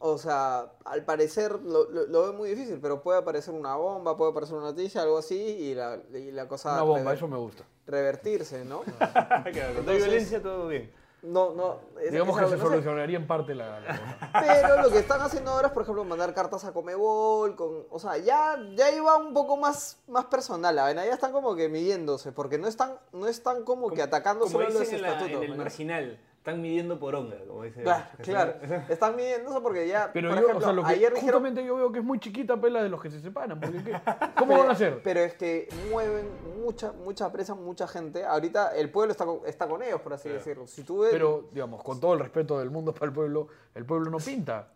o 0.00 0.16
sea, 0.18 0.72
al 0.84 1.04
parecer 1.04 1.52
lo, 1.60 1.90
lo, 1.90 2.06
lo 2.06 2.22
veo 2.22 2.32
muy 2.32 2.50
difícil, 2.50 2.78
pero 2.80 3.02
puede 3.02 3.18
aparecer 3.18 3.52
una 3.54 3.74
bomba, 3.76 4.16
puede 4.16 4.30
aparecer 4.30 4.56
una 4.56 4.66
noticia, 4.66 5.02
algo 5.02 5.18
así, 5.18 5.36
y 5.36 5.74
la, 5.74 5.98
y 6.14 6.30
la 6.30 6.46
cosa 6.48 6.72
Una 6.74 6.82
bomba, 6.82 7.12
rever- 7.12 7.16
eso 7.16 7.28
me 7.28 7.36
gusta. 7.38 7.64
revertirse, 7.86 8.64
¿no? 8.64 8.80
Claro, 8.98 9.42
toda 9.44 9.68
Entonces- 9.80 9.96
violencia 10.04 10.42
todo 10.42 10.68
bien. 10.68 10.92
No, 11.20 11.52
no. 11.52 11.80
es- 12.00 12.12
Digamos 12.12 12.36
es 12.36 12.38
que 12.38 12.44
algo 12.44 12.50
se 12.50 12.56
no 12.58 12.62
sé. 12.62 12.70
solucionaría 12.76 13.16
en 13.18 13.26
parte 13.26 13.52
la, 13.52 13.80
la 13.80 13.88
cosa. 13.98 14.30
Pero 14.62 14.82
lo 14.82 14.90
que 14.90 14.98
están 15.00 15.20
haciendo 15.20 15.50
ahora 15.50 15.66
es, 15.66 15.72
por 15.72 15.82
ejemplo, 15.82 16.04
mandar 16.04 16.32
cartas 16.32 16.64
a 16.64 16.72
Comebol, 16.72 17.56
con, 17.56 17.86
o 17.90 17.98
sea, 17.98 18.18
ya, 18.18 18.56
ya 18.76 18.92
iba 18.92 19.16
un 19.16 19.34
poco 19.34 19.56
más, 19.56 19.98
más 20.06 20.26
personal, 20.26 20.76
la 20.76 20.84
vaina, 20.84 21.04
ya 21.04 21.14
están 21.14 21.32
como 21.32 21.56
que 21.56 21.68
midiéndose, 21.68 22.30
porque 22.30 22.56
no 22.56 22.68
están, 22.68 22.94
no 23.12 23.26
están 23.26 23.64
como, 23.64 23.90
que 23.90 24.00
atacando 24.00 24.44
Como 24.44 24.52
solo 24.60 24.66
los 24.70 24.78
dicen 24.78 24.94
en, 24.96 25.02
la- 25.02 25.08
estatutos. 25.14 25.36
en 25.38 25.42
el 25.42 25.50
¿no? 25.50 25.64
marginal, 25.64 26.20
están 26.48 26.62
midiendo 26.62 26.98
por 26.98 27.14
onda, 27.14 27.36
como 27.46 27.62
dice. 27.64 27.82
Claro, 27.82 28.04
claro, 28.22 28.54
están 28.88 29.16
midiéndose 29.16 29.60
porque 29.60 29.86
ya, 29.86 30.10
Pero 30.12 30.30
por 30.30 30.38
yo, 30.38 30.44
ejemplo, 30.44 30.58
o 30.58 30.68
sea, 30.68 30.72
lo 30.72 30.82
que 30.84 30.92
ayer 30.92 31.12
dijeron, 31.14 31.40
justamente 31.42 31.64
yo 31.64 31.76
veo 31.76 31.92
que 31.92 31.98
es 31.98 32.04
muy 32.04 32.18
chiquita 32.18 32.60
pela 32.60 32.82
de 32.82 32.88
los 32.88 33.00
que 33.02 33.10
se 33.10 33.20
separan. 33.20 33.60
Porque 33.60 33.82
¿qué? 33.82 33.92
¿Cómo 34.38 34.58
van 34.58 34.68
a 34.68 34.72
hacer? 34.72 35.00
Pero 35.02 35.20
es 35.20 35.34
que 35.34 35.68
mueven 35.90 36.26
mucha, 36.64 36.92
mucha 36.92 37.30
presa, 37.30 37.54
mucha 37.54 37.86
gente. 37.86 38.24
Ahorita 38.24 38.74
el 38.76 38.90
pueblo 38.90 39.12
está 39.12 39.24
con, 39.26 39.40
está 39.46 39.68
con 39.68 39.82
ellos, 39.82 40.00
por 40.00 40.12
así 40.14 40.28
decirlo. 40.28 40.66
Si 40.66 40.82
tú 40.82 41.00
ves, 41.00 41.10
Pero, 41.12 41.48
digamos, 41.52 41.82
con 41.82 42.00
todo 42.00 42.14
el 42.14 42.20
respeto 42.20 42.58
del 42.58 42.70
mundo 42.70 42.92
para 42.92 43.06
el 43.06 43.12
pueblo, 43.12 43.48
el 43.74 43.84
pueblo 43.84 44.10
no 44.10 44.18
pinta. 44.18 44.68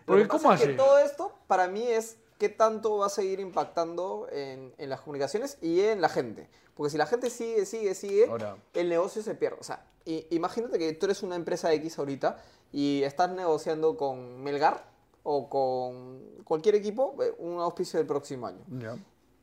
lo 0.00 0.04
Porque 0.06 0.22
que 0.22 0.28
¿cómo 0.28 0.42
pasa 0.44 0.54
es 0.54 0.60
hace? 0.60 0.70
que 0.72 0.76
todo 0.76 0.98
esto, 0.98 1.32
para 1.46 1.68
mí, 1.68 1.86
es 1.86 2.18
qué 2.38 2.48
tanto 2.48 2.98
va 2.98 3.06
a 3.06 3.10
seguir 3.10 3.40
impactando 3.40 4.28
en, 4.30 4.72
en 4.78 4.88
las 4.90 5.00
comunicaciones 5.00 5.58
y 5.60 5.80
en 5.80 6.00
la 6.00 6.08
gente. 6.08 6.48
Porque 6.78 6.90
si 6.90 6.96
la 6.96 7.04
gente 7.06 7.28
sigue, 7.28 7.66
sigue, 7.66 7.94
sigue, 7.94 8.26
Ahora. 8.26 8.56
el 8.72 8.88
negocio 8.88 9.20
se 9.22 9.34
pierde. 9.34 9.58
O 9.60 9.64
sea, 9.64 9.84
i- 10.06 10.26
imagínate 10.30 10.78
que 10.78 10.92
tú 10.94 11.04
eres 11.06 11.22
una 11.22 11.36
empresa 11.36 11.70
X 11.74 11.98
ahorita 11.98 12.40
y 12.72 13.02
estás 13.02 13.30
negociando 13.32 13.96
con 13.98 14.42
Melgar 14.42 14.84
o 15.24 15.50
con 15.50 16.20
cualquier 16.44 16.76
equipo 16.76 17.14
eh, 17.22 17.34
un 17.38 17.58
auspicio 17.58 17.98
del 17.98 18.06
próximo 18.06 18.46
año. 18.46 18.64
Ya. 18.78 18.96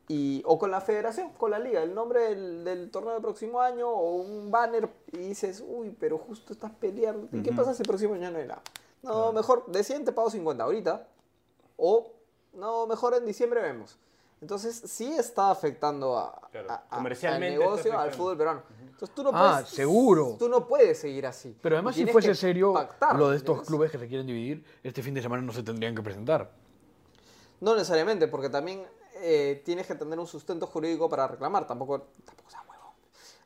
y, 0.08 0.42
o 0.46 0.58
con 0.60 0.70
la 0.72 0.82
federación, 0.82 1.32
con 1.34 1.50
la 1.52 1.60
liga, 1.60 1.82
el 1.84 1.94
nombre 1.94 2.22
del, 2.30 2.64
del 2.64 2.90
torneo 2.92 3.14
del 3.14 3.22
próximo 3.24 3.60
año 3.60 3.90
o 3.90 4.16
un 4.16 4.50
banner 4.52 4.88
y 5.12 5.18
dices, 5.18 5.64
uy, 5.68 5.96
pero 6.00 6.18
justo 6.20 6.54
estás 6.54 6.72
peleando. 6.72 7.28
¿Y 7.38 7.42
qué 7.44 7.52
pasa 7.52 7.74
si 7.74 7.82
el 7.82 7.88
próximo 7.88 8.14
año 8.14 8.32
no 8.32 8.38
hay 8.38 8.46
nada? 8.48 8.62
No, 9.04 9.34
mejor 9.34 9.66
de 9.68 9.84
100 9.84 10.06
te 10.06 10.12
pago 10.14 10.30
50 10.30 10.64
ahorita. 10.64 11.08
O, 11.78 12.14
no, 12.54 12.88
mejor 12.88 13.14
en 13.16 13.26
diciembre 13.26 13.62
vemos. 13.62 13.98
Entonces 14.46 14.80
sí 14.86 15.12
está 15.18 15.50
afectando 15.50 16.16
a, 16.20 16.40
Claro, 16.52 16.70
a- 16.70 16.98
al 17.00 17.40
negocio, 17.40 17.98
al 17.98 18.12
fútbol 18.12 18.38
peruano. 18.38 18.62
Entonces 18.80 19.16
tú 19.16 19.24
no 19.24 19.32
Ah, 19.34 19.54
puedes, 19.56 19.70
seguro. 19.70 20.36
Tú 20.38 20.48
no 20.48 20.68
puedes 20.68 21.00
seguir 21.00 21.26
así. 21.26 21.58
Pero 21.60 21.78
además, 21.78 21.96
si 21.96 22.06
fuese 22.06 22.36
serio, 22.36 22.72
pactar, 22.72 23.16
lo 23.16 23.32
de 23.32 23.38
estos 23.38 23.66
clubes 23.66 23.90
que 23.90 23.98
se 23.98 24.08
quieren 24.08 24.28
dividir, 24.28 24.64
este 24.84 25.02
fin 25.02 25.16
de 25.16 25.24
semana 25.24 25.42
no 25.42 25.52
se 25.52 25.64
tendrían 25.64 25.96
que 25.96 26.04
presentar. 26.04 26.52
No 27.60 27.74
necesariamente, 27.74 28.28
porque 28.28 28.50
también 28.50 28.86
eh, 29.16 29.64
tienes 29.66 29.88
que 29.88 29.96
tener 29.96 30.20
un 30.20 30.28
sustento 30.28 30.68
jurídico 30.68 31.10
para 31.10 31.28
reclamar. 31.28 31.66
Tampoco, 31.66 32.02
tampoco 32.24 32.48
sea 32.52 32.62
huevo. 32.70 32.94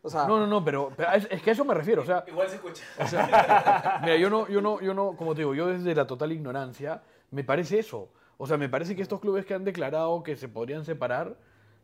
O 0.01 0.09
sea, 0.09 0.25
No, 0.27 0.37
no, 0.37 0.47
no, 0.47 0.65
pero, 0.65 0.91
pero 0.97 1.13
es, 1.13 1.29
es 1.31 1.41
que 1.41 1.51
a 1.51 1.53
eso 1.53 1.63
me 1.63 1.75
refiero. 1.75 2.01
O 2.01 2.05
sea, 2.05 2.25
Igual 2.27 2.49
se 2.49 2.55
escucha. 2.55 2.83
mira, 4.01 4.17
yo 4.17 4.29
no, 4.29 4.49
yo 4.49 4.59
no, 4.59 4.81
yo 4.81 4.93
no, 4.93 5.15
como 5.15 5.33
te 5.33 5.39
digo, 5.43 5.55
yo 5.55 5.67
desde 5.67 5.95
la 5.95 6.05
total 6.05 6.33
ignorancia, 6.33 7.01
me 7.31 7.45
parece 7.45 7.79
eso. 7.79 8.09
O 8.41 8.47
sea, 8.47 8.57
me 8.57 8.69
parece 8.69 8.95
que 8.95 9.01
estos 9.01 9.19
clubes 9.19 9.45
que 9.45 9.53
han 9.53 9.65
declarado 9.65 10.23
que 10.23 10.37
se 10.37 10.47
podrían 10.47 10.85
separar, 10.85 11.35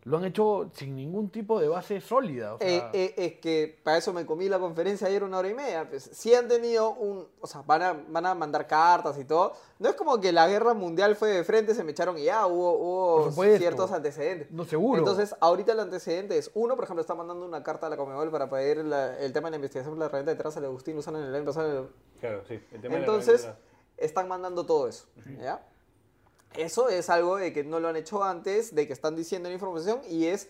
lo 0.06 0.18
han 0.18 0.24
hecho 0.26 0.70
sin 0.74 0.96
ningún 0.96 1.30
tipo 1.30 1.60
de 1.60 1.68
base 1.68 2.00
sólida. 2.00 2.54
O 2.54 2.60
sea, 2.60 2.68
Eh, 2.70 2.90
eh, 2.94 3.14
es 3.18 3.34
que 3.42 3.78
para 3.84 3.98
eso 3.98 4.14
me 4.14 4.26
comí 4.26 4.48
la 4.48 4.58
conferencia 4.60 5.08
ayer 5.08 5.22
una 5.24 5.40
hora 5.40 5.50
y 5.50 5.54
media. 5.54 5.90
Pues, 5.90 6.04
sí 6.14 6.34
han 6.34 6.48
tenido 6.48 6.92
un... 6.92 7.28
O 7.42 7.48
sea, 7.48 7.62
van 7.64 7.82
a, 7.82 7.94
van 8.08 8.26
a 8.26 8.36
mandar 8.36 8.68
cartas 8.68 9.18
y 9.20 9.26
todo. 9.26 9.52
No 9.80 9.90
es 9.90 9.96
como 9.96 10.22
que 10.22 10.32
la 10.32 10.48
guerra 10.48 10.74
mundial 10.76 11.18
fue 11.18 11.30
de 11.30 11.44
frente, 11.44 11.74
se 11.76 11.84
me 11.84 11.92
echaron 11.92 12.18
y 12.20 12.24
ya 12.26 12.46
hubo, 12.48 12.74
hubo 12.78 13.32
ciertos 13.58 13.92
antecedentes. 13.92 14.50
No, 14.52 14.64
seguro. 14.64 15.00
Entonces, 15.00 15.36
ahorita 15.42 15.74
el 15.74 15.80
antecedente 15.82 16.38
es, 16.38 16.52
uno, 16.54 16.76
por 16.76 16.86
ejemplo, 16.86 17.02
está 17.02 17.16
mandando 17.16 17.46
una 17.46 17.64
carta 17.64 17.88
a 17.88 17.90
la 17.90 17.98
Comebol 17.98 18.30
para 18.32 18.48
pedir 18.50 18.78
la- 18.86 19.20
el 19.20 19.34
tema 19.34 19.48
de 19.48 19.52
la 19.52 19.56
investigación 19.58 19.96
por 19.96 20.04
la 20.04 20.08
reventa 20.08 20.32
de 20.32 20.38
Terraza 20.38 20.62
de 20.62 20.68
Agustín 20.68 20.96
Luzano 20.96 21.18
en 21.20 21.26
el 21.26 21.36
año 21.36 21.46
pasado. 21.46 21.90
Claro, 22.22 22.44
sí. 22.48 22.54
El 22.72 22.80
tema 22.80 22.94
de 22.96 23.00
la 23.02 23.06
Entonces, 23.08 23.50
están 23.98 24.28
mandando 24.30 24.66
todo 24.68 24.88
eso. 24.88 25.08
¿ya? 25.42 25.66
Eso 26.58 26.90
es 26.90 27.10
algo 27.10 27.38
de 27.38 27.54
que 27.54 27.64
no 27.64 27.80
lo 27.80 27.88
han 27.88 27.96
hecho 27.96 28.24
antes, 28.24 28.74
de 28.76 28.88
que 28.88 28.94
están 28.94 29.16
diciendo 29.16 29.50
la 29.50 29.54
información 29.56 30.02
y 30.10 30.26
es, 30.28 30.48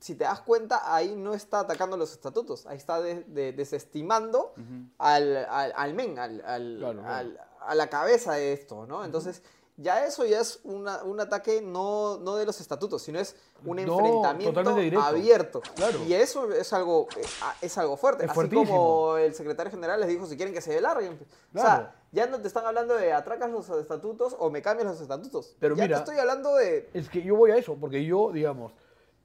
si 0.00 0.14
te 0.14 0.24
das 0.24 0.40
cuenta, 0.40 0.94
ahí 0.94 1.14
no 1.16 1.34
está 1.34 1.60
atacando 1.60 1.96
los 1.96 2.12
estatutos, 2.12 2.66
ahí 2.66 2.76
está 2.76 3.00
de- 3.00 3.24
de- 3.24 3.52
desestimando 3.52 4.52
al, 4.98 5.36
al, 5.48 5.72
al 5.76 5.94
men, 5.94 6.18
al, 6.18 6.42
al- 6.44 6.76
Claro, 6.78 7.00
claro. 7.00 7.14
al- 7.14 7.40
a 7.60 7.74
la 7.74 7.88
cabeza 7.88 8.34
de 8.34 8.52
esto, 8.52 8.86
¿no? 8.86 9.04
Entonces, 9.04 9.42
ya 9.78 10.06
eso 10.06 10.24
ya 10.24 10.40
es 10.40 10.60
una- 10.64 11.02
un 11.02 11.20
ataque 11.20 11.60
no, 11.60 12.16
no 12.18 12.36
de 12.36 12.46
los 12.46 12.60
estatutos, 12.60 13.02
sino 13.02 13.18
es 13.18 13.36
un 13.64 13.76
No, 13.84 13.98
enfrentamiento 13.98 14.60
abierto. 15.00 15.60
Claro. 15.74 15.98
Y 16.06 16.14
eso 16.14 16.50
es 16.52 16.72
algo, 16.72 17.08
eh, 17.16 17.22
es 17.60 17.76
algo 17.76 17.96
fuerte. 17.96 18.24
Es 18.24 18.30
Así 18.30 18.38
como 18.70 19.16
el 19.18 19.34
secretario 19.34 19.70
general 19.70 20.00
les 20.00 20.08
dijo, 20.08 20.26
si 20.26 20.36
quieren 20.36 20.54
que 20.54 20.60
se 20.62 20.80
larguen. 20.80 21.14
O 21.14 21.52
Claro. 21.52 21.68
sea, 21.68 21.94
ya 22.16 22.26
no 22.26 22.40
te 22.40 22.48
están 22.48 22.64
hablando 22.66 22.94
de 22.94 23.12
atracas 23.12 23.50
los 23.50 23.68
estatutos 23.68 24.34
o 24.38 24.50
me 24.50 24.62
cambias 24.62 24.88
los 24.88 25.00
estatutos. 25.00 25.54
Pero 25.60 25.76
ya 25.76 25.82
mira- 25.84 25.96
te 25.98 26.02
estoy 26.04 26.18
hablando 26.18 26.54
de... 26.56 26.88
Es 26.94 27.08
que 27.10 27.22
yo 27.22 27.36
voy 27.36 27.50
a 27.50 27.56
eso, 27.56 27.76
porque 27.76 28.04
yo, 28.04 28.32
digamos, 28.32 28.72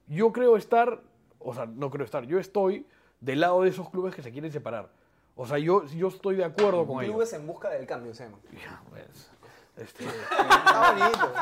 yo 0.06 0.30
creo 0.32 0.56
estar, 0.56 1.00
o 1.38 1.54
sea, 1.54 1.66
no 1.66 1.90
creo 1.90 2.04
estar, 2.04 2.24
yo 2.24 2.38
estoy 2.38 2.86
del 3.20 3.40
lado 3.40 3.62
de 3.62 3.70
esos 3.70 3.88
clubes 3.90 4.14
que 4.14 4.22
se 4.22 4.30
quieren 4.30 4.52
separar. 4.52 4.90
O 5.34 5.46
sea, 5.46 5.56
yo, 5.58 5.84
yo 5.86 6.08
estoy 6.08 6.36
de 6.36 6.44
acuerdo 6.44 6.86
con 6.86 7.02
ellos. 7.02 7.14
Clubes 7.14 7.32
en 7.32 7.46
busca 7.46 7.70
del 7.70 7.86
cambio, 7.86 8.12
se 8.14 8.24
llaman. 8.24 8.40
Ya, 8.52 8.82
pues, 8.90 9.30
este, 9.78 10.04
Está 10.04 10.92
bonito. 10.92 11.32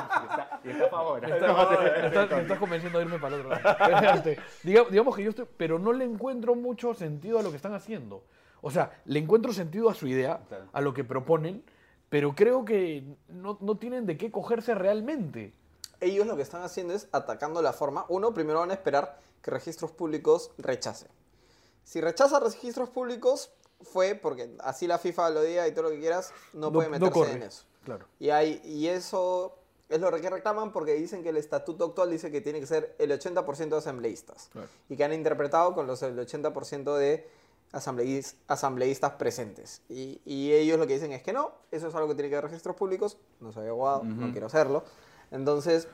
Y 0.65 0.71
está 0.71 0.85
a 0.87 0.89
favor. 0.89 1.21
me 1.21 1.37
estás, 2.07 2.31
me 2.31 2.41
estás 2.43 2.59
convenciendo 2.59 2.99
de 3.01 3.05
irme 3.07 3.19
para 3.19 3.35
el 3.35 3.41
otro 3.47 3.51
lado. 3.61 4.15
Este, 4.17 4.39
diga- 4.63 4.89
digamos 4.89 5.17
que 5.17 5.25
yo 5.25 5.31
estoy, 5.31 5.47
pero 5.57 5.79
no 5.81 5.93
le 5.93 6.05
encuentro 6.05 6.55
mucho 6.55 6.95
sentido 6.95 7.41
a 7.41 7.43
lo 7.43 7.51
que 7.51 7.57
están 7.57 7.75
haciendo. 7.75 8.23
O 8.63 8.71
sea, 8.71 9.01
le 9.05 9.19
encuentro 9.19 9.53
sentido 9.53 9.89
a 9.91 9.95
su 9.95 10.07
idea, 10.07 10.41
Claro. 10.49 10.65
a 10.73 10.81
lo 10.81 10.93
que 10.95 11.05
proponen, 11.05 11.65
pero 12.09 12.35
creo 12.35 12.65
que 12.65 13.05
no, 13.29 13.57
no 13.61 13.77
tienen 13.79 14.07
de 14.07 14.17
qué 14.17 14.31
cogerse 14.31 14.75
realmente. 14.75 15.53
Ellos 16.01 16.27
lo 16.27 16.37
que 16.37 16.43
están 16.43 16.63
haciendo 16.63 16.95
es 16.95 17.09
atacando 17.13 17.63
la 17.63 17.73
forma. 17.73 18.07
Uno, 18.09 18.33
primero 18.35 18.61
van 18.61 18.71
a 18.71 18.75
esperar 18.75 19.19
que 19.43 19.51
registros 19.51 19.93
públicos 19.93 20.51
rechace. 20.59 21.07
Si 21.85 22.01
rechaza 22.01 22.41
registros 22.41 22.89
públicos, 22.91 23.51
fue 23.83 24.15
porque 24.15 24.55
así 24.61 24.87
la 24.87 24.99
FIFA 24.99 25.31
lo 25.31 25.43
diga 25.43 25.67
y 25.69 25.73
todo 25.73 25.85
lo 25.85 25.91
que 25.91 26.01
quieras, 26.01 26.33
no, 26.53 26.73
puede 26.73 26.89
meterse 26.89 27.13
corre. 27.13 27.33
en 27.33 27.43
eso. 27.43 27.65
Claro. 27.85 28.07
Y, 28.19 28.31
hay, 28.31 28.61
y 28.65 28.89
eso 28.89 29.57
es 29.89 30.01
lo 30.01 30.11
que 30.11 30.31
reclaman 30.31 30.73
porque 30.73 30.95
dicen 30.95 31.23
que 31.23 31.31
el 31.31 31.37
estatuto 31.37 31.87
actual 31.87 32.11
dice 32.11 32.31
que 32.31 32.41
tiene 32.41 32.61
que 32.61 32.67
ser 32.67 32.95
el 32.99 33.11
80% 33.11 33.69
de 33.71 33.77
asambleístas. 33.77 34.49
Claro. 34.53 34.69
Y 34.89 34.97
que 34.97 35.05
han 35.05 35.13
interpretado 35.13 35.75
con 35.75 35.87
los, 35.87 36.03
el 36.03 36.19
80% 36.19 36.97
de 36.97 37.29
asambleís- 37.73 38.35
asambleístas 38.49 39.13
presentes. 39.13 39.83
Y, 39.89 40.21
y 40.25 40.53
ellos 40.53 40.79
lo 40.79 40.87
que 40.87 40.95
dicen 40.95 41.13
es 41.13 41.23
que 41.23 41.33
no, 41.33 41.53
eso 41.71 41.89
es 41.89 41.95
algo 41.95 42.09
que 42.09 42.15
tiene 42.15 42.29
que 42.31 42.37
ver 42.37 42.45
registros 42.45 42.77
públicos. 42.77 43.17
No 43.41 43.53
soy 43.53 43.69
abogado, 43.69 44.05
no 44.05 44.31
quiero 44.33 44.47
hacerlo. 44.47 44.85
Entonces, 45.31 45.89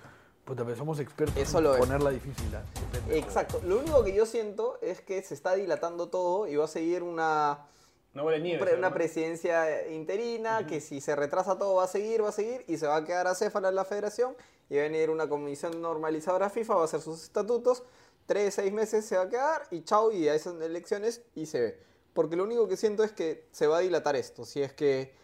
Puta, 0.45 0.65
pero 0.65 0.77
somos 0.77 1.01
expertos 1.01 1.37
Eso 1.37 1.59
en 1.59 1.65
lo 1.65 1.73
es. 1.75 1.79
ponerla 1.81 2.11
difícil. 2.11 2.55
¿ah? 2.55 2.63
Exacto. 3.11 3.61
Lo 3.65 3.81
único 3.81 4.05
que 4.05 4.15
yo 4.15 4.27
siento 4.27 4.79
es 4.81 5.01
que 5.01 5.21
se 5.23 5.35
está 5.35 5.55
dilatando 5.57 6.09
todo 6.09 6.47
y 6.47 6.55
va 6.55 6.67
a 6.67 6.69
seguir 6.69 7.03
una, 7.03 7.67
No 8.15 8.23
huele 8.25 8.41
nieve. 8.41 8.61
pre- 8.65 8.79
una 8.79 8.95
presidencia 8.95 9.89
interina 9.89 10.65
que 10.69 10.81
si 10.81 11.01
se 11.01 11.17
retrasa 11.17 11.59
todo 11.59 11.75
va 11.75 11.85
a 11.85 11.89
seguir, 11.89 12.23
va 12.23 12.29
a 12.29 12.33
seguir 12.33 12.65
y 12.69 12.77
se 12.79 12.87
va 12.87 12.95
a 12.95 13.05
quedar 13.05 13.27
acéfala 13.27 13.73
la 13.73 13.85
federación 13.85 14.37
y 14.71 14.77
va 14.77 14.83
a 14.83 14.85
venir 14.85 15.11
una 15.11 15.29
comisión 15.29 15.83
normalizadora 15.83 16.49
FIFA, 16.49 16.75
va 16.77 16.83
a 16.83 16.85
hacer 16.85 17.01
sus 17.01 17.25
estatutos, 17.25 17.83
tres, 18.27 18.55
seis 18.55 18.73
meses 18.73 19.05
se 19.05 19.17
va 19.17 19.23
a 19.23 19.29
quedar 19.29 19.63
y 19.71 19.83
chau 19.83 20.13
y 20.13 20.29
a 20.29 20.35
esas 20.35 20.61
elecciones 20.61 21.23
y 21.35 21.47
se 21.47 21.61
ve. 21.61 21.81
Porque 22.13 22.37
lo 22.37 22.45
único 22.45 22.69
que 22.69 22.77
siento 22.77 23.05
es 23.05 23.13
que 23.13 23.47
se 23.53 23.67
va 23.67 23.79
a 23.79 23.81
dilatar 23.81 24.17
esto. 24.17 24.45
Si 24.45 24.63
es 24.63 24.73
que, 24.73 25.15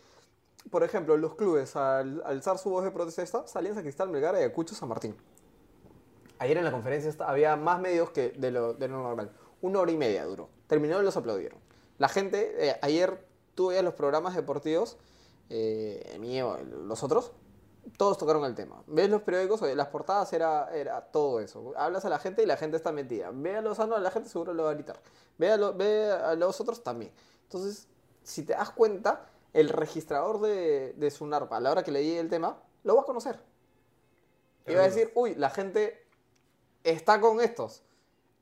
por 0.71 0.85
ejemplo, 0.85 1.17
los 1.17 1.35
clubes 1.35 1.75
al 1.77 2.23
alzar 2.25 2.59
su 2.59 2.71
voz 2.71 2.85
de 2.85 2.91
protesta, 2.91 3.45
Alianza 3.55 3.83
Cristal, 3.83 4.11
Melgar, 4.11 4.35
Ayacucho, 4.35 4.75
San 4.75 4.88
Martín. 4.88 5.17
Ayer 6.38 6.57
en 6.57 6.65
la 6.65 6.73
conferencia 6.73 7.15
había 7.27 7.57
más 7.57 7.81
medios 7.81 8.11
que 8.11 8.31
de 8.31 8.51
lo, 8.51 8.75
de 8.75 8.88
lo 8.88 9.03
normal. 9.03 9.33
Una 9.61 9.81
hora 9.81 9.93
y 9.93 9.97
media 9.97 10.25
duró. 10.25 10.49
Terminó 10.67 11.01
y 11.01 11.05
los 11.05 11.17
aplaudieron. 11.17 11.59
La 11.99 12.09
gente, 12.09 12.69
eh, 12.69 12.77
ayer 12.83 13.25
tuve 13.55 13.81
los 13.83 13.95
programas 13.95 14.35
deportivos, 14.35 14.97
eh, 15.51 16.17
mío, 16.19 16.59
los 16.65 17.03
otros, 17.03 17.33
todos 17.97 18.18
tocaron 18.18 18.45
el 18.45 18.55
tema. 18.55 18.83
Ves 18.87 19.11
los 19.11 19.23
periódicos, 19.23 19.61
las 19.62 19.88
portadas 19.88 20.33
era, 20.33 20.71
era 20.75 21.01
todo 21.01 21.40
eso. 21.40 21.73
Hablas 21.77 22.05
a 22.05 22.09
la 22.09 22.18
gente 22.18 22.42
y 22.42 22.47
la 22.47 22.57
gente 22.57 22.77
está 22.77 22.92
metida. 22.92 23.31
Ve 23.33 23.57
a 23.57 23.61
Lozano, 23.61 23.99
la 23.99 24.11
gente 24.11 24.29
seguro 24.29 24.55
lo 24.55 24.64
va 24.64 24.71
a 24.71 24.75
gritar. 24.75 25.01
Ve 25.38 25.51
a, 25.53 25.57
lo- 25.57 25.75
ve 25.75 26.11
a 26.11 26.35
los 26.35 26.61
otros 26.61 26.83
también. 26.83 27.12
Entonces, 27.45 27.88
si 28.23 28.45
te 28.45 28.53
das 28.53 28.71
cuenta, 28.71 29.27
el 29.53 29.68
registrador 29.68 30.40
de, 30.40 30.95
de 30.97 31.11
Sunarpa, 31.11 31.57
a 31.57 31.61
la 31.61 31.71
hora 31.73 31.83
que 31.83 31.90
leí 31.90 32.16
el 32.16 32.29
tema, 32.31 32.57
lo 32.85 32.97
va 32.97 33.03
a 33.03 33.05
conocer. 33.05 33.38
Y 34.66 34.75
va 34.75 34.83
a 34.83 34.85
decir, 34.85 35.11
uy, 35.16 35.35
la 35.35 35.51
gente 35.51 36.07
está 36.85 37.21
con 37.21 37.40
estos. 37.40 37.83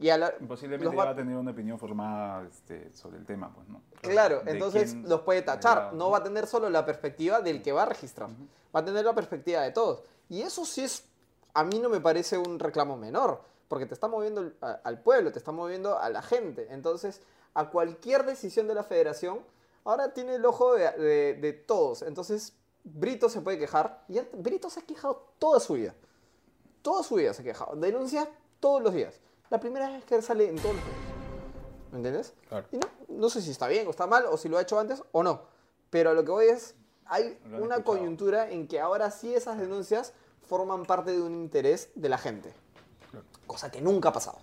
Y 0.00 0.08
a 0.08 0.16
la, 0.16 0.32
Posiblemente 0.48 0.86
los 0.86 0.94
ya 0.94 1.04
va- 1.04 1.10
a 1.10 1.14
tener 1.14 1.36
una 1.36 1.50
opinión 1.50 1.78
formada 1.78 2.46
este, 2.48 2.90
sobre 2.92 3.18
el 3.18 3.26
tema, 3.26 3.52
pues, 3.54 3.68
¿no? 3.68 3.82
Claro, 4.00 4.40
De 4.40 4.52
entonces 4.52 4.94
los 4.94 5.20
puede 5.20 5.42
tachar. 5.42 5.92
No 5.92 6.10
va 6.10 6.18
a 6.18 6.22
tener 6.22 6.46
solo 6.46 6.70
la 6.70 6.84
perspectiva 6.86 7.40
del 7.42 7.60
que 7.62 7.70
va 7.72 7.82
a 7.82 7.86
registrar. 7.86 8.30
Va 8.74 8.80
a 8.80 8.84
tener 8.84 9.04
la 9.04 9.14
perspectiva 9.14 9.60
de 9.60 9.72
todos. 9.72 10.02
Y 10.30 10.40
eso 10.40 10.64
sí 10.64 10.82
es, 10.84 11.04
a 11.52 11.64
mí 11.64 11.78
no 11.78 11.90
me 11.90 12.00
parece 12.00 12.38
un 12.38 12.58
reclamo 12.58 12.96
menor, 12.96 13.42
porque 13.68 13.84
te 13.84 13.92
está 13.92 14.08
moviendo 14.08 14.50
al 14.60 15.00
pueblo, 15.02 15.32
te 15.32 15.38
está 15.38 15.52
moviendo 15.52 15.98
a 15.98 16.08
la 16.08 16.22
gente. 16.22 16.66
Entonces, 16.70 17.20
a 17.52 17.68
cualquier 17.68 18.24
decisión 18.24 18.66
de 18.68 18.74
la 18.74 18.82
federación, 18.84 19.40
ahora 19.84 20.14
tiene 20.14 20.36
el 20.36 20.44
ojo 20.46 20.74
de, 20.76 20.90
de- 20.92 21.34
de 21.34 21.52
todos. 21.52 22.00
Entonces, 22.02 22.54
Brito 22.84 23.28
se 23.28 23.42
puede 23.42 23.58
quejar. 23.58 24.02
Y 24.08 24.18
Brito 24.32 24.70
se 24.70 24.80
ha 24.80 24.82
quejado 24.84 25.26
toda 25.38 25.60
su 25.60 25.74
vida. 25.74 25.94
Toda 26.80 27.02
su 27.02 27.16
vida 27.16 27.34
se 27.34 27.42
ha 27.42 27.44
quejado. 27.44 27.76
Denuncia 27.76 28.26
todos 28.60 28.82
los 28.82 28.94
días. 28.94 29.20
La 29.50 29.60
primera 29.60 29.90
vez 29.90 30.04
que 30.04 30.22
sale 30.22 30.48
en 30.48 30.56
todos 30.56 30.74
los 30.76 30.84
medios. 30.84 31.00
¿Me 31.90 31.96
entiendes? 31.98 32.34
Claro. 32.48 32.66
Y 32.70 32.76
no, 32.76 32.88
no 33.08 33.28
sé 33.30 33.42
si 33.42 33.50
está 33.50 33.66
bien 33.68 33.86
o 33.86 33.90
está 33.90 34.06
mal, 34.06 34.24
o 34.26 34.36
si 34.36 34.48
lo 34.48 34.58
ha 34.58 34.62
hecho 34.62 34.78
antes 34.78 35.02
o 35.12 35.22
no. 35.22 35.42
Pero 35.90 36.10
a 36.10 36.14
lo 36.14 36.24
que 36.24 36.30
voy 36.30 36.46
es, 36.46 36.76
hay 37.06 37.38
una 37.46 37.56
escuchado. 37.56 37.82
coyuntura 37.84 38.50
en 38.50 38.68
que 38.68 38.78
ahora 38.78 39.10
sí 39.10 39.34
esas 39.34 39.58
denuncias 39.58 40.12
forman 40.48 40.84
parte 40.84 41.10
de 41.12 41.20
un 41.20 41.34
interés 41.34 41.90
de 41.96 42.08
la 42.08 42.18
gente. 42.18 42.54
Cosa 43.46 43.70
que 43.70 43.80
nunca 43.80 44.10
ha 44.10 44.12
pasado. 44.12 44.38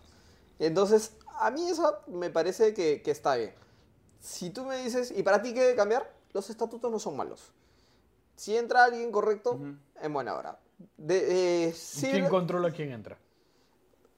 Entonces, 0.59 1.13
a 1.39 1.51
mí 1.51 1.69
eso 1.69 1.99
me 2.07 2.29
parece 2.29 2.73
que, 2.73 3.01
que 3.01 3.11
está 3.11 3.35
bien. 3.35 3.53
Si 4.19 4.49
tú 4.49 4.65
me 4.65 4.77
dices, 4.77 5.11
¿y 5.15 5.23
para 5.23 5.41
ti 5.41 5.53
qué 5.53 5.61
debe 5.61 5.75
cambiar? 5.75 6.11
Los 6.33 6.49
estatutos 6.49 6.91
no 6.91 6.99
son 6.99 7.15
malos. 7.15 7.53
Si 8.35 8.57
entra 8.57 8.83
alguien 8.83 9.11
correcto, 9.11 9.57
en 10.01 10.13
buena 10.13 10.35
hora. 10.35 10.59
De, 10.97 11.67
eh, 11.69 11.75
¿Quién 12.01 12.27
controla 12.27 12.71
quién 12.71 12.91
entra? 12.91 13.17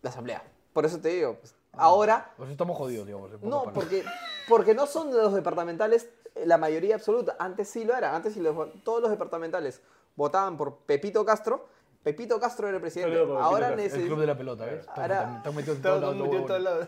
la 0.02 0.10
asamblea. 0.10 0.44
Por 0.74 0.86
eso 0.86 1.00
te 1.00 1.10
digo, 1.10 1.36
pues, 1.40 1.56
ahora 1.74 2.32
Pues 2.38 2.50
estamos 2.50 2.78
jodidos, 2.78 3.06
digamos. 3.08 3.32
no, 3.42 3.64
porque, 3.74 4.04
porque 4.48 4.74
no 4.74 4.86
son 4.88 5.12
los 5.16 5.34
departamentales 5.34 6.10
eh, 6.36 6.46
la 6.46 6.58
mayoría 6.58 6.96
absoluta. 6.96 7.36
Antes 7.40 7.70
sí 7.70 7.84
lo 7.86 7.96
era. 7.96 8.16
Antes 8.16 8.34
sí 8.34 8.40
los- 8.40 8.56
todos 8.84 9.02
los 9.02 9.10
departamentales 9.12 9.82
votaban 10.16 10.58
por 10.58 10.78
Pepito 10.80 11.26
Castro. 11.26 11.68
Pepito 12.04 12.40
Castro 12.40 12.68
era 12.68 12.78
el 12.78 12.82
presidente. 12.82 13.14
Saludo 13.14 13.34
por 13.36 13.44
Ahora 13.44 13.76
Pepito 13.76 13.96
El 13.96 14.06
club 14.06 14.20
de 14.22 14.26
la 14.28 14.38
pelota, 14.38 14.66
¿ves? 14.66 14.88
Ahora- 14.88 15.34
están- 15.38 15.56
metidos 15.56 15.78
en 15.78 15.82
Todo 15.84 16.00
todos 16.00 16.14
el 16.14 16.20
lados. 16.20 16.46
todos 16.46 16.50
huevón. 16.50 16.64
lados. 16.64 16.88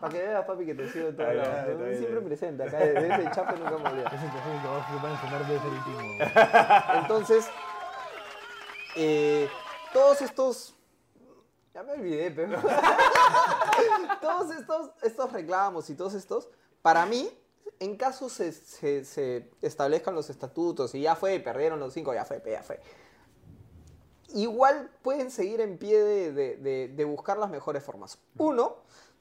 Para 0.00 0.12
que 0.12 0.18
veas, 0.18 0.44
papi, 0.46 0.66
que 0.66 0.74
te 0.74 0.88
sigo 0.88 1.08
en 1.08 1.16
todos 1.16 1.34
lados. 1.36 1.78
¿no? 1.78 1.96
Siempre 1.96 2.20
presente. 2.22 2.62
Acá 2.64 2.78
de 2.78 2.92
de 2.94 3.08
ese 3.14 3.30
chape 3.30 3.52
nunca 3.58 3.70
me 3.78 3.88
olvido. 3.90 4.10
Que 4.10 4.16
ese 4.16 4.26
que 4.26 4.68
va 4.68 4.76
a 4.98 5.02
van 5.02 5.12
a 5.12 5.20
sonar 5.20 5.46
de 5.46 5.58
ser 5.58 5.68
el 5.72 5.84
timo, 5.84 5.98
huevón. 5.98 7.02
Entonces, 7.02 7.46
eh, 8.96 9.48
todos 9.92 10.22
estos. 10.22 10.74
Ya 11.74 11.82
me 11.82 11.92
olvidé, 11.92 12.30
pero. 12.30 12.58
todos 14.20 14.50
estos, 14.54 14.90
estos 15.02 15.32
reclamos 15.32 15.88
y 15.90 15.94
todos 15.94 16.14
estos, 16.14 16.48
para 16.82 17.06
mí, 17.06 17.30
en 17.78 17.96
caso 17.96 18.28
se, 18.28 18.52
se- 18.52 19.04
se 19.04 19.50
establezcan 19.62 20.14
los 20.14 20.30
estatutos 20.30 20.94
y 20.94 21.02
ya 21.02 21.14
fue, 21.16 21.38
perdieron 21.40 21.78
los 21.80 21.92
cinco, 21.94 22.12
ya 22.12 22.24
fue, 22.24 22.42
ya 22.44 22.62
fue. 22.62 22.80
Igual 24.34 24.90
pueden 25.02 25.30
seguir 25.30 25.60
en 25.60 25.76
pie 25.78 25.98
de, 26.02 26.32
de- 26.32 26.56
de- 26.56 26.88
de 26.88 27.04
buscar 27.04 27.36
las 27.38 27.50
mejores 27.50 27.82
formas. 27.82 28.18
Uno, 28.38 28.76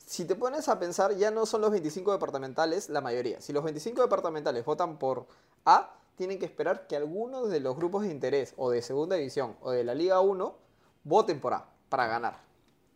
si 0.06 0.26
te 0.26 0.36
pones 0.36 0.70
a 0.70 0.80
pensar, 0.80 1.16
ya 1.16 1.32
no 1.32 1.46
son 1.46 1.62
los 1.62 1.72
25 1.72 2.12
departamentales 2.12 2.90
la 2.90 3.02
mayoría. 3.02 3.42
Si 3.42 3.54
los 3.54 3.64
25 3.64 4.02
departamentales 4.02 4.66
votan 4.66 4.98
por 5.00 5.26
A, 5.66 5.96
tienen 6.16 6.38
que 6.38 6.46
esperar 6.46 6.86
que 6.88 6.96
algunos 6.96 7.50
de 7.50 7.60
los 7.60 7.76
grupos 7.76 8.04
de 8.04 8.10
interés 8.12 8.54
o 8.58 8.70
de 8.70 8.82
segunda 8.82 9.16
división 9.16 9.56
o 9.62 9.72
de 9.72 9.84
la 9.84 9.94
Liga 9.96 10.20
1 10.20 10.56
voten 11.04 11.40
por 11.40 11.54
A 11.54 11.70
para 11.90 12.08
ganar. 12.08 12.40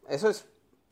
Eso 0.08 0.30
es, 0.30 0.46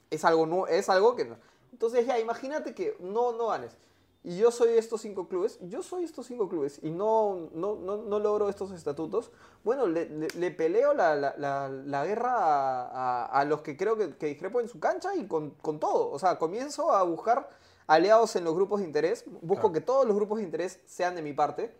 es, 0.10 0.26
algo, 0.26 0.46
nu- 0.46 0.66
es 0.68 0.90
algo 0.90 1.16
que... 1.16 1.26
no- 1.26 1.38
Entonces 1.72 2.06
ya, 2.06 2.20
imagínate 2.20 2.74
que 2.74 2.96
no, 3.00 3.32
no 3.34 3.48
ganes. 3.48 3.78
Y 4.24 4.38
yo 4.38 4.52
soy 4.52 4.78
estos 4.78 5.02
cinco 5.02 5.28
clubes, 5.28 5.58
yo 5.62 5.82
soy 5.82 6.04
estos 6.04 6.28
cinco 6.28 6.48
clubes 6.48 6.80
y 6.84 6.92
no, 6.92 7.50
no, 7.54 7.76
no, 7.76 7.98
no 7.98 8.20
logro 8.20 8.50
estos 8.50 8.72
estatutos. 8.72 9.32
Bueno, 9.64 9.88
le, 9.88 10.08
le- 10.10 10.28
le 10.28 10.52
peleo 10.52 10.94
la, 10.94 11.16
la- 11.16 11.34
la- 11.38 11.70
la 11.70 12.06
guerra 12.06 12.34
a, 12.36 12.86
a- 12.86 13.26
a 13.26 13.46
los 13.46 13.62
que 13.62 13.76
creo 13.76 13.98
que, 13.98 14.16
que 14.18 14.28
discrepo 14.28 14.60
en 14.62 14.70
su 14.70 14.80
cancha 14.80 15.16
y 15.16 15.28
con, 15.28 15.52
con 15.62 15.80
todo. 15.80 16.12
O 16.12 16.20
sea, 16.20 16.38
comienzo 16.38 16.92
a 16.92 17.02
buscar 17.04 17.50
aliados 17.88 18.36
en 18.36 18.44
los 18.44 18.54
grupos 18.56 18.80
de 18.82 18.86
interés, 18.86 19.26
busco 19.42 19.72
que 19.74 19.82
todos 19.82 20.06
los 20.06 20.16
grupos 20.16 20.38
de 20.38 20.44
interés 20.46 20.80
sean 20.86 21.16
de 21.16 21.22
mi 21.24 21.34
parte 21.34 21.74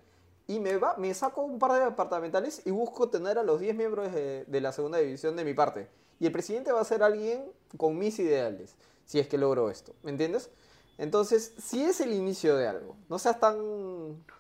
y 0.48 0.60
me, 0.60 0.76
va, 0.78 0.96
me 0.98 1.14
saco 1.14 1.42
un 1.44 1.60
par 1.60 1.74
de 1.74 1.86
departamentales 1.86 2.64
y 2.66 2.72
busco 2.72 3.08
tener 3.10 3.38
a 3.38 3.44
los 3.44 3.60
10 3.60 3.76
miembros 3.76 4.12
de, 4.12 4.46
de 4.46 4.62
la 4.62 4.72
segunda 4.72 4.98
división 4.98 5.36
de 5.36 5.46
mi 5.46 5.54
parte. 5.54 5.88
Y 6.22 6.28
el 6.28 6.32
presidente 6.32 6.72
va 6.72 6.82
a 6.82 6.86
ser 6.86 7.02
alguien 7.02 7.44
con 7.78 7.98
mis 7.98 8.20
ideales, 8.20 8.76
si 9.06 9.18
es 9.18 9.28
que 9.28 9.40
logro 9.40 9.72
esto. 9.72 9.96
¿Me 10.04 10.12
entiendes? 10.12 10.52
Entonces, 11.00 11.52
si 11.58 11.82
es 11.84 12.00
el 12.00 12.14
inicio 12.14 12.56
de 12.56 12.68
algo, 12.68 12.96
no 13.10 13.18
seas 13.18 13.40
tan... 13.40 13.58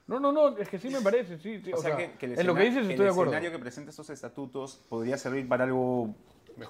No, 0.06 0.20
no, 0.20 0.32
no, 0.32 0.56
es 0.60 0.70
que 0.70 0.78
sí 0.78 0.90
me 0.90 1.02
parece, 1.02 1.40
sí, 1.40 1.60
sí. 1.60 1.74
O, 1.74 1.78
sea, 1.82 1.98
que, 1.98 2.12
que 2.20 2.28
el 2.28 2.40
en 2.40 2.46
lo 2.46 2.54
que 2.54 2.66
dices 2.66 2.86
el 2.86 2.92
estoy 2.92 3.06
de 3.06 3.12
acuerdo. 3.12 3.32
escenario 3.32 3.52
que 3.52 3.58
presenta 3.58 3.90
estos 3.90 4.12
estatutos 4.12 4.80
podría 4.90 5.18
servir 5.18 5.48
para 5.50 5.64
algo 5.64 6.14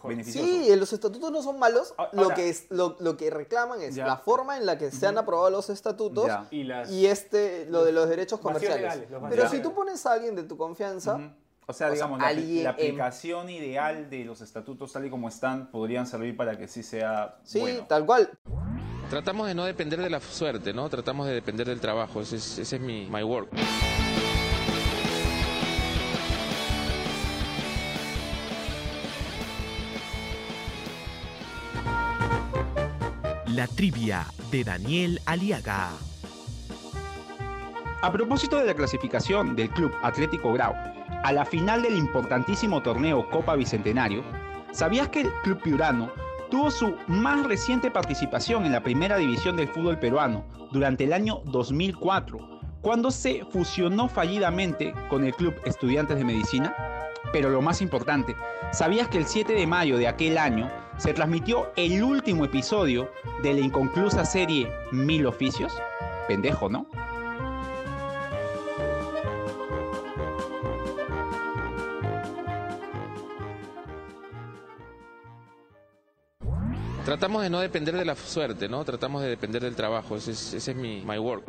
beneficioso. 0.05 0.47
Sí, 0.47 0.73
los 0.77 0.93
estatutos 0.93 1.29
no 1.29 1.41
son 1.43 1.59
malos. 1.59 1.93
Ah, 1.97 2.07
lo, 2.13 2.21
ahora- 2.23 2.35
que 2.35 2.47
es, 2.47 2.67
lo, 2.69 2.95
lo 3.01 3.17
que 3.17 3.29
reclaman 3.29 3.81
es 3.81 3.95
Ya. 3.95 4.07
la 4.07 4.15
forma 4.15 4.55
en 4.55 4.65
la 4.65 4.77
que 4.77 4.91
se 4.91 5.07
han 5.07 5.17
aprobado 5.17 5.49
los 5.49 5.69
estatutos 5.69 6.27
Ya. 6.27 6.47
Y 6.51 6.63
las... 6.63 6.89
y 6.89 7.07
este, 7.07 7.65
lo 7.65 7.83
de 7.83 7.91
los 7.91 8.07
derechos 8.07 8.39
comerciales. 8.39 8.79
legales, 8.81 9.09
los 9.11 9.23
Pero 9.29 9.49
si 9.49 9.61
tú 9.61 9.73
pones 9.73 10.05
a 10.05 10.13
alguien 10.13 10.37
de 10.37 10.43
tu 10.43 10.55
confianza, 10.55 11.15
Ujú. 11.15 11.25
O 11.71 11.73
sea, 11.73 11.87
O 11.87 11.89
sea, 11.89 11.93
digamos, 11.95 12.19
la, 12.19 12.31
en- 12.31 12.67
aplicación 12.67 13.49
ideal 13.49 14.09
de 14.09 14.25
los 14.25 14.41
estatutos 14.41 14.91
tal 14.93 15.05
y 15.05 15.09
como 15.09 15.27
están 15.29 15.71
podrían 15.71 16.05
servir 16.05 16.35
para 16.37 16.57
que 16.57 16.67
sí 16.67 16.83
sea 16.83 17.35
sí, 17.43 17.59
bueno. 17.59 17.85
tal 17.87 18.05
cual. 18.05 18.29
Tratamos 19.09 19.47
de 19.47 19.55
no 19.55 19.65
depender 19.65 19.99
de 20.01 20.09
la 20.09 20.19
suerte, 20.21 20.73
¿no? 20.73 20.87
Tratamos 20.89 21.27
de 21.27 21.33
depender 21.33 21.67
del 21.67 21.79
trabajo. 21.81 22.21
Ese 22.21 22.37
es, 22.37 22.59
ese 22.59 22.75
es 22.77 22.81
mi 22.81 23.07
my 23.09 23.23
work. 23.23 23.49
La 33.47 33.67
trivia 33.67 34.25
de 34.49 34.63
Daniel 34.63 35.19
Aliaga. 35.25 35.89
A 38.01 38.11
propósito 38.11 38.57
de 38.57 38.65
la 38.65 38.73
clasificación 38.73 39.55
del 39.55 39.69
Club 39.69 39.91
Atlético 40.01 40.53
Grau 40.53 40.73
a 41.23 41.31
la 41.31 41.45
final 41.45 41.83
del 41.83 41.97
importantísimo 41.97 42.81
torneo 42.81 43.29
Copa 43.29 43.55
Bicentenario, 43.55 44.23
¿sabías 44.71 45.09
que 45.09 45.21
el 45.21 45.31
Club 45.43 45.61
Piurano 45.61 46.11
tuvo 46.49 46.71
su 46.71 46.95
más 47.07 47.45
reciente 47.45 47.91
participación 47.91 48.65
en 48.65 48.71
la 48.73 48.83
primera 48.83 49.17
división 49.17 49.55
del 49.55 49.69
fútbol 49.69 49.99
peruano 49.99 50.43
durante 50.71 51.03
el 51.03 51.13
año 51.13 51.41
2004, 51.45 52.61
cuando 52.81 53.11
se 53.11 53.45
fusionó 53.45 54.09
fallidamente 54.09 54.93
con 55.09 55.23
el 55.23 55.33
Club 55.33 55.55
Estudiantes 55.65 56.17
de 56.17 56.25
Medicina. 56.25 56.75
Pero 57.31 57.49
lo 57.49 57.61
más 57.61 57.81
importante, 57.81 58.35
¿sabías 58.71 59.07
que 59.07 59.19
el 59.19 59.25
7 59.25 59.53
de 59.53 59.67
mayo 59.67 59.97
de 59.97 60.07
aquel 60.07 60.37
año 60.37 60.69
se 60.97 61.13
transmitió 61.13 61.71
el 61.77 62.03
último 62.03 62.45
episodio 62.45 63.09
de 63.43 63.53
la 63.53 63.61
inconclusa 63.61 64.25
serie 64.25 64.69
Mil 64.91 65.25
Oficios? 65.27 65.73
Pendejo, 66.27 66.67
¿no? 66.67 66.87
Tratamos 77.11 77.43
de 77.43 77.49
no 77.49 77.59
depender 77.59 77.93
de 77.93 78.05
la 78.05 78.15
suerte, 78.15 78.69
¿no? 78.69 78.85
Tratamos 78.85 79.21
de 79.21 79.27
depender 79.27 79.61
del 79.61 79.75
trabajo. 79.75 80.15
Ese 80.15 80.31
es, 80.31 80.53
ese 80.53 80.71
es 80.71 80.77
mi 80.77 81.01
my 81.01 81.19
work. 81.19 81.43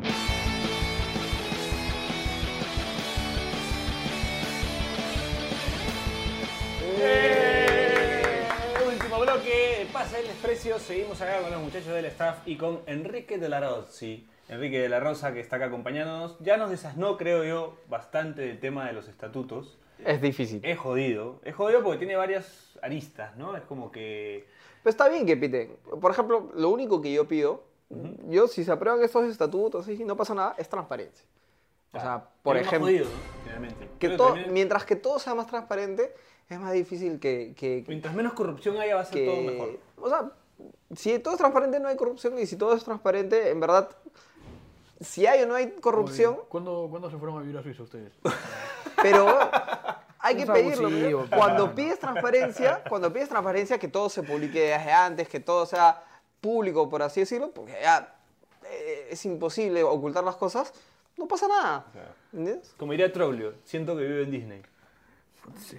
Eh, 6.99 8.45
Último 8.85 9.21
bloque, 9.21 9.87
pasa 9.93 10.19
el 10.19 10.27
desprecio. 10.27 10.77
Seguimos 10.79 11.21
acá 11.21 11.41
con 11.41 11.51
los 11.51 11.61
muchachos 11.61 11.93
del 11.93 12.07
staff 12.07 12.39
y 12.45 12.57
con 12.57 12.81
Enrique 12.85 13.37
de 13.37 13.47
la 13.47 13.61
Rossi. 13.61 14.27
Enrique 14.49 14.81
de 14.81 14.89
la 14.89 14.99
Rosa 14.99 15.33
que 15.33 15.39
está 15.39 15.55
acá 15.55 15.67
acompañándonos. 15.67 16.35
Ya 16.41 16.57
nos 16.57 16.71
desasnó, 16.71 17.15
creo 17.15 17.45
yo, 17.45 17.77
bastante 17.87 18.41
del 18.41 18.59
tema 18.59 18.85
de 18.87 18.91
los 18.91 19.07
estatutos. 19.07 19.77
Es 20.05 20.21
difícil. 20.21 20.59
Es 20.61 20.77
jodido. 20.77 21.39
Es 21.45 21.55
jodido 21.55 21.81
porque 21.83 21.99
tiene 21.99 22.17
varias 22.17 22.77
aristas, 22.81 23.37
¿no? 23.37 23.55
Es 23.55 23.63
como 23.63 23.93
que. 23.93 24.51
Pero 24.83 24.89
está 24.91 25.07
bien 25.09 25.25
que 25.25 25.37
piten. 25.37 25.77
Por 26.01 26.11
ejemplo, 26.11 26.51
lo 26.55 26.69
único 26.69 27.01
que 27.01 27.11
yo 27.13 27.27
pido, 27.27 27.63
yo 28.29 28.47
si 28.47 28.63
se 28.63 28.71
aprueban 28.71 29.01
estos 29.01 29.25
estatutos 29.25 29.87
y 29.87 30.03
no 30.03 30.15
pasa 30.17 30.33
nada, 30.35 30.55
es 30.57 30.67
transparencia. 30.69 31.25
O 31.93 31.99
sea, 31.99 32.27
por 32.41 32.57
es 32.57 32.65
ejemplo, 32.67 32.87
jodido, 32.87 33.05
¿no? 33.05 33.67
Que 33.99 34.09
todo- 34.09 34.27
también- 34.29 34.51
mientras 34.53 34.83
que 34.83 34.95
todo 34.95 35.19
sea 35.19 35.35
más 35.35 35.45
transparente, 35.47 36.13
es 36.49 36.59
más 36.59 36.73
difícil 36.73 37.19
que... 37.19 37.53
que, 37.55 37.83
Mientras 37.87 38.13
menos 38.15 38.33
corrupción 38.33 38.77
haya, 38.77 38.95
va 38.95 39.01
a 39.01 39.05
ser 39.05 39.13
que- 39.13 39.25
todo 39.25 39.41
mejor. 39.43 39.79
O 40.01 40.09
sea, 40.09 40.31
si 40.95 41.19
todo 41.19 41.35
es 41.35 41.37
transparente 41.39 41.79
no 41.79 41.87
hay 41.87 41.95
corrupción 41.95 42.37
y 42.39 42.45
si 42.47 42.55
todo 42.57 42.73
es 42.75 42.83
transparente, 42.83 43.49
en 43.51 43.59
verdad, 43.59 43.89
si 44.99 45.25
hay 45.27 45.43
o 45.43 45.45
no 45.47 45.53
hay 45.55 45.69
corrupción, 45.71 46.39
¿Cuándo, 46.49 46.87
¿Cuándo 46.89 47.09
se 47.11 47.17
fueron 47.17 47.37
a 47.37 47.41
vivir 47.41 47.57
a 47.57 47.63
Suiza 47.63 47.83
ustedes? 47.83 48.11
pero 49.01 49.37
hay 50.23 50.37
que 50.37 50.45
pedirlo. 50.45 50.87
abusivo. 50.87 51.25
Cuando 51.35 51.75
pides 51.75 51.99
transparencia, 51.99 52.81
cuando 52.87 53.11
pides 53.11 53.29
transparencia, 53.29 53.77
que 53.77 53.89
todo 53.89 54.09
se 54.09 54.23
publique 54.23 54.59
desde 54.59 54.91
antes, 54.91 55.27
que 55.27 55.41
todo 55.41 55.65
sea 55.65 56.01
público, 56.39 56.89
por 56.89 57.03
así 57.03 57.19
decirlo, 57.19 57.51
porque 57.51 57.77
ya 57.81 58.15
eh, 58.65 59.09
es 59.11 59.25
imposible 59.25 59.83
ocultar 59.83 60.23
las 60.23 60.37
cosas, 60.37 60.73
no 61.17 61.27
pasa 61.27 61.47
nada. 61.47 61.85
¿Entiendes? 62.31 62.73
Como 62.77 62.93
diría 62.93 63.11
Troglio, 63.11 63.55
siento 63.65 63.95
que 63.97 64.03
vive 64.03 64.23
en 64.23 64.31
Disney. 64.31 64.61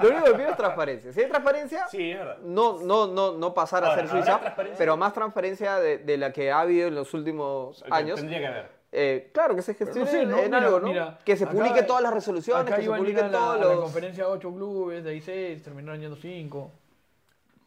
Lo 0.00 0.08
único 0.08 0.24
que 0.24 0.34
pido 0.34 0.48
es 0.48 0.56
transparencia. 0.56 1.12
Si 1.12 1.20
hay 1.20 1.28
transparencia, 1.28 1.86
Sí, 1.88 2.14
no, 2.42 2.80
no, 2.80 3.06
no, 3.06 3.32
no 3.32 3.52
pasar 3.52 3.84
a 3.84 3.88
Ahora, 3.88 4.06
ser 4.06 4.10
¿habrá 4.10 4.24
Suiza, 4.56 4.76
pero 4.78 4.96
más 4.96 5.12
transparencia 5.12 5.78
de, 5.78 5.98
de 5.98 6.16
la 6.16 6.32
que 6.32 6.50
ha 6.50 6.60
habido 6.60 6.88
en 6.88 6.94
los 6.94 7.12
últimos 7.12 7.84
años. 7.90 8.18
Tendría 8.18 8.38
que 8.38 8.46
haber. 8.46 8.75
Eh, 8.98 9.28
claro, 9.30 9.54
que 9.54 9.60
se 9.60 9.74
gestione 9.74 10.06
no 10.06 10.10
sé, 10.10 10.24
¿no? 10.24 10.38
en 10.38 10.44
Mira, 10.46 10.56
algo, 10.58 10.80
¿no? 10.80 10.88
mira, 10.88 11.18
que 11.22 11.36
se 11.36 11.44
acá- 11.44 11.52
publique 11.52 11.82
todas 11.82 12.02
las 12.02 12.14
resoluciones, 12.14 12.62
Acá 12.66 12.76
que 12.76 12.82
se 12.82 12.86
iban 12.86 13.00
a 13.04 13.10
la, 13.10 13.30
todos 13.30 13.54
a 13.54 13.58
la 13.58 13.64
los... 13.74 13.80
conferencia 13.82 14.26
8 14.26 14.54
clubes, 14.54 15.04
de 15.04 15.10
ahí 15.10 15.20
6, 15.20 15.62
terminaron 15.62 16.00
yendo 16.00 16.16
5. 16.16 16.70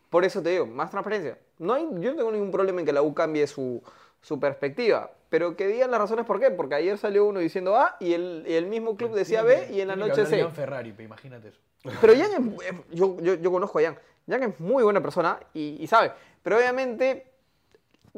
Por 0.09 0.25
eso 0.25 0.41
te 0.41 0.49
digo, 0.49 0.65
más 0.65 0.89
transparencia. 0.89 1.37
No 1.59 1.73
hay, 1.75 1.83
yo 1.99 2.11
no 2.11 2.17
tengo 2.17 2.31
ningún 2.31 2.49
problema 2.49 2.79
en 2.79 2.85
que 2.87 2.93
la 2.93 3.03
U 3.03 3.13
cambie 3.13 3.45
su, 3.45 3.79
su 4.21 4.39
perspectiva, 4.39 5.11
pero 5.29 5.55
que 5.55 5.67
digan 5.67 5.91
las 5.91 5.99
razones 5.99 6.25
por 6.25 6.39
qué, 6.39 6.49
porque 6.49 6.73
ayer 6.73 6.97
salió 6.97 7.25
uno 7.25 7.39
diciendo 7.41 7.77
A 7.77 7.95
y 7.99 8.13
el, 8.13 8.43
y 8.47 8.55
el 8.55 8.65
mismo 8.65 8.97
club 8.97 9.13
decía 9.13 9.43
B 9.43 9.67
y 9.71 9.81
en 9.81 9.89
la 9.89 9.95
noche 9.95 10.25
C. 10.25 10.43
Ferrari, 10.49 10.93
pe, 10.93 11.03
imagínate 11.03 11.49
eso. 11.49 11.59
Pero 12.01 12.13
Jan 12.15 12.55
yo, 12.91 13.17
yo, 13.21 13.35
yo 13.35 13.51
conozco 13.51 13.77
a 13.77 13.83
Jan. 13.83 13.99
Jan 14.27 14.41
es 14.41 14.59
muy 14.59 14.81
buena 14.83 14.99
persona 14.99 15.39
y, 15.53 15.77
y 15.79 15.85
sabe. 15.85 16.11
Pero 16.41 16.57
obviamente 16.57 17.27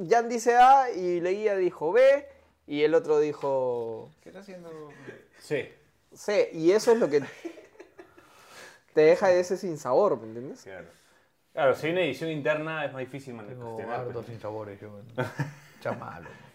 Jan 0.10 0.30
dice 0.30 0.56
A 0.56 0.90
y 0.92 1.20
Leguía 1.20 1.58
dijo 1.58 1.92
B 1.92 2.26
y 2.72 2.84
el 2.84 2.96
otro 2.96 3.20
dijo 3.20 4.10
¿Qué 4.24 4.30
está 4.30 4.40
haciendo? 4.40 4.70
Sí. 5.40 5.68
C. 6.14 6.50
Y 6.54 6.72
eso 6.72 6.94
es 6.94 7.00
lo 7.00 7.10
que 7.10 7.22
te 8.94 9.02
deja 9.02 9.32
ese 9.34 9.58
sin 9.58 9.78
sabor, 9.78 10.18
¿me 10.18 10.28
entiendes? 10.28 10.64
Claro. 10.64 10.88
Claro, 11.52 11.76
si 11.76 11.88
hay 11.88 11.92
una 11.92 12.02
edición 12.04 12.30
interna 12.30 12.86
es 12.86 12.94
más 12.94 13.02
difícil 13.02 13.34
man- 13.34 13.48
Tengo 13.48 13.78
hartos 13.92 14.26
sinsabores 14.26 14.80
yo. 14.80 14.90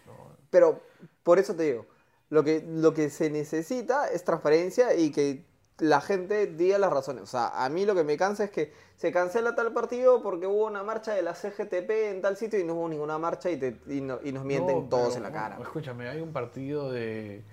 ¿no? 0.07 0.37
Pero 0.49 0.81
por 1.21 1.37
eso 1.37 1.55
te 1.55 1.63
digo, 1.63 1.85
lo 2.29 2.43
que, 2.43 2.63
lo 2.65 2.95
que 2.95 3.11
se 3.11 3.29
necesita 3.29 4.09
es 4.09 4.23
transparencia 4.23 4.95
y 4.95 5.11
que 5.11 5.45
la 5.79 6.01
gente 6.01 6.47
diga 6.47 6.77
las 6.77 6.91
razones. 6.91 7.23
O 7.23 7.27
sea, 7.27 7.49
a 7.63 7.69
mí 7.69 7.85
lo 7.85 7.95
que 7.95 8.03
me 8.03 8.17
cansa 8.17 8.43
es 8.45 8.51
que 8.51 8.73
se 8.95 9.11
cancela 9.11 9.55
tal 9.55 9.73
partido 9.73 10.21
porque 10.23 10.47
hubo 10.47 10.65
una 10.65 10.83
marcha 10.83 11.13
de 11.13 11.21
la 11.21 11.35
CGTP 11.35 12.09
en 12.11 12.21
tal 12.21 12.35
sitio 12.37 12.59
y 12.59 12.63
no 12.63 12.73
hubo 12.73 12.89
ninguna 12.89 13.17
marcha 13.19 13.49
y, 13.51 13.57
te- 13.57 13.77
y 13.87 14.01
no- 14.01 14.19
y 14.23 14.31
nos 14.31 14.43
mienten 14.43 14.83
No, 14.83 14.87
todos 14.89 15.13
pero, 15.13 15.17
en 15.17 15.23
la 15.23 15.31
cara. 15.31 15.57
Escúchame, 15.61 16.09
hay 16.09 16.21
un 16.21 16.33
partido 16.33 16.91
de 16.91 17.43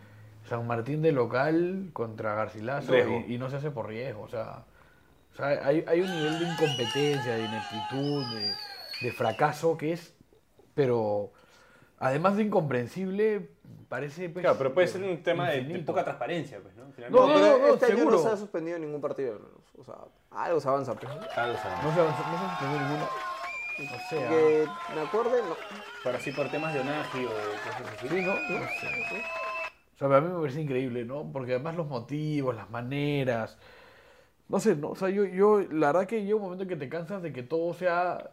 San 0.48 0.66
Martín 0.66 1.02
de 1.02 1.12
local 1.12 1.90
contra 1.92 2.34
Garcilaso 2.34 2.94
y, 2.94 3.34
y 3.34 3.38
no 3.38 3.50
se 3.50 3.56
hace 3.56 3.70
por 3.70 3.88
riesgo. 3.88 4.22
O 4.22 4.28
sea, 4.28 4.64
o 5.32 5.36
sea, 5.36 5.46
hay, 5.66 5.84
hay 5.88 6.00
un 6.00 6.10
nivel 6.10 6.38
de 6.38 6.44
incompetencia, 6.46 7.34
de 7.34 7.44
ineptitud, 7.44 8.26
de, 8.26 8.58
de 9.00 9.12
fracaso 9.12 9.76
que 9.76 9.92
es, 9.92 10.14
pero 10.74 11.32
además 11.98 12.36
de 12.36 12.44
incomprensible, 12.44 13.50
parece... 13.94 14.28
Pues, 14.28 14.42
Claro, 14.42 14.58
pero 14.58 14.74
puede 14.74 14.88
ser 14.88 15.02
un 15.02 15.22
tema 15.22 15.50
de, 15.50 15.78
poca 15.80 16.02
transparencia, 16.02 16.60
pues, 16.60 16.74
¿no? 16.74 16.86
No, 16.86 16.92
Finalmente, 16.92 17.20
No, 17.20 17.34
pero 17.34 17.58
no, 17.58 17.74
este 17.74 17.86
año 17.92 18.04
no 18.10 18.18
se 18.18 18.28
ha 18.28 18.36
suspendido 18.36 18.78
ningún 18.78 19.00
partido. 19.00 19.40
O 19.78 19.84
sea, 19.84 19.94
algo 20.30 20.60
se 20.60 20.68
avanza. 20.68 20.94
Pues. 20.94 21.10
algo 21.12 21.26
se 21.58 21.68
avanza. 21.68 21.82
No 21.82 21.94
se 21.94 22.00
avanzó- 22.00 22.30
no 22.30 22.38
se 22.38 22.44
entendió 22.52 22.80
ninguno. 22.80 23.08
O 23.74 24.08
sea, 24.08 24.28
Que 24.28 24.66
me 24.94 25.00
acuerde, 25.00 25.42
no. 25.48 25.56
Pero 26.02 26.16
así 26.16 26.30
por 26.32 26.48
temas 26.48 26.74
de 26.74 26.80
ONAGI 26.80 27.18
o 27.18 27.28
de 27.28 27.44
cosas 27.64 27.82
así. 27.96 28.08
Sí, 28.08 28.22
¿no? 28.22 28.34
No 28.34 28.66
sé. 28.80 29.24
O 29.94 29.96
sea, 29.98 30.16
a 30.16 30.20
mí 30.20 30.28
me 30.28 30.40
parece 30.40 30.60
increíble, 30.60 31.04
¿no? 31.04 31.30
Porque 31.32 31.54
además 31.54 31.76
los 31.76 31.86
motivos, 31.86 32.54
las 32.54 32.70
maneras. 32.70 33.58
No 34.48 34.60
sé, 34.60 34.76
¿no? 34.76 34.90
O 34.90 34.96
sea, 34.96 35.08
yo, 35.08 35.24
yo, 35.24 35.60
la 35.60 35.88
verdad 35.88 36.06
que 36.06 36.22
llega 36.22 36.36
un 36.36 36.42
momento 36.42 36.64
en 36.64 36.68
que 36.68 36.76
te 36.76 36.88
cansas 36.88 37.22
de 37.22 37.32
que 37.32 37.42
todo 37.42 37.74
sea 37.74 38.30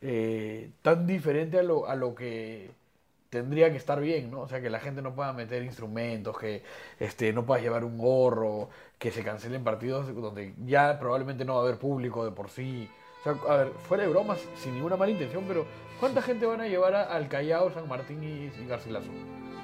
eh, 0.00 0.70
tan 0.82 1.06
diferente 1.06 1.58
a 1.58 1.62
lo, 1.62 1.88
a 1.88 1.94
lo 1.96 2.14
que 2.14 2.70
tendría 3.30 3.70
que 3.70 3.76
estar 3.76 4.00
bien, 4.00 4.30
¿no? 4.30 4.40
O 4.42 4.48
sea, 4.48 4.60
que 4.60 4.70
la 4.70 4.80
gente 4.80 5.02
no 5.02 5.14
pueda 5.14 5.32
meter 5.32 5.62
instrumentos, 5.62 6.38
que 6.38 6.62
este, 6.98 7.32
no 7.32 7.44
puedas 7.46 7.62
llevar 7.62 7.84
un 7.84 7.98
gorro, 7.98 8.68
que 8.98 9.10
se 9.10 9.22
cancelen 9.22 9.64
partidos 9.64 10.14
donde 10.14 10.54
ya 10.64 10.98
probablemente 10.98 11.44
no 11.44 11.54
va 11.54 11.60
a 11.60 11.64
haber 11.64 11.78
público 11.78 12.24
de 12.24 12.30
por 12.32 12.48
sí. 12.50 12.88
O 13.20 13.22
sea, 13.24 13.52
a 13.52 13.56
ver, 13.58 13.68
fuera 13.88 14.04
de 14.04 14.10
bromas, 14.10 14.40
sin 14.56 14.74
ninguna 14.74 14.96
mala 14.96 15.10
intención, 15.12 15.44
pero 15.46 15.66
¿cuánta 16.00 16.22
gente 16.22 16.46
van 16.46 16.60
a 16.60 16.68
llevar 16.68 16.94
a- 16.94 17.02
al 17.14 17.28
Callao, 17.28 17.70
San 17.72 17.88
Martín 17.88 18.22
y, 18.22 18.50
y 18.62 18.66
Garcilaso? 18.66 19.10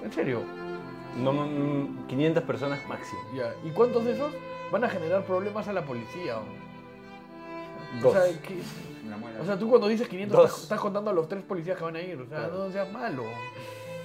¿En 0.03 0.13
serio? 0.13 0.43
No, 1.17 1.33
mm, 1.33 2.07
500 2.09 2.43
personas 2.45 2.87
máximo. 2.89 3.21
Ya. 3.37 3.55
¿Y 3.65 3.71
cuántos 3.71 4.05
de 4.05 4.13
esos 4.13 4.33
van 4.71 4.85
a 4.85 4.89
generar 4.89 5.25
problemas 5.25 5.69
a 5.69 5.73
la 5.73 5.85
policía? 5.85 6.37
Dos. 8.03 8.15
O 8.17 8.21
sea, 8.23 8.41
¿qué- 8.43 8.59
Una 9.07 9.17
muela. 9.17 9.41
o 9.41 9.45
sea, 9.47 9.59
tú 9.59 9.69
cuando 9.69 9.89
dices 9.89 10.09
500 10.09 10.37
Dos. 10.37 10.47
estás, 10.51 10.63
estás 10.65 10.81
contando 10.81 11.11
a 11.11 11.15
los 11.15 11.29
tres 11.29 11.43
policías 11.45 11.77
que 11.79 11.85
van 11.85 11.97
a 11.97 12.01
ir. 12.01 12.21
O 12.21 12.27
sea, 12.29 12.39
Claro. 12.39 12.67
no 12.67 12.73
seas 12.73 12.93
malo. 12.93 13.25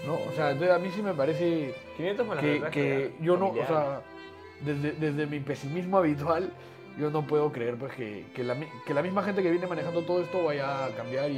¿No? 0.05 0.13
O 0.15 0.31
sea, 0.35 0.51
entonces 0.51 0.75
a 0.75 0.79
mí 0.79 0.89
sí 0.95 1.01
me 1.01 1.13
parece 1.13 1.75
500 1.97 2.25
me 2.27 2.35
las 2.35 2.71
que, 2.71 3.13
yo 3.21 3.35
no, 3.35 3.49
o 3.49 3.55
sea, 3.67 4.01
desde, 4.61 4.93
desde 4.93 5.25
mi 5.27 5.39
pesimismo 5.41 5.97
habitual, 5.97 6.53
yo 6.97 7.09
no 7.09 7.27
puedo 7.27 7.51
creer 7.51 7.75
pues 7.77 7.93
que, 7.93 8.25
que 8.33 8.43
la, 8.45 8.55
mi- 8.55 8.67
que 8.85 8.93
la 8.93 9.01
misma 9.01 9.23
gente 9.23 9.43
que 9.43 9.51
viene 9.51 9.67
manejando 9.67 10.01
todo 10.03 10.21
esto 10.21 10.43
vaya 10.43 10.85
a 10.85 10.89
cambiar 10.95 11.29
y, 11.29 11.35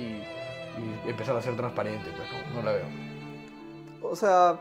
y 1.06 1.10
empezar 1.10 1.36
a 1.36 1.41
ser 1.41 1.56
transparente, 1.58 2.06
pues 2.16 2.30
no, 2.54 2.62
no 2.62 2.66
la 2.66 2.74
veo. 2.74 2.86
O 4.04 4.16
sea, 4.16 4.60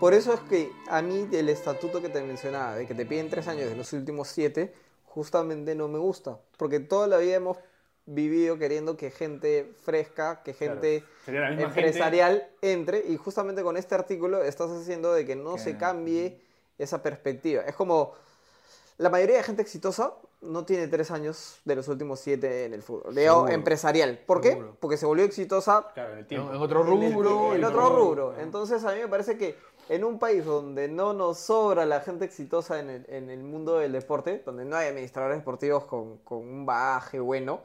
por 0.00 0.14
eso 0.14 0.32
es 0.34 0.40
que 0.40 0.70
a 0.88 1.02
mí 1.02 1.26
el 1.32 1.48
estatuto 1.48 2.00
que 2.00 2.08
te 2.08 2.22
mencionaba, 2.22 2.76
de 2.76 2.86
que 2.86 2.94
te 2.94 3.06
piden 3.06 3.28
tres 3.28 3.48
años 3.48 3.68
de 3.70 3.76
los 3.76 3.92
últimos 3.92 4.28
siete, 4.28 4.72
justamente 5.14 5.74
no 5.74 5.88
me 5.88 5.98
gusta. 5.98 6.38
Porque 6.56 6.80
toda 6.80 7.06
la 7.06 7.18
vida 7.18 7.36
hemos 7.36 7.58
vivido 8.06 8.58
queriendo 8.58 8.96
que 8.96 9.10
gente 9.10 9.72
fresca, 9.84 10.42
que 10.42 10.54
gente 10.54 11.04
empresarial 11.26 12.48
entre, 12.60 13.04
y 13.06 13.16
justamente 13.16 13.62
con 13.62 13.76
este 13.76 13.94
artículo 13.94 14.42
estás 14.42 14.70
haciendo 14.70 15.12
de 15.12 15.24
que 15.24 15.36
no 15.36 15.54
Que- 15.54 15.60
se 15.60 15.76
cambie 15.76 16.40
esa 16.78 17.02
perspectiva. 17.02 17.62
Es 17.62 17.76
como 17.76 18.14
la 18.98 19.08
mayoría 19.08 19.36
de 19.36 19.42
gente 19.42 19.62
exitosa 19.62 20.14
no 20.40 20.64
tiene 20.64 20.88
tres 20.88 21.10
años 21.12 21.60
de 21.64 21.76
los 21.76 21.86
últimos 21.88 22.18
siete 22.18 22.64
en 22.64 22.74
el 22.74 22.82
fútbol. 22.82 23.14
Digo, 23.14 23.48
empresarial. 23.48 24.18
¿Por 24.26 24.40
qué? 24.40 24.50
Seguro. 24.50 24.76
Porque 24.80 24.96
se 24.96 25.06
volvió 25.06 25.24
exitosa 25.24 25.86
Claro, 25.94 26.10
en 26.12 26.18
el 26.18 26.22
En, 26.22 26.26
tiempo. 26.28 26.50
en 26.52 26.56
otro 26.60 26.80
en 26.80 26.86
el- 27.02 27.12
rubro. 27.14 27.54
en 27.54 27.60
y 27.60 27.64
otro 27.64 27.88
rubro. 27.90 28.38
Entonces 28.40 28.82
a 28.84 28.92
mí 28.92 29.00
me 29.00 29.08
parece 29.08 29.38
que 29.38 29.54
en 29.88 30.04
un 30.04 30.18
país 30.18 30.44
donde 30.44 30.88
no 30.88 31.12
nos 31.12 31.38
sobra 31.38 31.84
la 31.86 32.00
gente 32.00 32.24
exitosa 32.24 32.78
en 32.80 32.88
el, 32.90 33.06
en 33.08 33.30
el 33.30 33.42
mundo 33.42 33.78
del 33.78 33.92
deporte, 33.92 34.42
donde 34.44 34.64
no 34.64 34.76
hay 34.76 34.88
administradores 34.88 35.38
deportivos 35.38 35.84
con, 35.84 36.18
con 36.18 36.38
un 36.38 36.64
bagaje 36.66 37.20
bueno, 37.20 37.60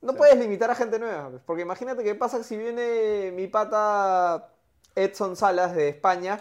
no 0.00 0.14
puedes 0.14 0.36
limitar 0.38 0.70
a 0.70 0.74
gente 0.76 0.98
nueva. 0.98 1.30
Porque 1.44 1.62
imagínate 1.62 2.04
qué 2.04 2.14
pasa 2.14 2.42
si 2.44 2.56
viene 2.56 3.32
mi 3.34 3.48
pata 3.48 4.48
Edson 4.94 5.34
Salas 5.36 5.74
de 5.74 5.88
España, 5.88 6.40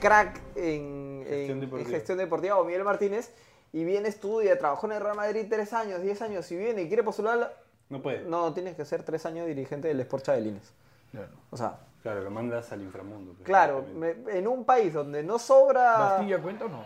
crack 0.00 0.40
en 0.56 1.24
Gestión 1.26 1.50
en- 1.50 1.50
en 1.50 1.60
deportiva. 1.60 1.90
gestión 1.90 2.18
deportiva, 2.18 2.56
o 2.58 2.64
Miguel 2.64 2.84
Martínez, 2.84 3.30
y 3.72 3.84
viene, 3.84 4.08
estudia, 4.08 4.58
trabajó 4.58 4.86
en 4.86 4.92
el 4.94 5.00
Real 5.02 5.16
Madrid 5.16 5.46
tres 5.50 5.74
años, 5.74 6.00
10 6.00 6.22
años, 6.22 6.50
y 6.50 6.56
viene 6.56 6.82
y 6.82 6.88
quiere 6.88 7.02
postular, 7.02 7.54
No 7.90 8.00
puede. 8.00 8.22
no, 8.22 8.54
tienes 8.54 8.74
que 8.76 8.86
ser 8.86 9.02
tres 9.02 9.26
años 9.26 9.46
dirigente 9.46 9.88
del 9.88 10.00
Sport 10.00 10.24
Chabelines. 10.24 10.72
Claro. 11.10 11.32
O 11.50 11.56
sea, 11.56 11.78
Claro, 12.02 12.22
lo 12.22 12.30
mandas 12.30 12.70
al 12.72 12.80
inframundo. 12.82 13.32
pues, 13.34 13.44
Claro, 13.44 13.84
me- 13.94 14.16
en 14.28 14.46
un 14.46 14.64
país 14.64 14.92
donde 14.94 15.22
no 15.22 15.38
sobra. 15.38 15.98
¿Bastilla 15.98 16.40
cuenta 16.40 16.64
o 16.66 16.68
no? 16.68 16.84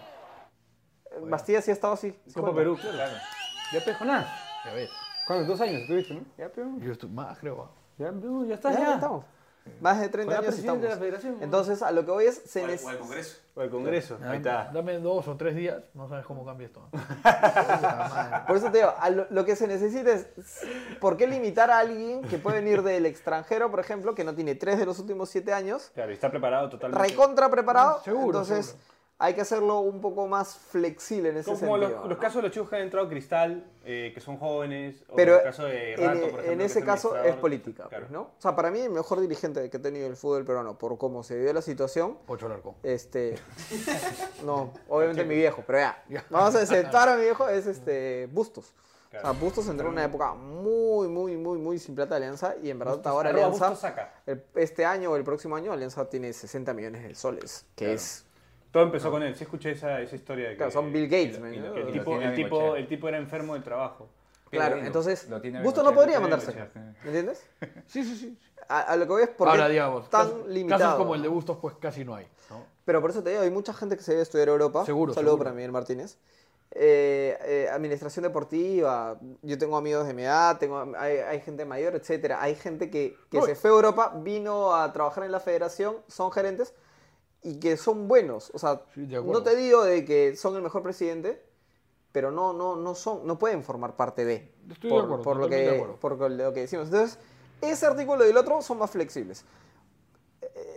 Bastilla 1.29 1.61
sí 1.61 1.71
ha 1.71 1.75
estado 1.75 1.93
así. 1.95 2.11
sí 2.27 2.33
Copa 2.35 2.53
cuenta. 2.53 2.61
Perú, 2.61 2.79
claro. 2.97 3.13
Ya 3.73 3.81
pejo 3.85 4.05
nada. 4.05 4.27
Ya 4.65 4.73
ves. 4.73 4.91
¿Cuántos? 5.27 5.49
Dos 5.49 5.61
años 5.61 5.87
tuviste, 5.87 6.15
¿no? 6.15 6.23
Ya, 6.39 6.49
pero. 6.49 6.69
Yo 6.79 6.93
estoy 6.93 7.11
más, 7.11 7.39
creo. 7.39 7.69
Ya, 7.99 8.11
pero, 8.11 8.45
ya 8.47 8.55
estás, 8.55 8.73
Ya, 8.75 8.81
ya. 8.81 8.87
ya 8.89 8.95
estamos. 8.95 9.25
Más 9.81 10.01
de 10.01 10.09
30 10.09 10.27
Con 10.27 10.33
la 10.35 10.39
años 10.41 10.55
presidenta 10.55 10.73
de 10.75 10.89
la 10.89 10.95
estamos. 10.95 10.99
federación. 11.21 11.37
Entonces, 11.43 11.83
a 11.83 11.91
lo 11.93 12.05
que 12.05 12.11
voy 12.11 12.25
es. 12.27 12.43
Se 12.47 12.63
O 12.63 12.65
al, 12.67 12.71
nec- 12.73 12.85
o 12.85 12.89
al 12.89 12.99
Congreso. 12.99 13.37
O 13.55 13.63
el 13.63 13.71
Congreso. 13.71 14.19
Ahí 14.25 14.37
está. 14.39 14.71
Dame 14.73 14.99
dos 14.99 15.29
o 15.29 15.37
tres 15.37 15.55
días, 15.55 15.83
no 15.95 16.09
sabes 16.09 16.25
cómo 16.27 16.45
cambia 16.45 16.67
esto. 16.67 16.89
Por 18.47 18.57
eso 18.57 18.71
te 18.71 18.79
digo, 18.79 18.95
a 18.99 19.11
lo, 19.11 19.27
lo 19.31 19.45
que 19.45 19.57
se 19.57 19.67
necesita 19.67 20.13
es. 20.13 20.27
¿Por 21.01 21.17
qué 21.17 21.27
limitar 21.27 21.71
a 21.71 21.79
alguien 21.79 22.23
que 22.23 22.39
puede 22.39 22.61
venir 22.61 22.83
del 22.83 23.07
extranjero, 23.07 23.71
por 23.71 23.81
ejemplo, 23.81 24.15
que 24.15 24.25
no 24.25 24.35
tiene 24.35 24.55
tres 24.55 24.79
de 24.79 24.87
los 24.87 24.99
últimos 24.99 25.29
siete 25.29 25.53
años? 25.53 25.91
Claro, 25.95 26.11
y 26.11 26.15
está 26.15 26.31
preparado 26.31 26.69
totalmente. 26.69 27.07
Recontra 27.09 27.51
preparado. 27.51 28.01
Seguro, 28.03 28.27
Entonces, 28.41 28.67
seguro. 28.67 28.85
Hay 29.25 29.35
que 29.35 29.41
hacerlo 29.41 29.79
un 29.81 30.01
poco 30.01 30.27
más 30.27 30.57
flexible 30.57 31.29
en 31.29 31.37
ese 31.37 31.53
Como 31.53 31.77
sentido. 31.77 31.79
los, 31.91 32.03
¿no? 32.03 32.09
los 32.09 32.19
casos 32.19 32.37
de 32.37 32.43
los 32.43 32.51
chicos 32.51 32.69
que 32.69 32.77
han 32.77 32.83
entrado 32.83 33.07
a 33.07 33.09
Cristal, 33.09 33.65
eh, 33.85 34.11
que 34.13 34.21
son 34.21 34.37
jóvenes, 34.37 35.05
o 35.09 35.15
Pero 35.15 35.37
el 35.37 35.43
caso 35.45 35.65
de 35.65 35.95
en, 35.95 36.01
Rato, 36.01 36.21
por 36.21 36.29
ejemplo. 36.31 36.53
en 36.53 36.61
ese 36.61 36.79
es 36.81 36.85
caso 36.85 37.17
es 37.17 37.37
política, 37.37 37.87
Claro. 37.89 38.07
¿no? 38.11 38.21
O 38.23 38.31
sea, 38.41 38.57
para 38.57 38.71
mí 38.71 38.81
el 38.81 38.91
mejor 38.91 39.21
dirigente 39.21 39.71
que 39.71 39.77
ha 39.77 39.81
tenido 39.83 40.07
el 40.09 40.17
fútbol 40.17 40.45
peruano, 40.45 40.77
por 40.77 40.99
cómo 40.99 41.23
se 41.23 41.39
dio 41.39 41.53
la 41.53 41.63
situación, 41.63 42.19
Pocho 42.27 42.49
Larco. 42.49 42.75
este, 42.83 43.37
no, 44.45 44.73
obviamente 44.89 45.25
mi 45.25 45.37
viejo, 45.37 45.63
pero 45.67 45.79
ya, 45.79 46.25
vamos 46.31 46.55
a 46.55 46.59
aceptar 46.63 47.09
a 47.09 47.17
mi 47.17 47.23
viejo, 47.23 47.49
es 47.49 47.67
este, 47.67 48.29
Bustos. 48.33 48.73
O 49.15 49.21
sea, 49.21 49.31
Bustos 49.33 49.69
entró 49.69 49.89
en 49.89 49.93
una 49.93 50.05
época 50.05 50.33
muy, 50.33 51.07
muy, 51.07 51.37
muy, 51.37 51.59
muy 51.59 51.79
sin 51.79 51.95
plata 51.95 52.15
de 52.15 52.25
Alianza 52.25 52.55
y 52.63 52.71
en 52.71 52.79
verdad 52.79 53.01
ahora 53.07 53.29
Alianza, 53.31 53.69
Bustos 53.69 53.81
saca. 53.81 54.15
el- 54.27 54.43
este 54.55 54.87
año 54.87 55.11
o 55.13 55.17
el 55.17 55.23
próximo 55.23 55.55
año 55.55 55.71
Alianza 55.73 56.09
tiene 56.09 56.33
60 56.33 56.73
millones 56.73 57.03
de 57.07 57.15
soles, 57.15 57.67
que 57.77 57.93
es, 57.93 58.25
Todo 58.73 58.83
empezó 58.85 59.11
con 59.11 59.23
él. 59.23 59.35
Sí 59.37 59.45
escuché 59.45 59.73
esa, 59.73 60.01
esa 60.01 60.17
historia 60.17 60.45
de 60.47 60.51
que... 60.53 60.57
Claro, 60.57 60.73
son 60.73 60.93
Bill 60.93 61.05
Gates, 61.05 61.37
que- 61.37 61.41
man, 61.41 61.53
que- 61.53 61.61
¿no? 61.61 61.75
que 61.75 61.81
el, 61.81 61.87
Lo 61.87 61.93
tipo, 61.93 62.21
el, 62.21 62.35
tipo, 62.35 62.77
el 62.77 62.89
tipo 62.89 63.09
era 63.09 63.19
enfermo 63.19 63.53
del 63.55 63.63
trabajo. 63.63 64.09
claro, 64.51 64.79
entonces, 64.79 65.29
Bustos 65.63 65.85
no 65.85 65.93
podría 65.95 66.19
mandarse. 66.21 66.53
¿me 66.75 67.07
entiendes? 67.07 67.47
Sí, 67.87 68.03
sí, 68.03 68.17
sí. 68.17 68.39
A, 68.69 68.81
a 68.81 68.97
lo 68.97 69.05
que 69.07 69.13
voy 69.13 69.23
es 69.25 69.29
porque 69.29 69.51
Ahora, 69.51 69.69
digamos, 69.69 70.09
tan 70.09 70.27
casos, 70.29 70.49
limitado. 70.49 70.81
casos 70.81 70.97
como 70.97 71.15
el 71.15 71.23
de 71.23 71.29
Bustos, 71.29 71.59
pues 71.61 71.75
casi 71.81 72.05
no 72.05 72.15
hay. 72.15 72.27
¿no? 72.49 72.65
Pero 72.85 73.01
por 73.01 73.11
eso 73.11 73.23
te 73.23 73.31
digo, 73.31 73.43
hay 73.43 73.51
mucha 73.51 73.75
gente 73.75 73.97
que 73.97 74.03
se 74.03 74.13
debe 74.13 74.23
estudiar 74.23 74.49
a 74.49 74.53
Europa. 74.53 74.85
Seguro, 74.87 75.13
saludo 75.13 75.33
seguro. 75.33 75.45
para 75.45 75.55
Miguel 75.55 75.73
Martínez. 75.73 76.17
Eh, 76.75 77.37
eh, 77.45 77.69
administración 77.71 78.23
deportiva, 78.23 79.19
yo 79.43 79.59
tengo 79.59 79.77
amigos 79.77 80.07
de 80.07 80.15
mi 80.15 80.23
edad, 80.23 80.57
tengo, 80.59 80.83
hay, 80.97 81.19
hay 81.19 81.41
gente 81.41 81.67
mayor, 81.67 81.95
etcétera. 81.95 82.41
Hay 82.41 82.55
gente 82.55 82.89
que, 82.89 83.15
que 83.31 83.39
No, 83.39 83.45
se 83.45 83.55
fue 83.57 83.69
a 83.69 83.75
Europa, 83.75 84.13
vino 84.23 84.75
a 84.75 84.91
trabajar 84.93 85.25
en 85.25 85.33
la 85.33 85.41
federación, 85.41 85.97
son 86.09 86.33
gerentes 86.33 86.73
y 87.43 87.59
que 87.59 87.77
son 87.77 88.09
buenos. 88.09 88.51
O 88.55 88.59
sea, 88.59 88.83
Sí, 88.95 89.07
no 89.07 89.43
te 89.43 89.57
digo 89.57 89.83
de 89.85 90.05
que 90.05 90.37
son 90.37 90.57
el 90.57 90.63
mejor 90.63 90.83
presidente, 90.83 91.43
pero 92.13 92.31
no, 92.31 92.53
no, 92.53 92.77
no 92.77 92.95
son, 92.95 93.27
no 93.27 93.39
pueden 93.39 93.63
formar 93.65 93.97
parte 93.97 94.25
de. 94.25 94.53
Estoy 94.71 94.91
de 94.91 94.97
por, 94.97 95.05
acuerdo, 95.05 95.23
por 95.25 95.37
lo 95.37 95.43
totalmente 95.45 95.57
de 95.57 95.71
que, 95.71 95.77
acuerdo. 95.77 96.01
por 96.01 96.31
lo 96.31 96.53
que 96.53 96.61
decimos. 96.61 96.87
Entonces, 96.87 97.19
ese 97.61 97.87
artículo 97.87 98.27
y 98.27 98.31
el 98.31 98.37
otro 98.37 98.61
son 98.63 98.79
más 98.79 98.91
flexibles 98.91 99.45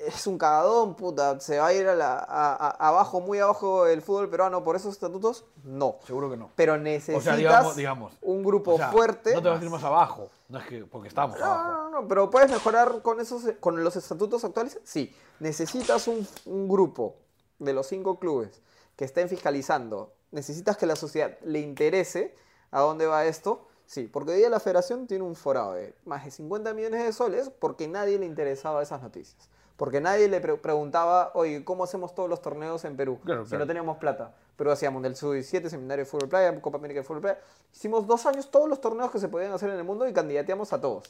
es 0.08 0.28
un 0.28 0.38
cagadón, 0.38 0.96
puta, 0.96 1.40
se 1.40 1.58
va 1.60 1.68
a 1.68 1.74
ir 1.74 1.88
a 1.88 1.96
la- 1.96 2.18
a- 2.18 2.56
a- 2.56 2.88
abajo, 2.90 3.22
muy 3.22 3.40
abajo 3.40 3.86
el 3.88 4.02
fútbol 4.02 4.30
peruano 4.30 4.64
por 4.64 4.76
esos 4.76 4.94
estatutos, 4.94 5.46
no. 5.64 5.98
Seguro 6.06 6.30
que 6.30 6.38
no. 6.38 6.50
Pero 6.56 6.78
necesitas 6.78 7.38
digamos- 7.38 7.76
digamos, 7.76 8.14
un 8.22 8.44
grupo 8.44 8.74
O 8.74 8.78
sea, 8.78 8.92
fuerte. 8.92 9.34
No 9.34 9.42
te 9.42 9.50
vas 9.50 9.62
a 9.62 9.64
ir 9.64 9.70
más 9.70 9.84
abajo. 9.84 10.30
No 10.50 10.60
es 10.60 10.66
que 10.68 10.86
porque 10.86 11.08
estamos 11.08 11.40
No, 11.40 11.46
abajo. 11.46 11.72
no, 11.72 11.90
no, 12.02 12.08
pero 12.08 12.30
puedes 12.30 12.52
mejorar 12.52 13.02
con 13.02 13.20
esos, 13.20 13.44
con 13.60 13.84
los 13.84 13.96
estatutos 13.96 14.44
actuales. 14.46 14.80
Sí, 14.84 15.16
necesitas 15.40 16.08
un, 16.08 16.28
un 16.46 16.68
grupo 16.68 17.16
de 17.60 17.74
los 17.74 17.88
cinco 17.88 18.20
clubes 18.20 18.62
que 18.96 19.06
estén 19.06 19.28
fiscalizando. 19.30 20.14
Necesitas 20.32 20.78
que 20.78 20.86
la 20.86 20.96
sociedad 20.96 21.38
le 21.44 21.60
interese 21.60 22.36
a 22.72 22.82
dónde 22.82 23.06
va 23.08 23.26
esto. 23.26 23.68
Sí, 23.88 24.08
porque 24.12 24.32
hoy 24.32 24.38
día 24.40 24.50
la 24.50 24.60
federación 24.60 25.06
tiene 25.06 25.24
un 25.24 25.36
forado 25.36 25.74
de 25.74 25.94
más 26.06 26.26
de 26.26 26.32
50 26.32 26.74
millones 26.74 27.04
de 27.04 27.14
soles 27.14 27.50
porque 27.60 27.88
nadie 27.88 28.18
le 28.18 28.26
interesaba 28.26 28.82
esas 28.82 29.02
noticias. 29.02 29.48
Porque 29.78 30.00
nadie 30.00 30.30
le 30.30 30.40
pre- 30.40 30.56
preguntaba, 30.58 31.32
oye, 31.34 31.66
¿cómo 31.66 31.84
hacemos 31.84 32.16
todos 32.16 32.30
los 32.30 32.42
torneos 32.42 32.86
en 32.86 32.96
Perú? 32.96 33.20
Claro, 33.26 33.44
si 33.44 33.50
claro. 33.50 33.66
no 33.66 33.68
teníamos 33.68 33.98
plata. 33.98 34.34
Pero 34.56 34.72
hacíamos 34.72 35.04
del 35.04 35.16
Sub-17, 35.18 35.68
Seminario 35.68 36.06
de 36.06 36.10
Fútbol 36.10 36.30
Playa, 36.30 36.62
Copa 36.62 36.78
América 36.78 37.02
de 37.02 37.04
Fútbol 37.04 37.22
Playa. 37.22 37.40
Hicimos 37.74 38.08
dos 38.08 38.26
años 38.26 38.50
todos 38.50 38.70
los 38.70 38.80
torneos 38.80 39.12
que 39.12 39.20
se 39.20 39.28
podían 39.28 39.52
hacer 39.52 39.70
en 39.70 39.76
el 39.78 39.84
mundo 39.84 40.08
y 40.08 40.14
candidateamos 40.14 40.72
a 40.72 40.80
todos. 40.80 41.04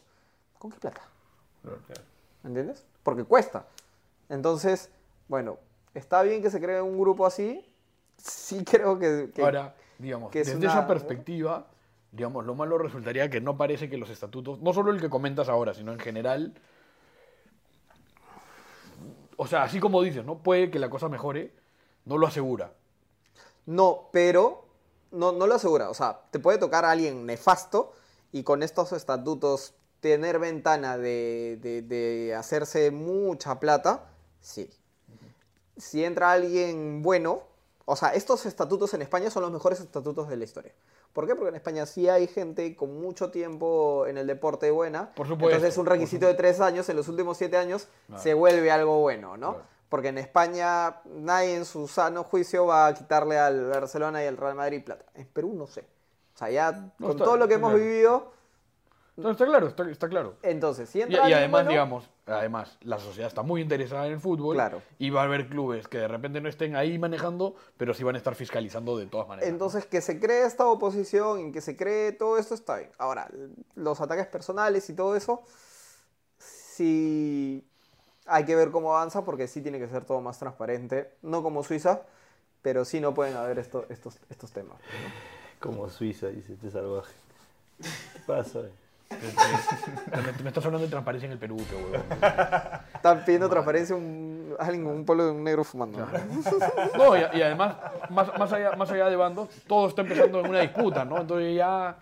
¿Con 0.57 0.71
qué 0.71 0.79
plata? 0.79 1.01
¿Entiendes? 2.43 2.85
Porque 3.03 3.23
cuesta. 3.23 3.65
Entonces, 4.29 4.89
bueno, 5.27 5.57
está 5.93 6.21
bien 6.23 6.41
que 6.41 6.49
se 6.49 6.59
cree 6.59 6.81
un 6.81 6.97
grupo 6.99 7.25
así. 7.25 7.63
Sí 8.17 8.63
creo 8.63 8.97
que... 8.99 9.29
que- 9.33 9.43
Ahora, 9.43 9.75
digamos, 9.99 10.31
que 10.31 10.41
es 10.41 10.47
desde 10.47 10.59
una- 10.59 10.69
esa 10.71 10.87
perspectiva, 10.87 11.67
digamos, 12.11 12.45
lo 12.45 12.55
malo 12.55 12.77
resultaría 12.77 13.29
que 13.29 13.41
no 13.41 13.57
parece 13.57 13.89
que 13.89 13.97
los 13.97 14.09
estatutos, 14.09 14.59
no 14.61 14.73
solo 14.73 14.91
el 14.91 14.99
que 15.01 15.09
comentas 15.09 15.49
ahora, 15.49 15.73
sino 15.73 15.91
en 15.91 15.99
general, 15.99 16.55
o 19.37 19.47
sea, 19.47 19.63
así 19.63 19.79
como 19.79 20.01
dices, 20.01 20.25
¿no? 20.25 20.39
Puede 20.39 20.71
que 20.71 20.79
la 20.79 20.89
cosa 20.89 21.09
mejore, 21.09 21.53
no 22.05 22.17
lo 22.17 22.27
asegura. 22.27 22.73
No, 23.65 24.09
pero 24.11 24.65
no, 25.11 25.31
no 25.31 25.47
lo 25.47 25.55
asegura. 25.55 25.89
O 25.89 25.93
sea, 25.93 26.21
te 26.31 26.39
puede 26.39 26.57
tocar 26.57 26.85
a 26.85 26.91
alguien 26.91 27.25
nefasto 27.25 27.93
y 28.31 28.43
con 28.43 28.63
estos 28.63 28.91
estatutos 28.91 29.73
tener 29.99 30.39
ventana 30.39 30.97
de, 30.97 31.57
de- 31.61 31.81
de 31.81 32.35
hacerse 32.35 32.91
mucha 32.91 33.59
plata, 33.59 34.05
sí. 34.41 34.69
Si 35.77 36.03
entra 36.03 36.31
alguien 36.31 37.01
bueno, 37.01 37.43
o 37.87 37.95
sea, 37.95 38.09
estos 38.09 38.45
estatutos 38.47 38.93
en 38.95 39.03
España 39.03 39.29
son 39.29 39.43
los 39.43 39.51
mejores 39.51 39.79
estatutos 39.79 40.27
de 40.27 40.37
la 40.37 40.43
historia. 40.43 40.73
¿Por 41.13 41.27
qué? 41.27 41.35
Porque 41.35 41.49
en 41.49 41.55
España 41.55 41.85
sí 41.85 42.09
hay 42.09 42.27
gente 42.27 42.75
con 42.75 42.99
mucho 42.99 43.29
tiempo 43.29 44.07
en 44.07 44.17
el 44.17 44.25
deporte 44.25 44.71
buena. 44.71 45.13
Por 45.13 45.27
supuesto, 45.27 45.55
Entonces 45.55 45.77
un 45.77 45.85
requisito 45.85 46.25
de 46.25 46.33
tres 46.33 46.59
años, 46.59 46.89
en 46.89 46.95
los 46.95 47.07
últimos 47.07 47.37
siete 47.37 47.57
años, 47.57 47.87
se 48.17 48.33
vuelve 48.33 48.71
algo 48.71 49.01
bueno, 49.01 49.37
¿no? 49.37 49.57
Porque 49.87 50.07
en 50.07 50.17
España 50.17 51.01
nadie 51.05 51.55
en 51.55 51.63
su 51.63 51.87
sano 51.87 52.23
juicio 52.23 52.65
va 52.65 52.87
a 52.87 52.93
quitarle 52.95 53.37
al 53.37 53.69
Barcelona 53.69 54.23
y 54.23 54.27
al 54.27 54.35
Real 54.35 54.55
Madrid 54.55 54.83
plata. 54.83 55.05
En 55.13 55.27
Perú 55.27 55.53
no 55.53 55.67
sé. 55.67 55.81
O 56.33 56.37
sea, 56.37 56.49
ya 56.49 56.91
No, 56.97 57.07
con 57.09 57.17
todo 57.17 57.37
lo 57.37 57.47
que 57.47 57.53
hemos 57.53 57.69
claro. 57.69 57.85
vivido, 57.85 58.31
No, 59.17 59.31
está 59.31 59.45
claro, 59.45 59.67
está, 59.67 59.89
está 59.89 60.09
claro. 60.09 60.35
entonces, 60.43 60.89
si 60.89 60.99
Y, 60.99 61.03
entra 61.03 61.17
y 61.17 61.19
alguien 61.21 61.37
además, 61.37 61.51
bueno, 61.61 61.69
digamos, 61.69 62.09
además, 62.25 62.77
la 62.81 62.99
sociedad 62.99 63.27
está 63.29 63.43
muy 63.43 63.61
interesada 63.61 64.07
en 64.07 64.13
el 64.13 64.19
fútbol 64.19 64.55
Claro. 64.55 64.81
y 64.99 65.09
va 65.09 65.21
a 65.21 65.23
haber 65.23 65.47
clubes 65.47 65.87
que 65.87 65.99
de 65.99 66.07
repente 66.09 66.41
no 66.41 66.49
estén 66.49 66.75
ahí 66.75 66.99
manejando, 66.99 67.55
pero 67.77 67.93
sí 67.93 68.03
van 68.03 68.15
a 68.15 68.17
estar 68.17 68.35
fiscalizando 68.35 68.97
de 68.97 69.05
todas 69.05 69.27
maneras. 69.29 69.47
¿no? 69.47 69.53
Entonces, 69.53 69.85
que 69.85 70.01
se 70.01 70.19
cree 70.19 70.45
esta 70.45 70.65
oposición 70.67 71.47
y 71.47 71.51
que 71.53 71.61
se 71.61 71.77
cree 71.77 72.11
todo 72.11 72.37
esto 72.37 72.55
está 72.55 72.75
bien. 72.77 72.91
Ahora, 72.97 73.29
los 73.75 74.01
ataques 74.01 74.27
personales 74.27 74.89
y 74.89 74.93
todo 74.93 75.15
eso, 75.15 75.43
sí 76.37 77.65
hay 78.25 78.43
que 78.45 78.55
ver 78.55 78.71
cómo 78.71 78.95
avanza 78.95 79.23
porque 79.23 79.47
sí 79.47 79.61
tiene 79.61 79.79
que 79.79 79.87
ser 79.87 80.03
todo 80.03 80.19
más 80.19 80.39
transparente. 80.39 81.11
No 81.21 81.41
como 81.43 81.63
Suiza, 81.63 82.01
pero 82.61 82.83
sí 82.83 82.99
no 82.99 83.13
pueden 83.13 83.37
haber 83.37 83.59
esto- 83.59 83.85
estos, 83.89 84.17
estos 84.29 84.51
temas. 84.51 84.77
Como 85.61 85.89
Suiza, 85.89 86.27
dice 86.27 86.53
este 86.53 86.69
salvaje. 86.71 87.13
Pasa. 88.27 88.61
Me, 89.09 90.43
me 90.43 90.49
estás 90.49 90.65
hablando 90.65 90.85
de 90.85 90.91
transparencia 90.91 91.25
en 91.27 91.33
el 91.33 91.37
Perú, 91.37 91.57
qué 91.69 91.75
huevón. 91.75 92.01
Están 92.93 93.23
pidiendo 93.23 93.49
transparencia 93.49 93.95
un, 93.95 94.55
alguien 94.59 94.85
un 94.87 95.05
polo 95.05 95.25
de 95.25 95.31
un 95.31 95.43
negro 95.43 95.63
fumando. 95.63 96.07
No, 96.97 97.15
y, 97.15 97.19
y 97.19 97.41
además, 97.41 97.75
más, 98.09 98.37
más, 98.37 98.51
allá, 98.53 98.71
más 98.73 98.91
allá 98.91 99.09
de 99.09 99.15
bandos, 99.15 99.49
todo 99.67 99.87
está 99.87 100.01
empezando 100.01 100.39
en 100.39 100.47
una 100.47 100.61
disputa, 100.61 101.05
¿no? 101.05 101.21
Entonces 101.21 101.55
ya, 101.55 101.97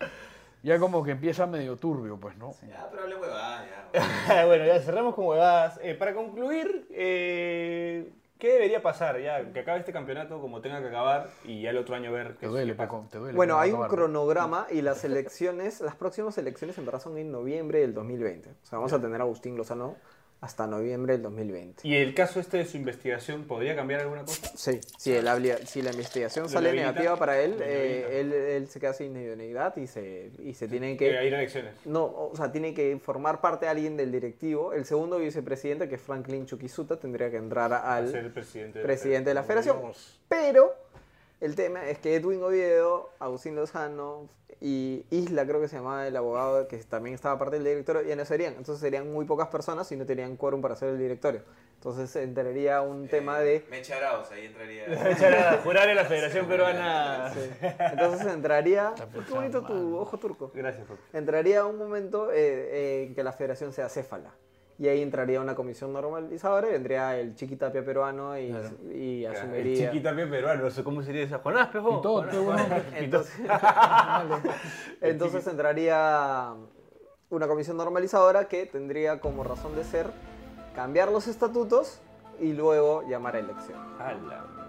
ya 0.61 0.79
como 0.79 1.03
que 1.03 1.11
empieza 1.11 1.45
medio 1.45 1.75
turbio, 1.77 2.17
pues, 2.17 2.37
¿no? 2.37 2.53
Ya, 2.67 2.87
pero 2.89 3.03
hable 3.03 3.15
huevada, 3.15 3.65
ya. 3.65 4.45
bueno, 4.45 4.65
ya 4.65 4.79
cerramos 4.79 5.13
con 5.15 5.25
huevadas. 5.25 5.79
Eh, 5.83 5.95
para 5.95 6.13
concluir, 6.13 6.87
eh, 6.91 8.09
¿Qué 8.43 8.51
debería 8.51 8.81
pasar 8.81 9.21
ya? 9.21 9.53
Que 9.53 9.61
acabe 9.61 9.79
este 9.79 9.93
campeonato 9.93 10.41
como 10.41 10.59
tenga 10.59 10.81
que 10.81 10.89
acabar 10.89 11.29
y 11.45 11.61
ya 11.61 11.69
el 11.69 11.77
otro 11.77 11.95
año 11.95 12.11
ver 12.11 12.33
Te 12.33 12.39
qué 12.39 12.47
duele, 12.47 12.73
qué 12.73 12.77
pasa. 12.77 12.89
Paco, 12.89 13.07
te 13.09 13.17
duele. 13.17 13.37
Bueno, 13.37 13.57
hay 13.57 13.69
un 13.69 13.75
acabar. 13.75 13.91
cronograma 13.91 14.67
y 14.69 14.81
las 14.81 15.05
elecciones, 15.05 15.79
las 15.79 15.95
próximas 15.95 16.37
elecciones 16.37 16.77
en 16.77 16.85
verdad 16.85 16.99
son 16.99 17.17
en 17.17 17.31
noviembre 17.31 17.79
del 17.79 17.93
2020. 17.93 18.49
O 18.49 18.65
sea, 18.65 18.79
vamos 18.79 18.91
a 18.91 18.99
tener 18.99 19.21
a 19.21 19.23
Agustín 19.23 19.55
Lozano 19.55 19.95
hasta 20.43 20.67
noviembre 20.67 21.13
del 21.13 21.21
2020. 21.21 21.87
¿Y 21.87 21.95
el 21.95 22.13
caso 22.13 22.41
este 22.41 22.57
de 22.57 22.65
su 22.65 22.75
investigación 22.75 23.45
podría 23.45 23.77
cambiar 23.77 24.01
alguna 24.01 24.23
cosa? 24.25 24.51
Sí, 24.55 24.81
si, 24.97 25.13
el 25.13 25.25
si 25.65 25.81
la 25.81 25.91
investigación 25.91 26.43
¿Lo 26.43 26.49
sale 26.49 26.73
negativa 26.73 27.15
para 27.15 27.39
él, 27.39 27.55
eh, 27.61 28.19
él, 28.19 28.33
él 28.33 28.67
se 28.67 28.81
queda 28.81 28.91
sin 28.91 29.15
idoneidad 29.15 29.77
y 29.77 29.87
se, 29.87 30.31
y 30.39 30.53
se 30.53 30.67
tiene 30.67 30.97
Que 30.97 31.07
ir 31.07 31.33
a 31.33 31.37
elecciones. 31.39 31.75
No, 31.85 32.03
o 32.03 32.33
sea, 32.35 32.51
tiene 32.51 32.73
que 32.73 32.99
formar 33.01 33.39
parte 33.39 33.69
alguien 33.69 33.95
del 33.95 34.11
directivo. 34.11 34.73
El 34.73 34.83
segundo 34.83 35.17
vicepresidente, 35.17 35.87
que 35.87 35.95
es 35.95 36.01
Franklin 36.01 36.45
Chukisuta, 36.45 36.99
tendría 36.99 37.31
que 37.31 37.37
entrar 37.37 37.71
A 37.71 37.95
al 37.95 38.11
ser 38.11 38.25
el 38.25 38.31
presidente. 38.31 38.79
de 38.81 39.33
la 39.33 39.41
de 39.43 39.47
federación. 39.47 39.77
Pero 40.27 40.75
el 41.43 41.55
tema 41.55 41.89
es 41.89 41.99
que 41.99 42.15
Edwin 42.15 42.41
Oviedo, 42.41 43.11
Agustín 43.19 43.55
Lozano 43.55 44.29
y 44.61 45.05
Isla, 45.09 45.45
creo 45.45 45.59
que 45.59 45.67
se 45.67 45.75
llamaba 45.75 46.07
el 46.07 46.15
abogado, 46.15 46.69
que 46.69 46.77
también 46.77 47.15
estaba 47.15 47.37
parte 47.37 47.57
del 47.57 47.65
directorio, 47.65 48.01
ya 48.01 48.15
no 48.15 48.23
serían. 48.23 48.53
Entonces 48.53 48.79
serían 48.79 49.11
muy 49.11 49.25
pocas 49.25 49.49
personas 49.49 49.91
y 49.91 49.97
no 49.97 50.05
tenían 50.05 50.37
quórum 50.37 50.61
para 50.61 50.77
ser 50.77 50.89
el 50.89 50.97
directorio. 50.97 51.41
Entonces 51.75 52.15
entraría 52.15 52.81
un 52.81 53.09
tema 53.09 53.41
de... 53.41 53.65
Mecha 53.69 53.97
Arauz, 53.97 54.31
ahí 54.31 54.45
entraría. 54.45 54.85
Echar 55.11 55.33
a 55.33 55.57
jurar 55.57 55.89
en 55.89 55.97
la 55.97 56.05
Federación 56.05 56.47
Peruana. 56.47 57.33
Entonces 57.91 58.25
entraría... 58.25 58.93
Qué 58.95 59.33
bonito 59.33 59.63
tu 59.63 59.97
ojo 59.97 60.17
turco. 60.17 60.49
Gracias, 60.55 60.87
Paco. 60.87 61.01
Entraría 61.11 61.65
un 61.65 61.77
momento 61.77 62.31
eh, 62.31 62.35
eh, 62.37 63.03
en 63.07 63.15
que 63.15 63.21
la 63.21 63.33
federación 63.33 63.73
sea 63.73 63.89
céfala. 63.89 64.33
Y 64.80 64.88
ahí 64.88 65.01
entraría 65.01 65.39
una 65.39 65.53
comisión 65.55 65.93
normalizadora 65.93 66.67
y 66.67 66.71
vendría 66.71 67.17
el 67.19 67.36
chiquitapia 67.36 67.86
peruano 67.86 68.38
y, 68.38 68.53
y 68.91 69.26
El 69.26 69.36
asumiría... 69.36 69.91
chiquitapia 69.91 70.30
peruano, 70.30 70.63
no 70.63 70.71
sé 70.71 70.84
cómo 70.84 71.03
sería 71.03 71.24
esa. 71.24 71.39
Jonás, 71.39 71.67
pejo. 71.67 71.99
Y 71.99 72.01
todo. 72.01 72.26
Entonces, 72.95 73.34
entonces 75.01 75.47
entraría 75.47 76.53
una 77.30 77.47
comisión 77.47 77.78
normalizadora 77.78 78.47
que 78.47 78.65
tendría 78.65 79.19
como 79.19 79.43
razón 79.43 79.76
de 79.76 79.84
ser 79.84 80.07
cambiar 80.76 81.11
los 81.11 81.28
estatutos 81.28 81.99
y 82.39 82.53
luego 82.53 83.03
llamar 83.07 83.36
a 83.36 83.39
elección. 83.39 83.80
A 83.99 84.13
la 84.13 84.17
mierda. 84.17 84.63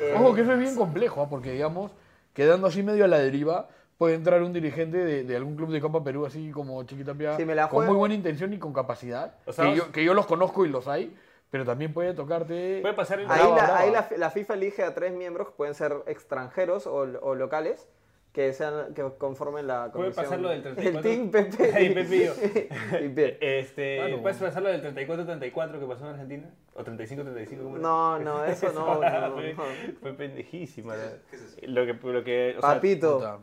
Eh, 0.00 0.14
Ojo 0.16 0.34
que 0.34 0.42
eso 0.42 0.52
es 0.52 0.58
bien 0.58 0.76
complejo, 0.76 1.22
¿ah? 1.22 1.28
porque 1.28 1.52
digamos, 1.52 1.92
quedando 2.32 2.68
así 2.68 2.82
medio 2.82 3.04
a 3.04 3.08
la 3.08 3.18
deriva, 3.18 3.68
puede 4.00 4.14
entrar 4.14 4.42
un 4.42 4.54
dirigente 4.54 4.96
de, 4.96 5.24
de 5.24 5.36
algún 5.36 5.56
club 5.56 5.70
de 5.70 5.78
Copa 5.78 6.02
Perú, 6.02 6.24
así 6.24 6.50
como 6.52 6.82
Chiquitapia, 6.84 7.36
Si 7.36 7.44
con 7.68 7.84
muy 7.84 7.94
buena 7.96 8.14
intención 8.14 8.50
y 8.54 8.58
con 8.58 8.72
capacidad, 8.72 9.34
O 9.44 9.52
sea, 9.52 9.66
que, 9.66 9.76
yo, 9.76 9.92
que 9.92 10.02
yo 10.02 10.14
los 10.14 10.24
conozco 10.24 10.64
y 10.64 10.70
los 10.70 10.88
hay, 10.88 11.14
pero 11.50 11.66
también 11.66 11.92
puede 11.92 12.14
tocarte... 12.14 12.78
Puede 12.80 12.94
pasar 12.94 13.20
el. 13.20 13.30
Ahí, 13.30 13.40
Brava, 13.42 13.56
la, 13.56 13.62
brava. 13.64 13.78
ahí 13.80 13.90
la, 13.90 14.08
la 14.16 14.30
FIFA 14.30 14.54
elige 14.54 14.84
a 14.84 14.94
tres 14.94 15.12
miembros 15.12 15.48
que 15.48 15.54
pueden 15.54 15.74
ser 15.74 15.92
extranjeros 16.06 16.86
o, 16.86 16.94
o 16.94 17.34
locales 17.34 17.90
que 18.32 18.54
sean 18.54 18.94
que 18.94 19.02
conformen 19.18 19.66
la 19.66 19.92
Puede 19.92 20.12
comisión. 20.14 20.24
pasar 20.24 20.40
lo 20.40 20.48
del 20.48 20.62
34. 20.62 20.96
El 20.98 21.02
Team 21.02 21.30
Pepe. 21.30 21.92
Pepe 21.94 22.16
y 22.16 22.24
yo. 22.24 23.04
y 23.04 23.08
Pe- 23.10 23.58
Este, 23.58 23.96
Claro. 23.98 24.22
¿Puedes 24.22 24.38
pasar 24.38 24.62
lo 24.62 24.70
del 24.70 24.82
34-34 24.96 25.78
que 25.78 25.84
pasó 25.86 26.04
en 26.06 26.10
Argentina? 26.12 26.50
¿O 26.72 26.82
35-35? 26.82 27.62
¿cómo 27.62 27.76
era? 27.76 27.82
No, 27.82 28.18
no, 28.18 28.44
eso 28.46 28.72
no. 28.72 28.94
no, 28.94 29.32
fue, 29.34 29.52
no. 29.52 29.62
fue 30.00 30.12
pendejísima. 30.14 30.96
la- 30.96 31.18
¿Qué 31.28 31.36
es 31.36 31.42
eso? 31.42 31.56
Lo 31.66 31.84
que, 31.84 31.92
lo 32.12 32.24
que, 32.24 32.54
o 32.56 32.60
sea, 32.62 32.70
Papito. 32.74 33.42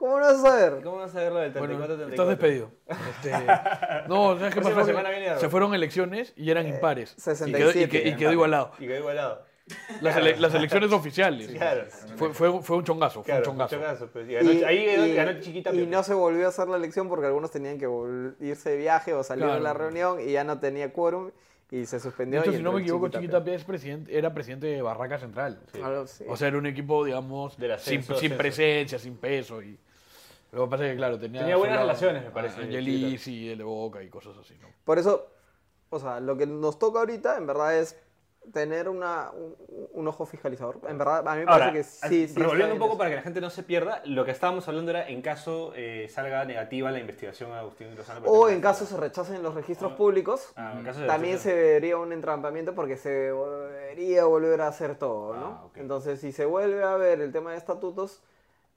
¿Cómo 0.00 0.18
no 0.18 0.24
vas 0.26 0.38
a 0.38 0.42
saber? 0.42 0.82
¿Cómo 0.82 0.96
vas 0.96 1.14
a 1.14 1.18
ver 1.20 1.32
lo 1.32 1.38
del 1.40 1.52
34-34? 1.52 1.58
Bueno, 1.68 2.06
estás 2.08 2.28
despedido. 2.28 2.70
Este, 2.88 3.30
no, 4.08 4.38
¿sabes 4.38 4.54
qué 4.54 4.60
pasó? 4.62 5.38
Se 5.38 5.48
fueron 5.50 5.74
elecciones 5.74 6.32
y 6.36 6.50
eran 6.50 6.66
impares. 6.66 7.12
Y 7.12 7.22
quedó, 7.52 7.70
y 7.70 7.72
67. 7.74 7.88
que- 7.88 8.08
y 8.08 8.16
quedó 8.16 8.32
igualado. 8.32 8.72
Y 8.78 8.86
quedó 8.86 8.98
igualado. 8.98 9.44
Las, 10.00 10.16
ele- 10.16 10.36
las 10.38 10.52
elecciones 10.54 10.90
oficiales. 10.90 11.48
Claro. 11.48 11.84
Fue, 12.16 12.32
fue, 12.34 12.62
fue 12.62 12.76
un 12.78 12.84
chongazo, 12.84 13.22
fue 13.22 13.26
Claro, 13.26 13.40
un 13.40 13.44
chongazo. 13.44 13.76
chongazo, 13.76 14.06
pues. 14.08 14.28
Y 14.28 14.32
ganó- 14.32 14.66
ahí 14.66 14.86
ganó, 14.86 15.14
ganó 15.14 15.40
Chiquita 15.40 15.72
y 15.74 15.86
no 15.86 16.02
se 16.02 16.14
volvió 16.14 16.46
a 16.46 16.48
hacer 16.48 16.66
la 16.66 16.76
elección 16.76 17.08
porque 17.08 17.26
algunos 17.26 17.50
tenían 17.52 17.78
que 17.78 17.86
irse 18.40 18.70
de 18.70 18.76
viaje 18.78 19.12
o 19.12 19.22
salir 19.22 19.44
de 19.44 19.50
Claro. 19.50 19.62
la 19.62 19.72
reunión 19.74 20.18
y 20.20 20.32
ya 20.32 20.42
no 20.42 20.58
tenía 20.58 20.92
quórum 20.92 21.30
y 21.70 21.86
se 21.86 21.96
De 21.96 22.00
suspendió. 22.02 22.40
hecho, 22.40 22.50
y 22.50 22.56
si 22.56 22.62
no 22.64 22.72
me 22.72 22.80
equivoco, 22.80 23.10
Chiquitapia. 23.10 23.54
Es 23.54 23.62
presidente, 23.62 24.18
era 24.18 24.34
presidente 24.34 24.66
de 24.66 24.82
Barraca 24.82 25.18
Central. 25.18 25.60
Así. 26.02 26.24
O 26.26 26.36
sea, 26.36 26.48
era 26.48 26.58
un 26.58 26.66
equipo, 26.66 27.04
digamos, 27.04 27.54
sin, 27.54 27.70
ascenso, 27.70 28.16
sin 28.16 28.36
presencia, 28.36 28.98
sin 28.98 29.18
peso. 29.18 29.62
Y... 29.62 29.78
Lo 30.52 30.64
que 30.64 30.70
pasa 30.70 30.84
es 30.86 30.90
que, 30.92 30.96
claro, 30.96 31.18
tenía. 31.18 31.40
Tenía 31.42 31.56
buenas 31.56 31.78
relaciones, 31.80 32.24
me 32.24 32.30
parece, 32.30 32.60
Angelis 32.62 33.26
y 33.28 33.50
el 33.50 33.58
de 33.58 33.64
Boca 33.64 34.02
y 34.02 34.08
cosas 34.08 34.36
así, 34.38 34.54
¿no? 34.60 34.68
Por 34.84 34.98
eso, 34.98 35.28
o 35.90 35.98
sea, 35.98 36.20
lo 36.20 36.36
que 36.36 36.46
nos 36.46 36.78
toca 36.78 36.98
ahorita 37.00 37.36
en 37.36 37.46
verdad 37.46 37.76
es 37.78 37.96
tener 38.54 38.88
una, 38.88 39.30
un, 39.32 39.54
un 39.92 40.08
ojo 40.08 40.24
fiscalizador. 40.24 40.80
En 40.88 40.96
verdad, 40.96 41.28
a 41.28 41.34
mí 41.34 41.40
me 41.40 41.46
parece 41.46 41.62
Ahora, 41.62 41.72
que 41.74 41.84
sí, 41.84 42.26
sí. 42.26 42.34
revolviendo 42.40 42.72
un 42.74 42.78
poco 42.80 42.92
eso. 42.92 42.98
para 42.98 43.10
que 43.10 43.16
la 43.16 43.22
gente 43.22 43.40
no 43.40 43.50
se 43.50 43.62
pierda, 43.62 44.00
lo 44.06 44.24
que 44.24 44.30
estábamos 44.30 44.66
hablando 44.66 44.90
era 44.90 45.06
en 45.08 45.20
caso 45.20 45.72
eh, 45.76 46.08
salga 46.08 46.44
negativa 46.46 46.90
la 46.90 46.98
investigación 46.98 47.52
a 47.52 47.60
Agustín 47.60 47.94
Lozano. 47.94 48.26
O 48.26 48.48
en 48.48 48.60
caso 48.62 48.86
se 48.86 48.96
rechacen 48.96 49.42
los 49.42 49.54
registros 49.54 49.92
públicos, 49.92 50.52
Ah, 50.56 50.72
en 50.76 50.84
caso 50.84 51.04
también 51.06 51.38
se 51.38 51.54
vería 51.54 51.98
un 51.98 52.12
entrampamiento 52.12 52.74
porque 52.74 52.96
se 52.96 53.10
debería 53.10 54.24
volver 54.24 54.62
a 54.62 54.68
hacer 54.68 54.96
todo, 54.96 55.36
¿no? 55.36 55.46
Ah, 55.46 55.64
ok. 55.66 55.76
Entonces, 55.76 56.20
si 56.20 56.32
se 56.32 56.46
vuelve 56.46 56.82
a 56.82 56.96
ver 56.96 57.20
el 57.20 57.30
tema 57.32 57.52
de 57.52 57.58
estatutos, 57.58 58.22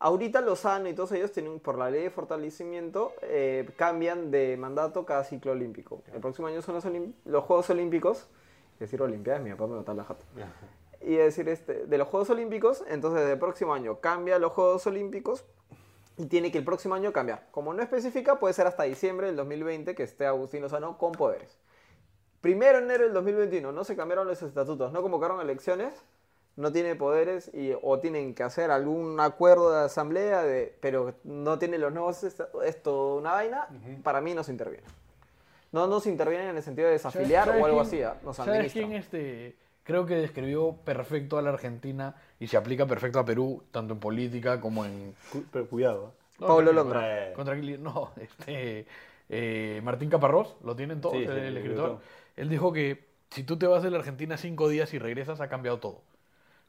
ahorita 0.04 0.42
Lozano 0.42 0.90
y 0.90 0.94
todos 0.94 1.14
ellos 1.14 1.32
tienen, 1.32 1.62
por 1.62 1.78
la 1.78 1.90
ley 1.90 2.04
de 2.04 2.10
fortalecimiento, 2.10 3.14
eh, 3.22 3.70
cambian 3.78 4.32
de 4.32 4.58
mandato 4.58 5.06
cada 5.06 5.24
ciclo 5.24 5.54
olímpico. 5.54 6.04
El 6.14 6.20
próximo 6.20 6.48
año 6.48 6.62
son 6.62 6.76
los, 7.24 7.44
Juegos 7.46 7.70
Olímpicos, 7.70 8.28
es 8.74 8.80
decir, 8.80 9.02
Olimpiadas, 9.02 9.42
mi 9.42 9.52
papá 9.52 9.66
me 9.68 9.78
botó 9.78 9.94
la 9.94 10.04
jata. 10.04 10.26
Y 11.02 11.16
es 11.16 11.26
decir, 11.26 11.48
este, 11.48 11.86
de 11.86 11.98
los 11.98 12.10
Juegos 12.10 12.30
Olímpicos, 12.30 12.84
entonces 12.90 13.26
el 13.30 13.40
próximo 13.40 13.74
año 13.74 14.02
cambia 14.02 14.38
los 14.40 14.52
Juegos 14.52 14.86
Olímpicos 14.88 15.46
y 16.18 16.26
tiene 16.26 16.52
que 16.52 16.58
el 16.58 16.66
próximo 16.66 16.96
año 16.96 17.14
cambiar. 17.14 17.48
Como 17.52 17.74
no 17.74 17.82
especifica, 17.82 18.40
puede 18.40 18.54
ser 18.54 18.68
hasta 18.68 18.84
diciembre 18.84 19.28
del 19.28 19.38
2020 19.38 19.96
que 19.96 20.04
esté 20.04 20.26
Agustín 20.26 20.62
Lozano 20.62 20.98
con 20.98 21.14
poderes. 21.14 21.58
Primero 22.42 22.80
de 22.80 22.84
enero 22.84 23.06
del 23.06 23.14
2021, 23.14 23.72
no 23.72 23.84
se 23.86 23.96
cambiaron 23.96 24.28
los 24.28 24.42
estatutos, 24.42 24.92
no 24.92 25.02
convocaron 25.02 25.40
elecciones, 25.40 25.94
no 26.56 26.72
tiene 26.72 26.96
poderes 26.96 27.50
y, 27.54 27.72
o 27.82 28.00
tienen 28.00 28.34
que 28.36 28.44
hacer 28.44 28.70
algún 28.72 29.20
acuerdo 29.20 29.72
de 29.72 29.86
asamblea, 29.86 30.44
de, 30.44 30.76
pero 30.80 31.16
no 31.24 31.58
tiene 31.58 31.78
los 31.78 31.92
nuevos 31.94 32.24
esto, 32.24 33.16
una 33.16 33.32
vaina, 33.34 33.68
para 34.04 34.22
mí 34.22 34.34
no 34.34 34.44
se 34.44 34.52
interviene. 34.52 34.86
No 35.72 35.88
nos 35.88 36.06
intervienen 36.06 36.50
en 36.50 36.58
el 36.58 36.64
sentido 36.64 36.88
de 36.88 36.94
desafiliar 36.94 37.48
¿Sabes 37.48 37.62
o 37.62 37.66
algo 37.66 37.78
quién- 37.80 37.88
así, 37.88 38.02
ah, 38.04 38.22
nos 38.24 38.36
¿Sabes 38.36 38.72
quién 38.72 38.92
este, 38.94 39.56
creo 39.84 40.06
que 40.06 40.14
describió 40.16 40.74
perfecto 40.86 41.40
a 41.40 41.42
la 41.42 41.50
Argentina 41.50 42.16
y 42.40 42.48
se 42.48 42.58
aplica 42.58 42.86
perfecto 42.86 43.18
a 43.20 43.26
Perú, 43.26 43.64
tanto 43.72 43.94
en 43.96 44.00
política 44.00 44.62
como 44.62 44.86
en... 44.86 45.16
Pero 45.52 45.68
cuidado. 45.68 46.14
¿eh? 46.20 46.24
No, 46.42 46.48
Pablo 46.48 46.74
Londra. 46.74 47.34
Contra 47.34 47.60
quién- 47.60 47.82
no, 47.82 48.12
este, 48.18 48.86
eh, 49.30 49.82
Martín 49.84 50.10
Caparrós, 50.12 50.56
lo 50.64 50.76
tienen 50.76 51.02
todos, 51.02 51.16
Sí, 51.16 51.24
el, 51.24 51.32
el 51.32 51.54
lo 51.56 51.60
escritor. 51.60 52.00
Él 52.36 52.50
dijo 52.50 52.72
que 52.72 53.08
si 53.32 53.44
tú 53.44 53.58
te 53.58 53.66
vas 53.66 53.82
de 53.82 53.90
la 53.90 53.98
Argentina 53.98 54.38
cinco 54.38 54.70
días 54.70 54.94
y 54.94 55.00
regresas, 55.00 55.42
ha 55.42 55.48
cambiado 55.50 55.80
todo. 55.80 56.02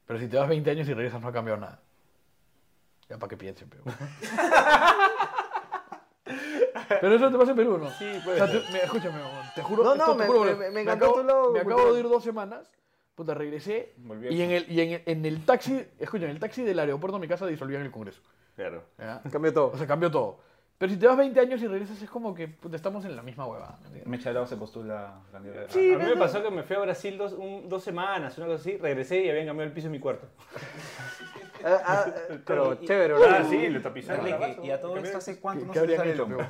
Pero 0.06 0.18
si 0.18 0.28
te 0.28 0.36
vas 0.36 0.48
20 0.48 0.70
años 0.70 0.88
y 0.88 0.94
regresas, 0.94 1.20
no 1.20 1.28
ha 1.28 1.32
cambiado 1.32 1.60
nada. 1.60 1.80
Ya 3.08 3.18
para 3.18 3.28
que 3.30 3.36
piensen, 3.36 3.68
pero. 3.68 3.82
pero 7.00 7.14
eso 7.14 7.30
te 7.30 7.38
pasa 7.38 7.50
en 7.50 7.56
Perú, 7.56 7.78
¿no? 7.78 7.90
Sí, 7.90 8.10
O 8.26 8.34
sea, 8.34 8.46
te- 8.46 8.62
me- 8.72 8.78
escúchame, 8.78 9.20
te 9.54 9.62
juro. 9.62 9.84
No, 9.84 9.94
no, 9.94 10.02
esto 10.02 10.14
me- 10.14 10.26
juro, 10.26 10.40
me- 10.40 10.46
bro. 10.52 10.58
me- 10.58 10.70
me 10.70 10.80
encantó 10.82 11.04
acabo, 11.06 11.20
tu 11.20 11.26
lado 11.26 11.52
me 11.52 11.60
acabo 11.60 11.92
de 11.94 12.00
ir 12.00 12.08
dos 12.08 12.22
semanas. 12.24 12.70
Puta, 13.14 13.32
regresé. 13.34 13.94
Volvió 13.98 14.30
Y 14.32 14.42
en 14.42 14.50
el, 14.50 14.70
y 14.70 14.80
en 14.80 14.92
el, 14.94 15.02
en 15.06 15.24
el 15.26 15.44
taxi, 15.44 15.86
escúchame, 16.00 16.30
en 16.30 16.36
el 16.36 16.40
taxi 16.40 16.62
del 16.64 16.78
aeropuerto 16.80 17.16
a 17.16 17.20
mi 17.20 17.28
casa 17.28 17.46
disolvían 17.46 17.82
el 17.82 17.90
Congreso. 17.92 18.20
Claro. 18.56 18.82
¿ya? 18.98 19.22
Cambió 19.30 19.52
todo. 19.52 19.66
O 19.72 19.76
sea, 19.78 19.86
cambió 19.86 20.10
todo. 20.10 20.40
Pero 20.84 20.92
si 20.92 21.00
te 21.00 21.06
vas 21.06 21.16
20 21.16 21.40
años 21.40 21.62
y 21.62 21.66
regresas, 21.66 22.02
es 22.02 22.10
como 22.10 22.34
que 22.34 22.46
puta, 22.46 22.76
estamos 22.76 23.06
en 23.06 23.16
la 23.16 23.22
misma 23.22 23.46
hueva. 23.46 23.78
Mecha 24.04 24.28
Arauz 24.28 24.50
se 24.50 24.56
postula 24.58 25.14
candidato. 25.32 25.72
a 25.78 25.80
mí 25.80 26.04
me 26.10 26.14
pasó 26.16 26.42
que 26.42 26.50
me 26.50 26.62
fui 26.62 26.76
a 26.76 26.80
Brasil 26.80 27.16
dos, 27.16 27.32
un- 27.32 27.70
dos 27.70 27.82
semanas, 27.82 28.36
una 28.36 28.48
cosa 28.48 28.60
así, 28.60 28.76
regresé 28.76 29.24
y 29.24 29.30
habían 29.30 29.46
cambiado 29.46 29.66
el 29.68 29.72
piso 29.72 29.86
en 29.86 29.92
mi 29.92 29.98
cuarto. 29.98 30.26
Ah, 31.64 31.82
ah, 31.84 32.06
pero 32.46 32.74
chévere, 32.74 33.14
Ah, 33.26 33.40
¿no? 33.40 33.48
sí, 33.50 33.68
lo 33.68 33.80
tapizaron. 33.80 34.26
¿y 34.62 34.70
a 34.70 34.80
todo 34.80 34.96
esto 34.98 35.18
hace 35.18 35.40
cuánto 35.40 35.64
no 35.66 35.72
¿Qué 35.72 35.78
se 35.78 35.80
habrían 35.80 35.98
sale 35.98 36.12
el 36.12 36.20
hombro? 36.20 36.46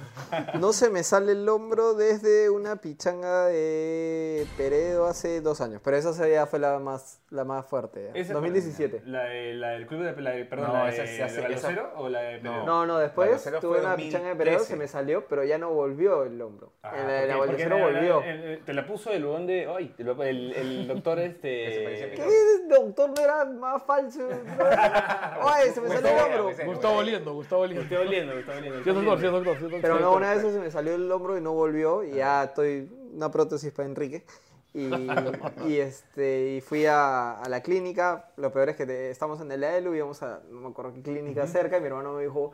No 0.59 0.73
se 0.73 0.91
me 0.91 1.03
sale 1.05 1.33
el 1.33 1.49
hombro 1.49 1.95
desde 1.95 2.51
una 2.51 2.77
pichanga 2.77 3.47
de 3.47 4.47
Peredo 4.57 5.07
hace 5.07 5.41
dos 5.41 5.61
años, 5.61 5.81
pero 5.85 5.97
esa 5.97 6.27
ya 6.29 6.47
fue 6.47 6.59
la 6.59 6.79
más, 6.79 7.21
la 7.31 7.45
más 7.45 7.65
fuerte. 7.67 8.11
Esa 8.15 8.33
fue 8.33 8.35
2017. 8.35 9.03
La, 9.07 9.25
de- 9.25 9.55
la 9.55 9.69
del 9.71 9.87
club 9.87 10.03
de. 10.03 10.13
De- 10.15 10.45
perdón, 10.47 10.69
No, 10.69 10.73
la 10.75 10.85
de, 10.87 10.91
esa 10.91 11.07
se 11.07 11.23
hace- 11.23 11.41
de 11.49 11.55
esa- 11.55 11.93
o 11.97 12.09
la 12.09 12.21
de 12.21 12.39
Peredo? 12.39 12.65
No, 12.65 12.87
no, 12.87 12.99
después 12.99 13.43
tuve 13.61 13.81
una 13.81 13.97
pichanga 13.97 14.29
de 14.31 14.37
Peredo, 14.37 14.59
2013. 14.59 14.65
se 14.65 14.77
me 14.77 14.89
salió, 14.89 15.27
pero 15.29 15.45
ya 15.45 15.59
no 15.59 15.71
volvió 15.71 16.25
el 16.25 16.41
hombro. 16.43 16.73
Ah, 16.83 16.93
la 16.97 17.13
de 17.13 17.27
la 17.29 17.37
volvió. 17.37 18.23
el- 18.23 18.63
te 18.65 18.73
la 18.75 18.87
puso 18.87 19.11
el 19.11 19.25
huevón 19.25 19.47
de. 19.47 19.67
Ay, 19.75 19.95
el, 19.99 20.09
el, 20.09 20.53
el 20.55 20.89
doctor 20.89 21.19
este. 21.21 22.13
¿Qué 22.17 22.27
doctor 22.69 23.11
no 23.17 23.23
era 23.23 23.45
más 23.45 23.83
falso? 23.85 24.29
Oye, 25.43 25.73
se 25.73 25.81
me 25.81 25.89
salió 25.89 26.11
el 26.11 26.41
hombro. 26.41 26.67
Gustavo 26.67 27.03
Liendo, 27.03 27.35
Gustavo 27.35 27.67
Liendo. 27.67 27.83
Está 27.85 27.97
doliendo, 28.05 28.33
está 28.39 28.55
doliendo. 28.55 28.79
Sí, 28.85 28.91
doctor, 28.91 29.19
sí, 29.21 29.27
doctor. 29.27 29.71
sí. 29.71 29.77
Pero 29.83 29.99
no, 30.01 30.13
una 30.15 30.35
vez 30.35 30.43
se 30.53 30.59
me 30.61 30.71
salió 30.71 30.95
el 30.95 31.11
hombro 31.13 31.37
y 31.39 31.41
no 31.41 31.53
volvió 31.53 32.03
y 32.05 32.13
ya 32.15 32.45
estoy 32.45 32.91
una 33.13 33.31
prótesis 33.31 33.73
para 33.73 33.89
Enrique. 33.89 34.25
Y, 34.73 34.91
y, 35.69 35.77
este, 35.79 36.55
y 36.57 36.61
fui 36.61 36.85
a, 36.87 37.39
a 37.41 37.49
la 37.49 37.63
clínica. 37.63 38.31
Lo 38.37 38.51
peor 38.53 38.71
es 38.71 38.77
que 38.77 38.87
te- 38.87 39.11
estamos 39.11 39.41
en 39.41 39.53
el 39.53 39.63
ELU 39.63 39.95
y 39.95 39.99
íbamos 39.99 40.21
a, 40.23 40.41
no 40.51 40.61
me 40.63 40.69
acuerdo 40.69 40.93
qué 40.95 41.03
clínica 41.03 41.47
cerca. 41.47 41.77
Y 41.79 41.81
mi 41.81 41.87
hermano 41.87 42.13
me 42.15 42.23
dijo, 42.25 42.51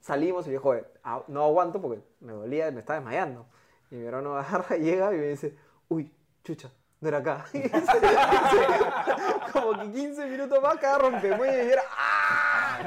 salimos 0.00 0.44
y 0.44 0.48
me 0.48 0.52
dijo, 0.54 0.64
"Joder, 0.64 0.90
no 1.28 1.44
aguanto 1.44 1.80
porque 1.80 2.02
me 2.20 2.32
dolía, 2.32 2.70
me 2.70 2.80
estaba 2.80 2.98
desmayando. 2.98 3.46
Y 3.90 3.96
mi 3.96 4.06
hermano 4.06 4.36
agarra, 4.36 4.76
llega 4.76 5.14
y 5.14 5.18
me 5.18 5.28
dice, 5.28 5.56
uy, 5.88 6.12
chucha, 6.42 6.70
era 7.08 7.18
acá. 7.18 7.44
Como 9.52 9.72
que 9.80 9.90
15 9.92 10.26
minutos 10.26 10.60
más 10.62 10.76
cada 10.78 10.98
rompemuelle 10.98 11.64
y 11.66 11.72
era 11.72 11.82
¡ah! 11.96 12.78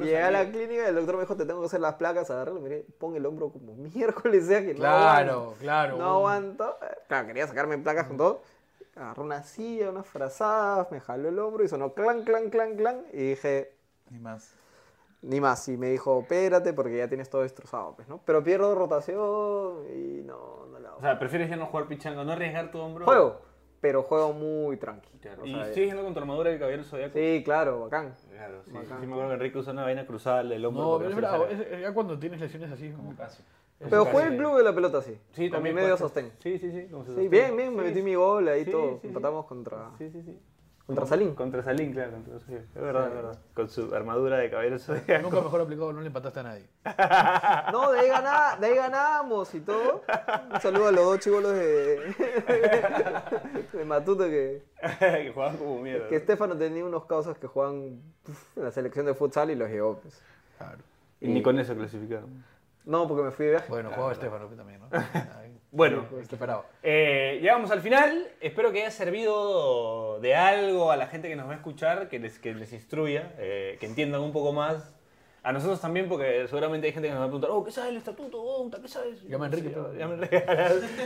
Llegué 0.00 0.22
a 0.22 0.30
la 0.30 0.44
clínica 0.50 0.84
y 0.84 0.86
el 0.86 0.94
doctor 0.94 1.16
me 1.16 1.22
dijo, 1.22 1.36
te 1.36 1.44
tengo 1.44 1.60
que 1.60 1.66
hacer 1.66 1.80
las 1.80 1.94
placas, 1.94 2.30
agarrarlo, 2.30 2.60
miré, 2.60 2.86
pon 2.98 3.16
el 3.16 3.26
hombro 3.26 3.50
como 3.50 3.74
miércoles 3.74 4.46
sea 4.46 4.60
que 4.60 4.74
no 4.74 4.80
Claro, 4.80 5.32
aguanto. 5.32 5.56
claro. 5.60 5.96
No 5.96 6.04
aguanto. 6.16 6.78
Claro, 7.08 7.26
quería 7.26 7.46
sacarme 7.46 7.78
placas 7.78 8.06
con 8.06 8.16
todo. 8.16 8.42
Agarró 8.96 9.22
una 9.22 9.42
silla, 9.42 9.90
unas 9.90 10.06
frazadas, 10.06 10.90
me 10.90 11.00
jaló 11.00 11.28
el 11.28 11.38
hombro 11.38 11.64
y 11.64 11.68
sonó 11.68 11.92
clan, 11.94 12.22
clan, 12.22 12.50
clan, 12.50 12.76
clan. 12.76 13.02
Y 13.12 13.30
dije, 13.30 13.72
Ni 14.10 14.18
más. 14.18 14.54
Ni 15.22 15.40
más. 15.40 15.68
Y 15.68 15.76
me 15.76 15.88
dijo, 15.90 16.20
espérate 16.20 16.72
porque 16.72 16.96
ya 16.98 17.08
tienes 17.08 17.28
todo 17.30 17.42
destrozado, 17.42 17.94
pues, 17.96 18.08
¿no? 18.08 18.20
Pero 18.24 18.42
pierdo 18.42 18.74
rotación 18.74 19.84
y 19.94 20.22
no, 20.22 20.66
no 20.70 20.78
la 20.78 20.88
hago. 20.90 20.98
O 20.98 21.00
sea, 21.00 21.18
prefieres 21.18 21.48
ya 21.50 21.56
no 21.56 21.66
jugar 21.66 21.86
pichanga, 21.86 22.24
no 22.24 22.32
arriesgar 22.32 22.70
tu 22.70 22.78
hombro. 22.78 23.04
juego, 23.04 23.40
pero 23.80 24.02
juego 24.02 24.32
muy 24.32 24.76
tranqui. 24.76 25.18
Claro. 25.18 25.44
¿Y 25.46 25.54
sigues 25.72 25.88
yendo 25.90 26.02
con 26.04 26.12
tu 26.14 26.20
armadura 26.20 26.50
del 26.50 26.58
caballero 26.58 26.84
zodiaco? 26.84 27.18
Sí, 27.18 27.42
claro, 27.44 27.80
bacán. 27.82 28.14
Claro, 28.30 28.62
sí. 28.64 28.72
Bacán. 28.72 29.00
Sí 29.00 29.06
me 29.06 29.12
acuerdo 29.12 29.28
que 29.30 29.34
Enrique 29.34 29.58
usa 29.58 29.72
una 29.72 29.82
vaina 29.82 30.06
cruzada 30.06 30.42
del 30.44 30.64
hombro. 30.64 30.82
No, 30.84 30.98
pero 30.98 31.10
es 31.10 31.16
bravo. 31.16 31.46
es- 31.46 31.80
ya 31.80 31.92
cuando 31.94 32.18
tienes 32.18 32.40
lesiones 32.40 32.70
así, 32.72 32.90
como 32.90 33.14
Caso. 33.16 33.42
eso 33.80 33.88
Pero 33.90 34.04
casi- 34.04 34.16
jugué 34.16 34.26
el 34.28 34.36
club 34.36 34.56
de 34.56 34.62
la 34.64 34.74
pelota 34.74 34.98
así. 34.98 35.16
Sí, 35.32 35.48
con 35.48 35.56
también 35.58 35.74
mi 35.76 35.82
medio 35.82 35.96
sostén. 35.96 36.32
Sí, 36.40 36.58
sí, 36.58 36.70
sí. 36.72 36.88
como 36.90 37.04
se 37.04 37.10
Sí, 37.10 37.14
sostiene. 37.14 37.28
bien, 37.28 37.56
bien, 37.56 37.76
me 37.76 37.82
Sí, 37.84 37.88
metí 37.90 38.02
mi 38.02 38.14
gol 38.16 38.48
ahí 38.48 38.64
sí, 38.64 38.70
todo. 38.72 38.90
sí, 38.94 38.98
sí. 39.02 39.06
Empatamos 39.08 39.46
contra, 39.46 39.90
Sí, 39.98 40.10
sí, 40.10 40.22
sí. 40.22 40.38
Contra 40.88 41.06
Salín. 41.06 41.34
Contra 41.34 41.62
Salín, 41.62 41.92
claro. 41.92 42.12
Contra. 42.12 42.36
Es 42.36 42.74
verdad, 42.74 43.08
es 43.08 43.14
verdad. 43.14 43.38
Con 43.54 43.68
su 43.68 43.94
armadura 43.94 44.38
de 44.38 44.50
caballero 44.50 44.78
zodiaco. 44.78 45.22
Nunca 45.22 45.40
mejor 45.42 45.60
aplicado, 45.60 45.92
no 45.92 46.00
le 46.00 46.06
empataste 46.08 46.40
a 46.40 46.42
nadie. 46.42 46.66
No, 47.72 47.92
de 47.92 48.00
ahí, 48.00 48.08
ganá- 48.08 48.56
de 48.58 48.66
ahí 48.66 48.74
ganamos 48.74 49.54
y 49.54 49.60
todo. 49.60 50.02
Un 50.52 50.60
saludo 50.60 50.88
a 50.88 50.92
los 50.92 51.04
dos 51.04 51.18
chivolos 51.20 51.52
de, 51.52 52.14
de 53.72 53.84
Matuto 53.84 54.24
que, 54.24 54.64
que 54.98 55.30
jugaban 55.34 55.56
como 55.58 55.80
mierda. 55.80 56.08
que 56.08 56.16
Estefano 56.16 56.56
tenía 56.56 56.84
unos 56.84 57.04
causas 57.04 57.36
que 57.38 57.46
juegan 57.46 58.00
puf, 58.22 58.56
en 58.56 58.64
la 58.64 58.70
selección 58.70 59.06
de 59.06 59.14
futsal 59.14 59.50
y 59.50 59.54
los 59.56 59.68
llevó. 59.68 59.98
pues. 60.00 60.22
Claro. 60.56 60.78
Y 61.20 61.28
ni 61.28 61.42
con 61.42 61.58
eso 61.58 61.74
clasificaron. 61.74 62.44
No, 62.84 63.06
porque 63.06 63.22
me 63.24 63.30
fui 63.30 63.44
de 63.46 63.52
viaje. 63.52 63.66
Bueno, 63.68 63.90
jugaba 63.92 64.12
Estefano 64.12 64.48
que 64.48 64.56
también, 64.56 64.80
¿no? 64.80 64.88
Bueno. 65.78 66.06
Eh, 66.82 67.38
llegamos 67.40 67.70
al 67.70 67.80
final. 67.80 68.26
Espero 68.40 68.72
que 68.72 68.80
haya 68.80 68.90
servido 68.90 70.18
de 70.18 70.34
algo 70.34 70.90
a 70.90 70.96
la 70.96 71.06
gente 71.06 71.28
que 71.28 71.36
nos 71.36 71.46
va 71.46 71.52
a 71.52 71.54
escuchar, 71.54 72.08
que 72.08 72.18
les, 72.18 72.40
que 72.40 72.52
les 72.52 72.72
instruya, 72.72 73.32
eh, 73.38 73.76
que 73.78 73.86
entiendan 73.86 74.22
un 74.22 74.32
poco 74.32 74.52
más. 74.52 74.96
A 75.44 75.52
nosotros 75.52 75.80
también, 75.80 76.08
porque 76.08 76.48
seguramente 76.48 76.88
hay 76.88 76.92
gente 76.92 77.06
que 77.06 77.14
nos 77.14 77.20
va 77.20 77.26
a 77.26 77.28
preguntar, 77.28 77.50
oh, 77.52 77.62
¿qué 77.64 77.70
sabe 77.70 77.90
el 77.90 77.96
estatuto? 77.98 78.42
Oh, 78.42 78.68
¿qué 78.68 78.88
sabes? 78.88 79.22
Llama 79.22 79.44
a 79.44 79.48
Enrique, 79.50 79.68
Sí, 79.68 79.98
llama 79.98 80.14
a 80.14 80.16
Enrique. 80.16 80.44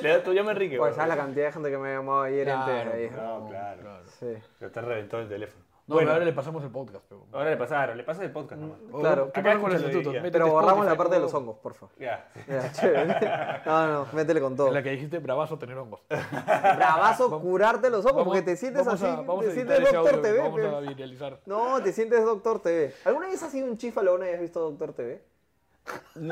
Le 0.02 0.08
das 0.08 0.24
tú, 0.24 0.32
llama 0.32 0.48
a 0.48 0.52
Enrique. 0.54 0.78
Pues 0.78 0.94
sabes 0.94 1.10
la 1.10 1.16
cantidad 1.16 1.46
de 1.46 1.52
gente 1.52 1.70
que 1.70 1.76
me 1.76 1.88
ha 1.90 1.92
llamado 1.96 2.22
ayer 2.22 2.44
Claro, 2.44 2.92
entera. 2.92 3.22
No, 3.24 3.48
claro. 3.50 4.00
Sí. 4.06 4.34
Se 4.58 4.70
te 4.70 4.80
reventó 4.80 5.20
el 5.20 5.28
teléfono. 5.28 5.71
No, 5.84 5.96
bueno, 5.96 6.06
pero 6.06 6.12
ahora 6.12 6.24
le 6.24 6.32
pasamos 6.32 6.62
el 6.62 6.70
podcast. 6.70 7.04
Pero... 7.08 7.26
ahora 7.32 7.50
le 7.50 7.56
pasaron, 7.56 7.96
le 7.96 8.04
pasa 8.04 8.22
el 8.22 8.30
podcast 8.30 8.60
nomás. 8.60 8.78
Claro. 9.00 9.32
¿Qué 9.32 9.40
Acá 9.40 9.50
pasa 9.50 9.60
con 9.62 9.72
el. 9.72 9.82
Métete 9.82 10.30
Pero 10.30 10.48
borramos 10.52 10.86
la 10.86 10.96
parte 10.96 11.14
de 11.16 11.20
los 11.20 11.34
hongos, 11.34 11.58
por 11.58 11.74
favor. 11.74 11.94
Ya. 11.98 12.28
Ya, 12.48 12.72
chévere. 12.72 13.62
No, 13.66 13.86
no, 13.88 14.06
métele 14.12 14.40
con 14.40 14.54
todo. 14.56 14.68
En 14.68 14.74
la 14.74 14.82
que 14.82 14.90
dijiste 14.90 15.18
bravazo 15.18 15.58
tener 15.58 15.76
hongos. 15.76 16.00
Bravazo, 16.08 17.40
curarte 17.40 17.90
los 17.90 18.06
ojos, 18.06 18.24
porque 18.24 18.42
te 18.42 18.56
sientes 18.56 18.84
vamos 18.86 19.02
así, 19.02 19.12
a- 19.12 19.16
vamos 19.22 19.44
te 19.44 19.52
sientes 19.54 19.80
Doctor 19.80 19.98
audio, 20.14 20.20
TV. 20.22 20.38
Vamos 20.38 20.60
a 20.64 20.80
pe. 20.80 20.86
viralizar. 20.94 21.40
No, 21.46 21.82
te 21.82 21.92
sientes 21.92 22.24
Doctor 22.24 22.60
TV. 22.60 22.94
¿Alguna 23.04 23.28
vez 23.28 23.42
has 23.42 23.50
sido 23.50 23.66
un 23.66 23.76
chifalo 23.76 24.14
o 24.14 24.18
no 24.18 24.24
hayas 24.24 24.40
visto 24.40 24.60
Doctor 24.60 24.92
TV? 24.92 25.22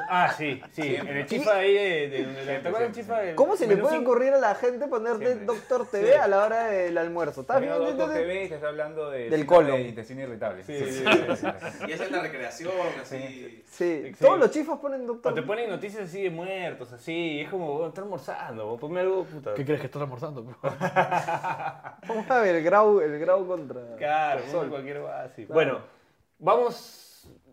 Ah, 0.09 0.32
sí, 0.36 0.62
sí. 0.72 0.94
En 0.94 1.09
el 1.09 1.26
chifa 1.26 1.57
ahí 1.57 1.74
de. 1.74 2.09
de, 2.09 2.24
de- 2.26 2.44
¿Te 2.61 2.68
acuerdas 2.68 2.80
del 2.82 2.92
chifa? 2.92 3.18
del 3.18 3.34
¿Cómo 3.34 3.57
se 3.57 3.66
le 3.66 3.74
menú 3.74 3.88
puede 3.88 3.98
ocurrir 4.01 4.32
a 4.32 4.38
la 4.38 4.55
gente 4.55 4.86
ponerte 4.86 5.26
Siempre. 5.26 5.46
Doctor 5.46 5.86
TV 5.90 6.16
a 6.18 6.28
la 6.28 6.44
hora 6.44 6.64
del 6.66 6.96
almuerzo? 6.96 7.40
¿Estás 7.40 7.57
Amigo 7.57 7.80
viendo? 7.80 7.96
Doctor 8.07 8.14
TV 8.22 8.48
te 8.48 8.55
está 8.55 8.68
hablando 8.68 9.11
de 9.11 9.18
Del 9.28 9.40
síndrome 9.40 9.46
colon. 9.46 9.82
de 9.82 9.88
intestino 9.88 10.20
irritable. 10.22 10.62
Sí, 10.62 10.78
sí, 10.78 10.90
sí. 10.92 11.05
Y 11.88 11.92
esa 11.92 12.05
es 12.05 12.11
la 12.12 12.20
recreación, 12.22 12.70
así. 13.03 13.64
Sí, 13.66 14.12
Sí. 14.14 14.24
todos 14.24 14.38
los 14.38 14.51
chifas 14.53 14.78
ponen 14.78 15.03
O 15.03 15.07
Doctor 15.07 15.34
te 15.34 15.42
ponen 15.42 15.68
noticias 15.68 16.05
así 16.05 16.22
de 16.22 16.30
muertos, 16.30 16.92
así, 16.92 17.12
y 17.12 17.40
es 17.40 17.48
como, 17.51 17.72
bueno, 17.72 17.88
está 17.88 18.03
almorzando, 18.03 18.76
ponme 18.76 19.01
algo, 19.01 19.24
puta. 19.24 19.55
¿Qué 19.55 19.64
crees 19.64 19.80
que 19.80 19.86
estás 19.86 20.03
almorzando? 20.03 20.44
Vamos 22.09 22.30
a 22.30 22.40
ver 22.40 22.55
el 22.57 22.64
grau, 22.64 23.01
el 23.01 23.18
grau 23.18 23.46
contra 23.46 23.80
Claro, 23.96 24.42
sol. 24.51 24.68
cualquier. 24.68 24.98
Claro. 25.01 25.30
Bueno, 25.48 25.78
vamos 26.38 27.09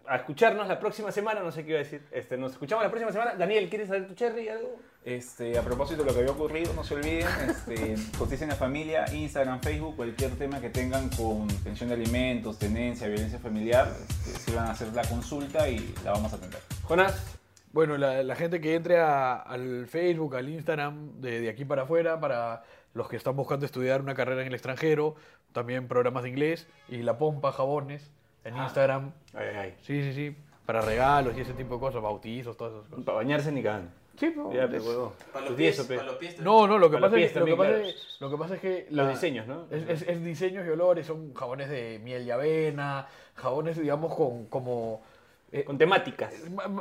a 0.08 0.16
escucharnos 0.18 0.68
la 0.68 0.80
próxima 0.80 1.12
semana, 1.12 1.42
no 1.42 1.52
sé 1.52 1.64
qué 1.64 1.72
iba 1.72 1.80
a 1.80 1.84
decir. 1.84 2.02
Este, 2.12 2.38
nos 2.38 2.54
escuchamos 2.54 2.84
la 2.84 2.90
próxima 2.90 3.12
semana. 3.12 3.36
Daniel, 3.36 3.70
¿quieres 3.70 3.88
saber 3.88 4.08
tu 4.08 4.14
cherry 4.16 4.48
algo? 4.50 4.76
Este, 5.04 5.58
a 5.58 5.62
propósito 5.62 6.02
de 6.04 6.08
lo 6.10 6.14
que 6.14 6.20
había 6.22 6.32
ocurrido, 6.32 6.74
no 6.74 6.84
se 6.84 6.96
olviden, 6.96 7.28
este, 7.50 7.96
Justicia 8.18 8.44
en 8.46 8.50
la 8.50 8.56
Familia, 8.56 9.06
Instagram, 9.14 9.62
Facebook, 9.62 9.96
cualquier 9.96 10.32
tema 10.32 10.60
que 10.60 10.70
tengan 10.70 11.10
con 11.10 11.48
pensión 11.64 11.90
de 11.90 11.96
alimentos, 11.96 12.58
tenencia, 12.60 13.08
violencia 13.08 13.40
familiar, 13.40 13.88
este, 14.08 14.40
se 14.40 14.56
van 14.56 14.68
a 14.68 14.72
hacer 14.72 14.88
la 14.94 15.04
consulta 15.04 15.70
y 15.70 15.94
la 16.04 16.12
vamos 16.12 16.34
a 16.34 16.36
atender. 16.36 16.60
Jonás, 16.84 17.38
Bueno, 17.72 17.98
la, 17.98 18.24
la 18.24 18.36
gente 18.36 18.60
que 18.60 18.76
entre 18.76 19.00
a- 19.00 19.36
al 19.36 19.88
Facebook, 19.88 20.36
al 20.36 20.50
Instagram, 20.50 21.22
de, 21.22 21.42
de 21.42 21.50
aquí 21.50 21.64
para 21.64 21.84
afuera, 21.84 22.20
para 22.20 22.64
los 22.94 23.08
que 23.08 23.16
están 23.18 23.36
buscando 23.36 23.66
estudiar 23.66 24.02
una 24.02 24.16
carrera 24.16 24.42
en 24.42 24.48
el 24.48 24.54
extranjero, 24.56 25.16
también 25.54 25.88
programas 25.88 26.24
de 26.24 26.30
inglés 26.30 26.68
y 26.90 26.98
La 27.04 27.18
Pompa 27.18 27.52
Jabones 27.52 28.12
en 28.48 28.58
Instagram. 28.58 29.12
ay, 29.34 29.48
ay, 29.56 29.76
Sí, 29.82 30.02
sí, 30.04 30.14
sí. 30.14 30.36
Para 30.66 30.82
regalos 30.82 31.38
y 31.38 31.42
ese 31.42 31.54
tipo 31.54 31.76
de 31.76 31.80
cosas, 31.80 32.02
bautizos, 32.02 32.58
todas 32.58 32.74
esas 32.74 32.90
cosas. 32.90 33.06
para 33.06 33.18
bañarse 33.18 33.52
ni 33.52 33.64
cagando. 33.64 33.90
Sí, 34.18 34.32
pero- 34.36 34.52
Ya, 34.52 34.68
pero 34.68 34.84
huevo. 34.84 35.14
Para 35.32 35.46
los 35.46 35.56
10 35.58 35.76
pies, 35.76 35.88
para 36.00 36.04
los 36.04 36.16
pies. 36.18 36.40
No, 36.42 36.66
no, 36.68 36.78
lo 36.80 36.90
que, 36.90 36.98
pasa 36.98 37.18
es, 37.20 37.36
lo, 37.36 37.46
que 37.46 37.52
también, 37.52 37.58
pasa 37.58 37.88
es, 37.88 38.18
lo 38.20 38.30
que 38.32 38.38
pasa 38.38 38.56
es 38.56 38.62
que... 38.62 38.88
Los 38.90 39.10
diseños, 39.10 39.46
¿no? 39.48 39.66
Es, 39.70 39.88
es- 39.88 40.02
es 40.10 40.24
diseños 40.24 40.66
y 40.66 40.70
olores, 40.70 41.06
son 41.06 41.34
jabones 41.36 41.70
de 41.70 42.00
miel 42.04 42.26
y 42.26 42.32
avena, 42.32 43.08
jabones, 43.36 43.78
digamos, 43.80 44.14
con 44.16 44.46
como... 44.48 45.04
eh, 45.52 45.64
Con 45.64 45.78
temáticas. 45.78 46.34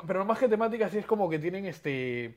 Pero 0.07 0.25
más 0.25 0.39
que 0.39 0.49
temáticas, 0.49 0.91
sí 0.91 0.99
es 0.99 1.07
como 1.07 1.29
que 1.29 1.39
tienen 1.39 1.67
este 1.67 2.37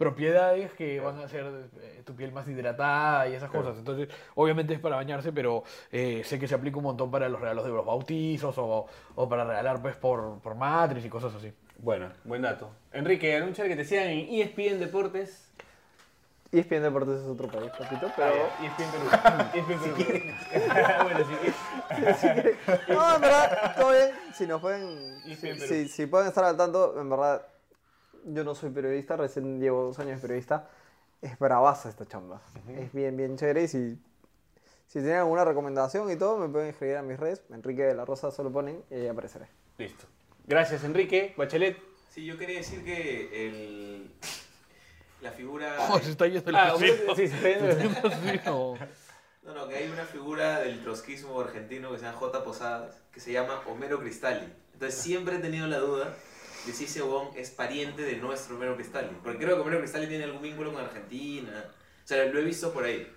propiedades 0.00 0.72
que 0.72 0.98
van 0.98 1.18
a 1.18 1.24
hacer 1.24 1.44
eh, 1.82 2.02
tu 2.06 2.16
piel 2.16 2.32
más 2.32 2.48
hidratada 2.48 3.28
y 3.28 3.34
esas 3.34 3.50
cosas. 3.50 3.76
Entonces, 3.76 4.08
obviamente 4.34 4.72
es 4.72 4.80
para 4.80 4.96
bañarse, 4.96 5.30
pero 5.30 5.62
eh, 5.92 6.22
sé 6.24 6.38
que 6.38 6.48
se 6.48 6.54
aplica 6.54 6.78
un 6.78 6.84
montón 6.84 7.10
para 7.10 7.28
los 7.28 7.38
regalos 7.38 7.66
de 7.66 7.70
los 7.70 7.84
bautizos 7.84 8.56
o, 8.56 8.86
o 9.14 9.28
para 9.28 9.44
regalar 9.44 9.82
pues 9.82 9.96
por, 9.96 10.38
por 10.40 10.54
matriz 10.54 11.04
y 11.04 11.10
cosas 11.10 11.34
así. 11.34 11.52
Bueno, 11.76 12.08
buen 12.24 12.40
dato. 12.40 12.70
Enrique, 12.94 13.36
anuncia 13.36 13.68
que 13.68 13.76
te 13.76 13.84
sigan 13.84 14.06
en 14.06 14.20
E 14.20 14.40
ESPN 14.40 14.80
Deportes. 14.80 15.52
ESPN 16.50 16.80
Deportes 16.80 17.20
es 17.20 17.26
otro 17.26 17.48
país, 17.48 17.70
papito, 17.78 18.10
pero... 18.16 18.48
ESPN 18.62 18.90
Perú. 18.92 19.04
ESPN 19.54 19.94
Perú. 19.94 20.34
bueno, 21.02 21.20
si 21.20 22.26
quieres. 22.26 22.56
No, 22.88 23.16
en 23.16 23.20
verdad, 23.20 23.76
todo 23.76 23.90
bien. 23.92 24.10
Si 24.32 24.46
nos 24.46 24.62
pueden... 24.62 25.20
ESPN 25.26 25.58
Perú. 25.58 25.66
Si, 25.68 25.88
si 25.88 26.06
pueden 26.06 26.28
estar 26.28 26.44
al 26.44 26.56
tanto, 26.56 26.98
en 26.98 27.10
verdad, 27.10 27.42
yo 28.24 28.44
no 28.44 28.54
soy 28.54 28.70
periodista, 28.70 29.16
recién 29.16 29.60
llevo 29.60 29.84
dos 29.84 29.98
años 29.98 30.16
de 30.16 30.22
periodista. 30.22 30.68
Es 31.22 31.38
bravaza 31.38 31.88
esta 31.88 32.06
chamba. 32.06 32.40
Es 32.68 32.92
bien, 32.92 33.16
bien 33.16 33.36
chévere 33.36 33.64
y 33.64 33.68
si... 33.68 33.98
Si 34.86 34.98
tienen 34.98 35.18
alguna 35.18 35.44
recomendación 35.44 36.10
y 36.10 36.16
todo, 36.16 36.36
me 36.36 36.48
pueden 36.48 36.68
escribir 36.70 36.96
a 36.96 37.02
mis 37.02 37.18
redes. 37.20 37.42
Enrique 37.52 37.82
de 37.82 37.94
la 37.94 38.04
Rosa 38.04 38.32
solo 38.32 38.50
ponen 38.50 38.82
y 38.90 38.94
ahí 38.94 39.06
apareceré. 39.06 39.46
Listo. 39.78 40.06
Gracias, 40.48 40.82
Enrique. 40.82 41.32
Bachelet. 41.36 41.78
Sí, 42.10 42.24
yo 42.24 42.36
quería 42.36 42.58
decir 42.58 42.82
que 42.84 43.46
el, 43.46 44.10
la 45.20 45.30
figura... 45.30 45.76
Oh, 45.90 45.98
se 46.00 46.10
está 46.10 46.26
yendo 46.26 46.50
el 46.50 46.56
Ah, 46.56 46.74
deseo. 46.76 47.14
sí, 47.14 47.28
se 47.28 47.36
está 47.36 47.48
yendo. 47.48 48.44
No. 48.46 48.74
No, 49.42 49.54
no, 49.54 49.68
que 49.68 49.76
hay 49.76 49.88
una 49.90 50.04
figura 50.04 50.58
del 50.60 50.82
trotskismo 50.82 51.40
argentino 51.40 51.90
que 51.92 51.98
se 51.98 52.04
llama 52.04 52.18
J. 52.18 52.44
Posadas, 52.44 53.00
que 53.12 53.20
se 53.20 53.32
llama 53.32 53.62
Homero 53.66 53.98
Cristalli. 54.00 54.52
Entonces 54.74 55.00
siempre 55.00 55.36
he 55.36 55.38
tenido 55.38 55.66
la 55.66 55.78
duda 55.78 56.14
de 56.66 56.72
si 56.72 56.84
ese 56.84 57.02
huevón 57.02 57.28
es 57.36 57.50
pariente 57.50 58.02
de 58.02 58.16
nuestro 58.16 58.56
Homero 58.56 58.74
Cristalli. 58.76 59.16
Porque 59.22 59.38
creo 59.38 59.56
que 59.56 59.62
Homero 59.62 59.78
Cristalli 59.78 60.06
tiene 60.06 60.24
algún 60.24 60.42
vínculo 60.42 60.72
con 60.72 60.82
Argentina. 60.82 61.64
O 62.04 62.06
sea, 62.06 62.24
lo 62.24 62.38
he 62.38 62.44
visto 62.44 62.72
por 62.72 62.84
ahí. 62.84 63.10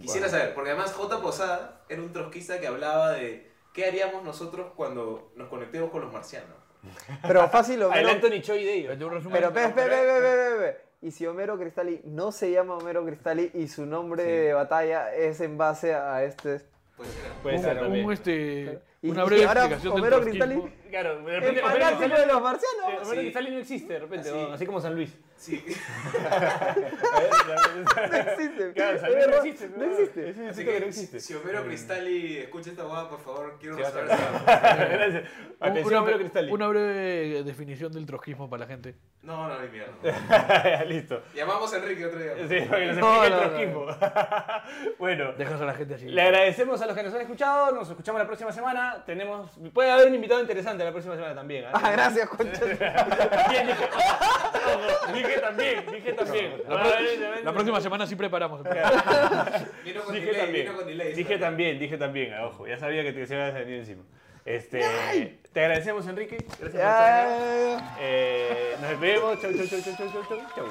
Quisiera 0.00 0.28
saber, 0.28 0.54
porque 0.54 0.70
además 0.70 0.92
J. 0.92 1.20
Posada 1.20 1.82
era 1.88 2.00
un 2.00 2.12
trotskista 2.12 2.58
que 2.58 2.66
hablaba 2.66 3.12
de 3.12 3.50
qué 3.74 3.86
haríamos 3.86 4.24
nosotros 4.24 4.72
cuando 4.74 5.32
nos 5.36 5.48
conectemos 5.48 5.90
con 5.90 6.00
los 6.00 6.12
marcianos. 6.12 6.56
Pero 7.22 7.48
fácil, 7.48 7.76
El 7.76 7.84
Homero... 7.84 8.08
Anthony 8.08 8.40
Choi 8.40 8.64
de 8.64 8.74
ellos. 8.74 8.92
Un. 9.00 9.30
Pero, 9.30 9.52
pe, 9.52 9.68
pe, 9.68 9.82
pe. 9.82 10.76
Y 11.02 11.10
si 11.10 11.26
Homero 11.26 11.58
Cristalli 11.58 12.00
no 12.04 12.32
se 12.32 12.50
llama 12.50 12.76
Homero 12.76 13.04
Cristalli 13.04 13.50
y 13.54 13.68
su 13.68 13.84
nombre 13.86 14.22
de 14.22 14.52
batalla 14.52 15.12
es 15.14 15.40
en 15.40 15.58
base 15.58 15.94
a 15.94 16.24
este... 16.24 16.60
Puede 16.96 17.10
ser. 17.10 17.32
Puede 17.42 17.56
un, 17.56 17.62
ser 17.62 17.80
también. 17.80 18.06
un, 18.06 18.12
este, 18.12 18.80
Y- 19.04 19.10
una 19.10 19.22
y 19.24 19.26
breve 19.26 19.44
ahora 19.46 19.60
explicación 19.64 19.94
del 19.94 20.02
Homero. 20.14 20.22
Cristalli- 20.24 20.72
Claro, 20.92 21.14
de 21.14 21.18
El 21.20 21.40
repente 21.40 21.60
Homero 21.62 21.66
fanático 21.80 22.00
Cristalli- 22.02 22.20
de 22.20 22.26
los 22.26 22.36
eh, 22.36 22.40
marcianos. 22.42 22.86
Homero 22.86 23.04
Sí. 23.10 23.16
Cristalli 23.16 23.50
no 23.50 23.58
existe 23.58 23.92
de 23.94 23.98
repente, 23.98 24.28
Así. 24.28 24.38
¿no? 24.38 24.52
así 24.52 24.66
como 24.66 24.80
San 24.80 24.94
Luis. 24.94 25.18
Sí. 25.36 25.64
No 28.10 28.16
existe. 28.16 28.72
Claro, 28.74 28.98
San 29.00 29.08
Es 29.10 29.14
Luis 29.14 29.26
no 29.28 29.36
existe. 29.36 29.68
No 29.76 29.84
existe. 29.84 30.48
Así 30.50 30.64
que 30.64 30.80
no 30.80 30.86
existe. 30.86 31.20
si 31.20 31.34
Homero 31.34 31.64
Cristalli 31.64 32.38
escucha 32.38 32.70
esta 32.70 32.82
guada, 32.84 33.08
por 33.08 33.20
favor, 33.20 33.56
quiero 33.60 33.76
Sí, 33.76 33.82
saber. 33.82 34.06
Gracias. 34.46 35.24
Una, 35.60 36.00
Homero 36.00 36.18
Cristalli. 36.18 36.52
una 36.52 36.68
breve 36.68 37.42
definición 37.44 37.92
del 37.92 38.06
trotskismo 38.06 38.48
para 38.48 38.60
la 38.60 38.66
gente. 38.66 38.94
No, 39.22 39.48
no, 39.48 39.60
ni 39.60 39.68
mierda. 39.68 40.84
Listo. 40.84 41.22
Llamamos 41.34 41.72
a 41.72 41.76
Enrique 41.78 42.06
otro 42.06 42.18
día. 42.18 42.34
Sí, 42.48 42.66
para 42.68 42.80
que 42.80 42.86
nos 42.88 42.96
No, 42.98 43.24
explique 43.24 43.26
el 43.26 43.72
no, 43.72 43.86
no. 43.86 43.86
trotskismo. 43.88 44.94
bueno. 44.98 45.32
Dejas 45.32 45.60
a 45.60 45.64
la 45.64 45.74
gente 45.74 45.94
así. 45.94 46.06
Le 46.08 46.22
agradecemos 46.22 46.80
a 46.82 46.86
los 46.86 46.96
que 46.96 47.02
nos 47.02 47.14
han 47.14 47.20
escuchado, 47.22 47.72
nos 47.72 47.88
escuchamos 47.88 48.20
la 48.20 48.26
próxima 48.26 48.52
semana 48.52 48.91
tenemos. 49.06 49.50
Puede 49.72 49.90
haber 49.90 50.08
un 50.08 50.14
invitado 50.14 50.40
interesante 50.40 50.84
la 50.84 50.90
próxima 50.90 51.14
semana 51.14 51.34
también. 51.34 51.64
¿eh? 51.64 51.68
Ah, 51.72 51.90
gracias, 51.90 52.28
concha. 52.28 52.60
también, 52.60 53.66
dije, 53.66 53.88
dije 55.14 55.40
también, 55.40 55.86
dije 55.92 56.12
también. 56.12 56.62
Ah, 56.68 56.92
la, 57.44 57.52
próxima 57.52 57.80
semana 57.80 58.06
sí 58.06 58.16
preparamos. 58.16 58.62
Dije 61.14 61.38
también. 61.38 61.78
Dije 61.78 61.96
también, 61.96 62.34
ah, 62.34 62.46
ojo. 62.46 62.66
Ya 62.66 62.78
sabía 62.78 63.02
que 63.02 63.12
te 63.12 63.26
se 63.26 63.34
iba 63.34 63.46
a 63.46 63.50
venir 63.50 63.80
encima. 63.80 64.02
Este, 64.44 64.80
te 65.52 65.60
agradecemos, 65.60 66.06
Enrique. 66.08 66.38
Gracias 66.58 66.70
por 66.70 66.80
estar 66.80 67.94
eh, 68.00 68.76
nos 68.80 69.00
vemos. 69.00 69.40
Chau, 69.40 69.52
chau, 69.52 69.66
chau, 69.66 69.80
chau, 69.80 69.94
chau, 69.96 70.24
chau, 70.28 70.38
chau. 70.54 70.66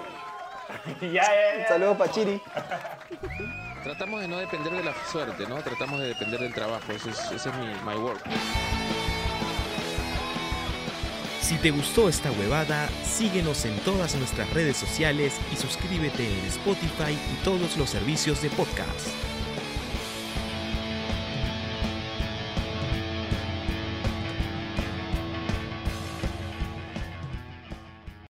ya, 1.12 1.24
ya. 1.58 1.68
Saludos 1.70 1.98
para 1.98 2.12
Chiri. 2.12 2.42
Tratamos 3.84 4.22
de 4.22 4.28
no 4.28 4.38
depender 4.38 4.74
de 4.74 4.84
la 4.84 4.94
suerte, 5.12 5.48
¿no? 5.48 5.56
Tratamos 5.62 6.00
de 6.00 6.10
depender 6.10 6.40
del 6.40 6.54
trabajo. 6.54 6.92
Ese 6.92 7.10
es, 7.10 7.32
es 7.32 7.46
mi 7.56 7.66
my 7.86 7.98
work. 7.98 8.22
Si 11.42 11.58
te 11.58 11.72
gustó 11.72 12.08
esta 12.08 12.32
huevada, 12.32 12.88
síguenos 13.04 13.66
en 13.66 13.76
todas 13.80 14.16
nuestras 14.16 14.50
redes 14.54 14.78
sociales 14.78 15.34
y 15.52 15.56
suscríbete 15.56 16.26
en 16.26 16.46
Spotify 16.46 17.12
y 17.12 17.44
todos 17.44 17.76
los 17.76 17.90
servicios 17.90 18.42
de 18.42 18.50
podcast. 18.52 19.31